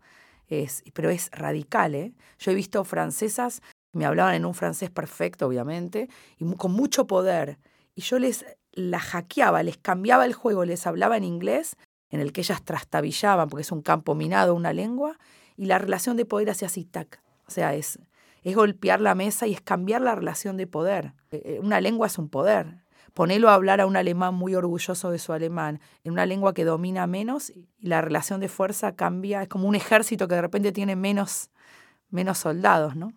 es, 0.49 0.85
pero 0.95 1.11
es 1.11 1.29
radical. 1.33 1.97
¿eh? 1.97 2.14
Yo 2.39 2.53
he 2.53 2.55
visto 2.55 2.85
francesas, 2.85 3.61
me 3.93 4.07
hablaban 4.07 4.37
en 4.37 4.47
un 4.47 4.55
francés 4.55 4.91
perfecto, 4.91 5.49
obviamente, 5.49 6.09
y 6.39 6.55
con 6.55 6.72
mucho 6.72 7.09
poder. 7.09 7.59
Y 7.97 8.03
yo 8.03 8.18
les 8.20 8.47
la 8.72 9.01
hackeaba, 9.01 9.62
les 9.62 9.79
cambiaba 9.79 10.27
el 10.27 10.35
juego, 10.35 10.64
les 10.64 10.87
hablaba 10.87 11.16
en 11.16 11.24
inglés, 11.24 11.77
en 12.11 12.21
el 12.21 12.33
que 12.33 12.41
ellas 12.41 12.65
trastabillaban, 12.65 13.49
porque 13.49 13.63
es 13.63 13.73
un 13.73 13.83
campo 13.83 14.15
minado, 14.15 14.55
una 14.55 14.73
lengua, 14.73 15.19
y 15.57 15.67
la 15.67 15.79
relación 15.79 16.17
de 16.17 16.25
poder 16.25 16.51
hace 16.51 16.67
así, 16.67 16.85
tac. 16.85 17.23
O 17.47 17.51
sea, 17.51 17.75
es, 17.75 17.99
es 18.43 18.55
golpear 18.55 19.01
la 19.01 19.15
mesa 19.15 19.47
y 19.47 19.53
es 19.53 19.61
cambiar 19.61 20.03
la 20.03 20.15
relación 20.15 20.57
de 20.57 20.67
poder. 20.67 21.15
Eh, 21.31 21.43
eh, 21.45 21.61
una 21.63 21.81
lengua 21.81 22.07
es 22.07 22.19
un 22.19 22.29
poder. 22.29 22.85
Ponelo 23.15 23.49
a 23.49 23.55
hablar 23.55 23.81
a 23.81 23.87
un 23.87 23.97
alemán 23.97 24.35
muy 24.35 24.55
orgulloso 24.55 25.11
de 25.11 25.19
su 25.19 25.33
alemán, 25.33 25.81
en 26.05 26.13
una 26.13 26.27
lengua 26.27 26.53
que 26.53 26.65
domina 26.65 27.07
menos 27.07 27.49
y 27.49 27.69
la 27.81 28.03
relación 28.03 28.41
de 28.41 28.49
fuerza 28.49 28.95
cambia. 28.95 29.43
Es 29.43 29.49
como 29.49 29.67
un 29.69 29.75
ejército 29.75 30.29
que 30.29 30.35
de 30.35 30.43
repente 30.43 30.71
tiene 30.71 30.97
menos, 30.97 31.51
menos 32.11 32.39
soldados, 32.39 32.95
¿no? 32.95 33.13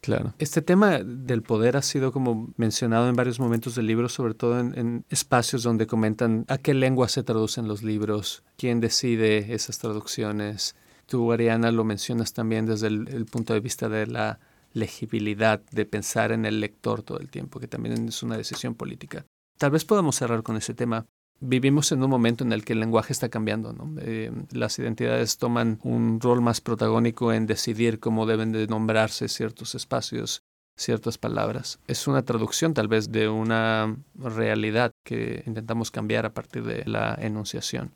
Claro. 0.00 0.34
Este 0.38 0.62
tema 0.62 0.98
del 0.98 1.42
poder 1.42 1.76
ha 1.76 1.82
sido 1.82 2.12
como 2.12 2.52
mencionado 2.56 3.08
en 3.08 3.16
varios 3.16 3.40
momentos 3.40 3.74
del 3.74 3.86
libro, 3.86 4.08
sobre 4.08 4.34
todo 4.34 4.60
en, 4.60 5.04
espacios 5.08 5.62
donde 5.62 5.86
comentan 5.86 6.44
a 6.48 6.58
qué 6.58 6.74
lengua 6.74 7.08
se 7.08 7.22
traducen 7.22 7.66
los 7.66 7.82
libros, 7.82 8.44
quién 8.56 8.80
decide 8.80 9.52
esas 9.54 9.78
traducciones, 9.78 10.76
Tú, 11.06 11.32
Ariana, 11.32 11.70
lo 11.70 11.84
mencionas 11.84 12.32
también 12.32 12.66
desde 12.66 12.88
el, 12.88 13.26
punto 13.26 13.54
de 13.54 13.60
vista 13.60 13.88
de 13.88 14.08
la 14.08 14.40
legibilidad, 14.72 15.62
de 15.70 15.86
pensar 15.86 16.32
en 16.32 16.44
el 16.44 16.60
lector 16.60 17.02
todo 17.02 17.20
el 17.20 17.30
tiempo, 17.30 17.60
que 17.60 17.68
también 17.68 18.08
es 18.08 18.22
una 18.24 18.36
decisión 18.36 18.74
política. 18.74 19.24
Tal 19.56 19.70
vez 19.70 19.84
podamos 19.84 20.16
cerrar 20.16 20.42
con 20.42 20.56
ese 20.56 20.74
tema. 20.74 21.06
Vivimos 21.40 21.92
en 21.92 22.02
un 22.02 22.08
momento 22.08 22.44
en 22.44 22.52
el 22.52 22.64
que 22.64 22.72
el 22.72 22.80
lenguaje 22.80 23.12
está 23.12 23.28
cambiando. 23.28 23.72
¿no? 23.72 23.94
Eh, 24.00 24.32
las 24.52 24.78
identidades 24.78 25.36
toman 25.36 25.78
un 25.82 26.20
rol 26.20 26.40
más 26.40 26.60
protagónico 26.60 27.32
en 27.32 27.46
decidir 27.46 28.00
cómo 28.00 28.26
deben 28.26 28.52
de 28.52 28.66
nombrarse 28.66 29.28
ciertos 29.28 29.74
espacios, 29.74 30.42
ciertas 30.76 31.18
palabras. 31.18 31.78
Es 31.86 32.06
una 32.06 32.22
traducción 32.22 32.72
tal 32.72 32.88
vez 32.88 33.12
de 33.12 33.28
una 33.28 33.96
realidad 34.14 34.92
que 35.04 35.42
intentamos 35.46 35.90
cambiar 35.90 36.24
a 36.24 36.32
partir 36.32 36.64
de 36.64 36.84
la 36.86 37.14
enunciación. 37.20 37.92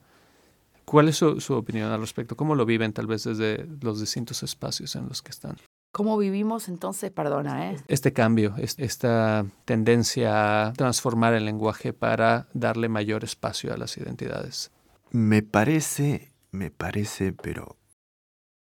¿Cuál 0.84 1.09
es 1.09 1.16
su, 1.16 1.55
opinión 1.55 1.93
al 1.93 2.01
respecto? 2.01 2.36
¿Cómo 2.36 2.57
lo 2.57 2.66
viven 2.66 2.93
tal 2.93 3.07
vez 3.07 3.24
desde 3.24 3.64
los 3.80 4.01
distintos 4.01 4.43
espacios 4.43 4.97
en 4.97 5.09
los 5.09 5.22
que 5.22 5.30
están? 5.30 5.57
¿Cómo 5.93 6.16
vivimos 6.16 6.68
entonces? 6.68 7.11
Perdona, 7.11 7.72
¿eh? 7.72 7.76
Este 7.88 8.12
cambio, 8.12 8.55
esta 8.57 9.45
tendencia 9.64 10.68
a 10.68 10.72
transformar 10.72 11.34
el 11.34 11.45
lenguaje 11.45 11.93
para 11.93 12.47
darle 12.55 12.88
mayor 12.88 13.24
espacio 13.24 13.74
a 13.74 13.76
las 13.76 13.97
identidades. 13.97 14.70
Me 15.11 15.43
parece, 15.43 16.32
me 16.53 16.70
parece, 16.70 17.32
pero 17.32 17.76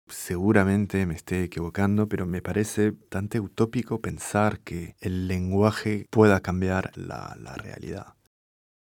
seguramente 0.06 1.04
me 1.04 1.14
esté 1.14 1.44
equivocando, 1.44 2.08
pero 2.08 2.24
me 2.24 2.40
parece 2.40 2.92
bastante 2.92 3.40
utópico 3.40 4.00
pensar 4.00 4.60
que 4.60 4.96
el 5.00 5.28
lenguaje 5.28 6.06
pueda 6.10 6.40
cambiar 6.40 6.96
la, 6.96 7.36
la 7.38 7.54
realidad. 7.56 8.14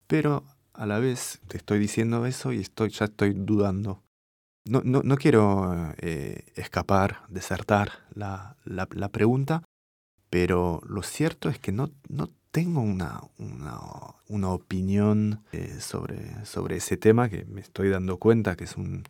Pero 0.07 0.44
a 0.72 0.86
la 0.86 1.01
vez 1.01 1.40
te 1.49 1.57
estoy 1.57 1.80
diciendo 1.80 2.26
eso 2.26 2.53
y 2.53 2.61
estoy, 2.61 2.90
ya 2.90 3.07
estoy 3.07 3.32
dudando 3.34 4.05
no, 4.69 4.83
no, 4.85 5.03
no 5.03 5.17
quiero 5.17 5.93
eh, 5.99 6.45
escapar, 6.55 7.23
desertar 7.29 7.93
la, 8.14 8.57
la, 8.64 8.89
la, 8.93 9.09
pregunta, 9.09 9.62
pero 10.31 10.81
lo 10.87 11.03
cierto 11.03 11.49
es 11.49 11.59
que 11.59 11.73
no, 11.73 11.91
no 12.09 12.31
tengo 12.51 12.81
una, 12.81 13.21
una, 13.39 13.79
una 14.29 14.51
opinión 14.51 15.43
eh, 15.53 15.79
sobre, 15.81 16.45
sobre 16.45 16.77
ese 16.77 16.97
tema, 16.97 17.29
que 17.29 17.45
me 17.45 17.61
estoy 17.61 17.89
dando 17.89 18.19
cuenta 18.19 18.57
que 18.57 18.64
es 18.64 18.77
un 18.77 19.05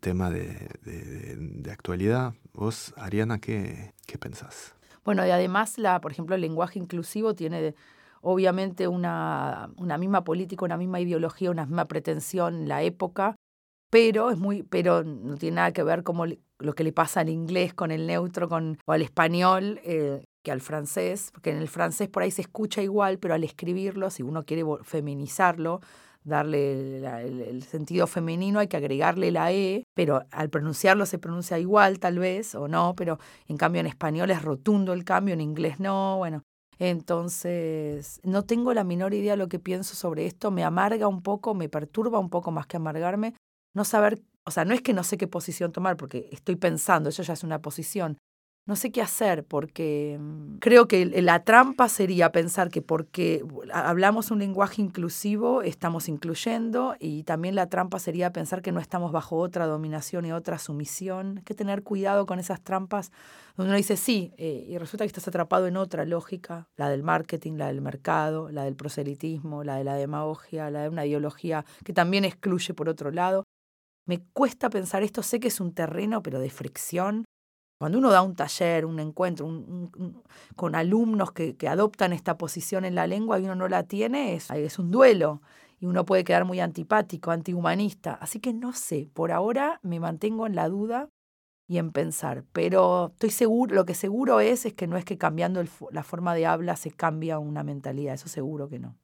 tema 0.00 0.30
de, 0.30 0.68
de, 0.82 1.36
de 1.36 1.70
actualidad. 1.72 2.34
Vos, 2.52 2.94
Ariana, 2.96 3.38
¿qué, 3.38 3.92
¿qué 4.06 4.18
pensás? 4.18 4.74
Bueno, 5.04 5.26
y 5.26 5.30
además, 5.30 5.78
la, 5.78 6.00
por 6.00 6.12
ejemplo, 6.12 6.34
el 6.34 6.40
lenguaje 6.40 6.78
inclusivo 6.78 7.34
tiene 7.34 7.74
obviamente 8.22 8.88
una, 8.88 9.70
una 9.76 9.98
misma 9.98 10.24
política, 10.24 10.64
una 10.64 10.78
misma 10.78 11.00
ideología, 11.00 11.50
una 11.50 11.66
misma 11.66 11.84
pretensión 11.86 12.54
en 12.54 12.68
la 12.68 12.82
época, 12.82 13.36
pero 13.94 14.32
es 14.32 14.38
muy, 14.38 14.64
pero 14.64 15.04
no 15.04 15.36
tiene 15.36 15.54
nada 15.54 15.72
que 15.72 15.84
ver 15.84 16.02
como 16.02 16.24
lo 16.26 16.74
que 16.74 16.82
le 16.82 16.92
pasa 16.92 17.20
al 17.20 17.28
inglés 17.28 17.74
con 17.74 17.92
el 17.92 18.08
neutro 18.08 18.48
con, 18.48 18.76
o 18.86 18.92
al 18.92 19.02
español 19.02 19.80
eh, 19.84 20.24
que 20.42 20.50
al 20.50 20.60
francés, 20.60 21.30
porque 21.32 21.50
en 21.50 21.58
el 21.58 21.68
francés 21.68 22.08
por 22.08 22.24
ahí 22.24 22.32
se 22.32 22.42
escucha 22.42 22.82
igual, 22.82 23.20
pero 23.20 23.34
al 23.34 23.44
escribirlo, 23.44 24.10
si 24.10 24.24
uno 24.24 24.44
quiere 24.44 24.64
feminizarlo, 24.82 25.80
darle 26.24 26.96
el, 26.96 27.40
el, 27.40 27.62
sentido 27.62 28.08
femenino, 28.08 28.58
hay 28.58 28.66
que 28.66 28.78
agregarle 28.78 29.30
la 29.30 29.52
E, 29.52 29.84
pero 29.94 30.24
al 30.32 30.50
pronunciarlo 30.50 31.06
se 31.06 31.20
pronuncia 31.20 31.60
igual 31.60 32.00
tal 32.00 32.18
vez, 32.18 32.56
o 32.56 32.66
no, 32.66 32.94
pero 32.96 33.20
en 33.46 33.56
cambio 33.56 33.78
en 33.78 33.86
español 33.86 34.32
es 34.32 34.42
rotundo 34.42 34.92
el 34.92 35.04
cambio, 35.04 35.34
en 35.34 35.40
inglés 35.40 35.78
no, 35.78 36.16
bueno. 36.16 36.42
Entonces, 36.80 38.20
no 38.24 38.42
tengo 38.42 38.74
la 38.74 38.82
menor 38.82 39.14
idea 39.14 39.34
de 39.34 39.36
lo 39.36 39.48
que 39.48 39.60
pienso 39.60 39.94
sobre 39.94 40.26
esto, 40.26 40.50
me 40.50 40.64
amarga 40.64 41.06
un 41.06 41.22
poco, 41.22 41.54
me 41.54 41.68
perturba 41.68 42.18
un 42.18 42.28
poco 42.28 42.50
más 42.50 42.66
que 42.66 42.78
amargarme, 42.78 43.34
no 43.74 43.84
saber, 43.84 44.22
o 44.44 44.50
sea, 44.50 44.64
no 44.64 44.74
es 44.74 44.82
que 44.82 44.92
no 44.94 45.04
sé 45.04 45.18
qué 45.18 45.26
posición 45.28 45.72
tomar, 45.72 45.96
porque 45.96 46.28
estoy 46.32 46.56
pensando, 46.56 47.10
eso 47.10 47.22
ya 47.22 47.34
es 47.34 47.44
una 47.44 47.60
posición. 47.60 48.18
No 48.66 48.76
sé 48.76 48.90
qué 48.92 49.02
hacer, 49.02 49.44
porque 49.44 50.16
mm, 50.18 50.56
creo 50.58 50.88
que 50.88 51.04
la 51.20 51.44
trampa 51.44 51.86
sería 51.90 52.32
pensar 52.32 52.70
que 52.70 52.80
porque 52.80 53.44
hablamos 53.70 54.30
un 54.30 54.38
lenguaje 54.38 54.80
inclusivo, 54.80 55.60
estamos 55.60 56.08
incluyendo, 56.08 56.96
y 56.98 57.24
también 57.24 57.56
la 57.56 57.68
trampa 57.68 57.98
sería 57.98 58.32
pensar 58.32 58.62
que 58.62 58.72
no 58.72 58.80
estamos 58.80 59.12
bajo 59.12 59.36
otra 59.36 59.66
dominación 59.66 60.24
y 60.24 60.32
otra 60.32 60.58
sumisión. 60.58 61.38
Hay 61.38 61.44
que 61.44 61.54
tener 61.54 61.82
cuidado 61.82 62.24
con 62.24 62.38
esas 62.38 62.62
trampas 62.62 63.12
donde 63.56 63.68
uno 63.68 63.76
dice 63.76 63.98
sí, 63.98 64.32
eh, 64.38 64.64
y 64.66 64.78
resulta 64.78 65.04
que 65.04 65.08
estás 65.08 65.28
atrapado 65.28 65.66
en 65.66 65.76
otra 65.76 66.06
lógica, 66.06 66.66
la 66.76 66.88
del 66.88 67.02
marketing, 67.02 67.58
la 67.58 67.66
del 67.66 67.82
mercado, 67.82 68.50
la 68.50 68.64
del 68.64 68.76
proselitismo, 68.76 69.62
la 69.62 69.76
de 69.76 69.84
la 69.84 69.94
demagogia, 69.96 70.70
la 70.70 70.82
de 70.82 70.88
una 70.88 71.04
ideología 71.04 71.66
que 71.84 71.92
también 71.92 72.24
excluye 72.24 72.72
por 72.72 72.88
otro 72.88 73.10
lado. 73.10 73.44
Me 74.06 74.20
cuesta 74.20 74.68
pensar 74.68 75.02
esto, 75.02 75.22
sé 75.22 75.40
que 75.40 75.48
es 75.48 75.60
un 75.60 75.72
terreno, 75.72 76.22
pero 76.22 76.38
de 76.38 76.50
fricción. 76.50 77.24
Cuando 77.78 77.98
uno 77.98 78.10
da 78.10 78.22
un 78.22 78.36
taller, 78.36 78.84
un 78.84 79.00
encuentro 79.00 79.46
con 80.56 80.74
alumnos 80.74 81.32
que, 81.32 81.56
adoptan 81.68 82.12
esta 82.12 82.36
posición 82.36 82.84
en 82.84 82.94
la 82.94 83.06
lengua 83.06 83.38
y 83.38 83.44
uno 83.44 83.54
no 83.54 83.68
la 83.68 83.84
tiene, 83.84 84.34
es, 84.34 84.50
es 84.50 84.78
un 84.78 84.90
duelo. 84.90 85.42
Y 85.80 85.86
uno 85.86 86.04
puede 86.04 86.24
quedar 86.24 86.44
muy 86.44 86.60
antipático, 86.60 87.30
antihumanista. 87.30 88.14
Así 88.14 88.40
que 88.40 88.52
no 88.52 88.72
sé, 88.72 89.10
por 89.12 89.32
ahora 89.32 89.80
me 89.82 90.00
mantengo 90.00 90.46
en 90.46 90.54
la 90.54 90.68
duda 90.68 91.08
y 91.66 91.78
en 91.78 91.92
pensar. 91.92 92.44
Pero 92.52 93.08
estoy 93.12 93.30
seguro, 93.30 93.74
lo 93.74 93.84
que 93.84 93.94
seguro 93.94 94.40
es, 94.40 94.66
es 94.66 94.74
que 94.74 94.86
no 94.86 94.96
es 94.96 95.04
que 95.04 95.18
cambiando 95.18 95.62
la 95.90 96.04
forma 96.04 96.34
de 96.34 96.46
habla 96.46 96.76
se 96.76 96.90
cambia 96.90 97.38
una 97.38 97.64
mentalidad, 97.64 98.14
eso 98.14 98.28
seguro 98.28 98.68
que 98.68 98.78
no. 98.78 98.96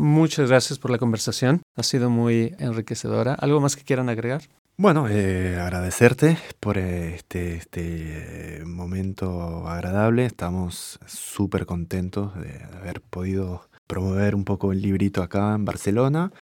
Muchas 0.00 0.48
gracias 0.48 0.78
por 0.78 0.90
la 0.90 0.96
conversación. 0.96 1.60
Ha 1.76 1.82
sido 1.82 2.08
muy 2.08 2.54
enriquecedora. 2.58 3.34
¿Algo 3.34 3.60
más 3.60 3.76
que 3.76 3.84
quieran 3.84 4.08
agregar? 4.08 4.40
Bueno, 4.78 5.08
eh, 5.10 5.60
agradecerte 5.60 6.38
por 6.58 6.78
este, 6.78 7.56
este 7.56 8.62
momento 8.64 9.68
agradable. 9.68 10.24
Estamos 10.24 10.98
súper 11.04 11.66
contentos 11.66 12.34
de 12.40 12.62
haber 12.78 13.02
podido 13.02 13.68
promover 13.86 14.34
un 14.34 14.46
poco 14.46 14.72
el 14.72 14.80
librito 14.80 15.22
acá 15.22 15.54
en 15.54 15.66
Barcelona. 15.66 16.32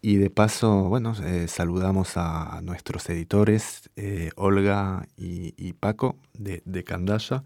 Y 0.00 0.18
de 0.18 0.30
paso, 0.30 0.84
bueno, 0.84 1.12
eh, 1.24 1.48
saludamos 1.48 2.12
a 2.16 2.60
nuestros 2.62 3.10
editores, 3.10 3.90
eh, 3.96 4.30
Olga 4.36 5.08
y, 5.16 5.72
Paco 5.72 6.14
de, 6.34 6.62
de 6.64 6.84
Candaya, 6.84 7.42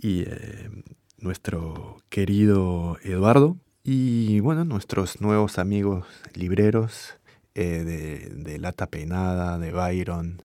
y 0.00 0.22
eh, 0.22 0.70
nuestro 1.18 1.98
querido 2.08 2.96
Eduardo, 3.02 3.58
y 3.84 4.40
bueno, 4.40 4.64
nuestros 4.64 5.20
nuevos 5.20 5.58
amigos 5.58 6.06
libreros 6.32 7.18
eh, 7.54 7.84
de, 7.84 8.30
de, 8.30 8.58
Lata 8.58 8.86
Peinada, 8.86 9.58
de 9.58 9.72
Byron, 9.72 10.42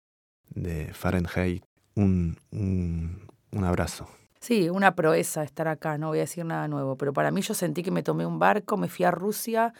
de 0.48 0.92
Fahrenheit, 0.94 1.62
un, 1.94 2.38
un, 2.50 3.28
un, 3.52 3.64
abrazo. 3.64 4.08
Sí, 4.40 4.70
una 4.70 4.94
proeza 4.94 5.44
estar 5.44 5.68
acá, 5.68 5.98
no 5.98 6.08
voy 6.08 6.18
a 6.18 6.22
decir 6.22 6.46
nada 6.46 6.66
nuevo, 6.66 6.96
pero 6.96 7.12
para 7.12 7.30
mí 7.30 7.42
yo 7.42 7.52
sentí 7.52 7.82
que 7.82 7.90
me 7.90 8.02
tomé 8.02 8.24
un 8.24 8.38
barco, 8.38 8.78
me 8.78 8.88
fui 8.88 9.04
a 9.04 9.10
Rusia, 9.10 9.74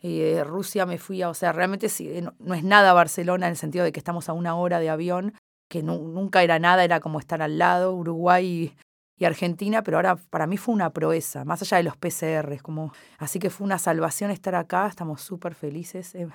y 0.00 0.40
Rusia 0.42 0.86
me 0.86 0.98
fui 0.98 1.20
a, 1.20 1.30
o 1.30 1.34
sea, 1.34 1.52
realmente 1.52 1.88
sí, 1.88 2.22
no, 2.22 2.32
no, 2.38 2.54
es 2.54 2.62
nada 2.62 2.92
Barcelona 2.92 3.46
en 3.46 3.50
el 3.50 3.56
sentido 3.56 3.84
de 3.84 3.92
que 3.92 4.00
estamos 4.00 4.28
a 4.28 4.32
una 4.32 4.54
hora 4.54 4.78
de 4.78 4.88
avión, 4.88 5.34
que 5.68 5.82
nunca 5.82 6.42
era 6.44 6.58
nada, 6.60 6.84
era 6.84 7.00
como 7.00 7.18
estar 7.18 7.42
al 7.42 7.58
lado, 7.58 7.92
Uruguay 7.92 8.72
y 9.20 9.26
Argentina, 9.26 9.82
pero 9.82 9.98
ahora 9.98 10.16
para 10.16 10.46
mí 10.46 10.56
fue 10.56 10.74
una 10.74 10.90
proeza, 10.94 11.44
más 11.44 11.60
allá 11.60 11.76
de 11.76 11.82
los 11.82 11.96
PCRs, 11.98 12.62
como, 12.62 12.94
así 13.18 13.38
que 13.38 13.50
fue 13.50 13.66
una 13.66 13.78
salvación 13.78 14.30
estar 14.30 14.54
acá, 14.54 14.86
estamos 14.86 15.20
súper 15.20 15.54
felices, 15.54 16.14
eh, 16.14 16.26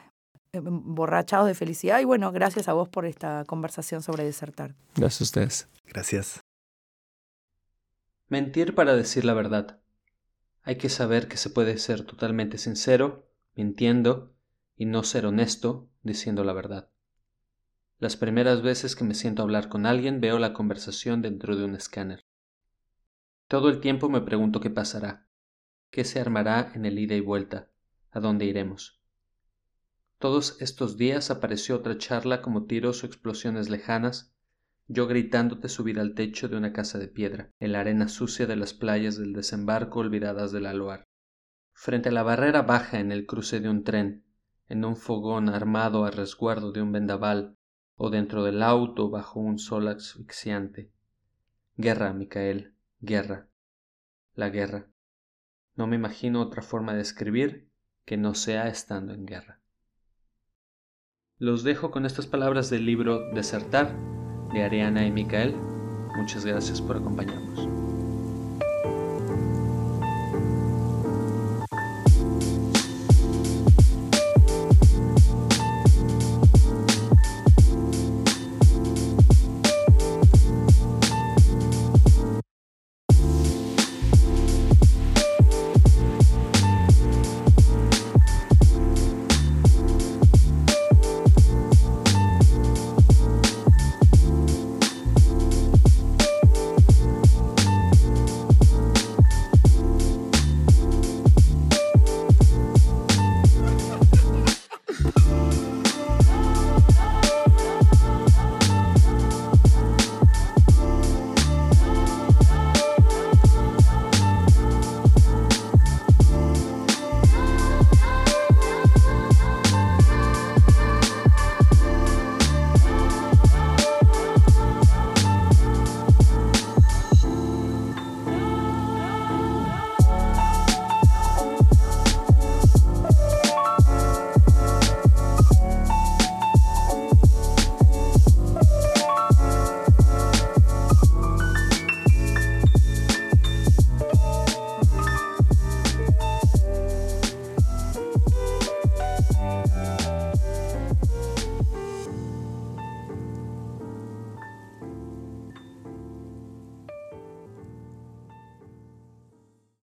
emborrachados 0.53 1.47
de 1.47 1.55
felicidad 1.55 1.99
y 1.99 2.05
bueno, 2.05 2.31
gracias 2.31 2.67
a 2.67 2.73
vos 2.73 2.87
por 2.87 3.07
esta 3.07 3.43
conversación 3.47 4.03
sobre 4.03 4.23
desertar. 4.23 4.75
Gracias 4.95 5.21
a 5.21 5.23
ustedes. 5.23 5.69
Gracias. 5.87 6.41
Mentir 8.27 8.75
para 8.75 8.95
decir 8.95 9.25
la 9.25 9.33
verdad. 9.33 9.79
Hay 10.61 10.77
que 10.77 10.89
saber 10.89 11.27
que 11.27 11.37
se 11.37 11.49
puede 11.49 11.79
ser 11.79 12.05
totalmente 12.05 12.59
sincero, 12.59 13.27
mintiendo, 13.55 14.35
y 14.77 14.85
no 14.85 15.01
ser 15.01 15.25
honesto, 15.25 15.89
diciendo 16.03 16.43
la 16.43 16.53
verdad. 16.53 16.91
Las 17.97 18.15
primeras 18.15 18.61
veces 18.61 18.95
que 18.95 19.05
me 19.05 19.15
siento 19.15 19.41
a 19.41 19.45
hablar 19.45 19.69
con 19.69 19.87
alguien 19.87 20.21
veo 20.21 20.37
la 20.37 20.53
conversación 20.53 21.23
dentro 21.23 21.55
de 21.55 21.65
un 21.65 21.73
escáner. 21.73 22.25
Todo 23.47 23.69
el 23.69 23.79
tiempo 23.79 24.09
me 24.09 24.21
pregunto 24.21 24.59
qué 24.59 24.71
pasará, 24.71 25.27
qué 25.91 26.03
se 26.03 26.19
armará 26.19 26.71
en 26.73 26.85
el 26.85 26.97
ida 26.97 27.15
y 27.15 27.19
vuelta, 27.19 27.69
a 28.11 28.19
dónde 28.19 28.45
iremos. 28.45 29.01
Todos 30.17 30.59
estos 30.61 30.97
días 30.97 31.29
apareció 31.29 31.75
otra 31.75 31.97
charla 31.97 32.41
como 32.41 32.65
tiros 32.65 33.03
o 33.03 33.05
explosiones 33.05 33.69
lejanas, 33.69 34.33
yo 34.87 35.07
gritándote 35.07 35.69
subir 35.69 35.99
al 35.99 36.15
techo 36.15 36.47
de 36.47 36.57
una 36.57 36.73
casa 36.73 36.97
de 36.97 37.07
piedra, 37.07 37.51
en 37.59 37.71
la 37.71 37.81
arena 37.81 38.07
sucia 38.07 38.47
de 38.47 38.55
las 38.55 38.73
playas 38.73 39.17
del 39.17 39.33
desembarco 39.33 39.99
olvidadas 39.99 40.51
del 40.51 40.65
Aloar. 40.65 41.03
Frente 41.73 42.09
a 42.09 42.11
la 42.11 42.23
barrera 42.23 42.63
baja 42.63 42.99
en 42.99 43.11
el 43.11 43.27
cruce 43.27 43.59
de 43.59 43.69
un 43.69 43.83
tren, 43.83 44.25
en 44.69 44.85
un 44.85 44.95
fogón 44.95 45.49
armado 45.49 46.05
a 46.05 46.11
resguardo 46.11 46.71
de 46.71 46.81
un 46.81 46.91
vendaval, 46.91 47.57
o 47.95 48.09
dentro 48.09 48.43
del 48.43 48.63
auto 48.63 49.09
bajo 49.09 49.39
un 49.39 49.59
sol 49.59 49.87
asfixiante. 49.87 50.91
Guerra, 51.77 52.13
Micael, 52.13 52.74
Guerra. 52.99 53.49
La 54.33 54.49
guerra. 54.49 54.87
No 55.75 55.87
me 55.87 55.95
imagino 55.95 56.41
otra 56.41 56.61
forma 56.61 56.93
de 56.93 57.01
escribir 57.01 57.69
que 58.05 58.17
no 58.17 58.33
sea 58.33 58.67
estando 58.67 59.13
en 59.13 59.25
guerra. 59.25 59.61
Los 61.37 61.63
dejo 61.63 61.91
con 61.91 62.05
estas 62.05 62.27
palabras 62.27 62.69
del 62.69 62.85
libro 62.85 63.29
Desertar 63.31 63.93
de 64.53 64.63
Ariana 64.63 65.05
y 65.05 65.11
Micael. 65.11 65.53
Muchas 66.15 66.45
gracias 66.45 66.81
por 66.81 66.97
acompañarnos. 66.97 67.84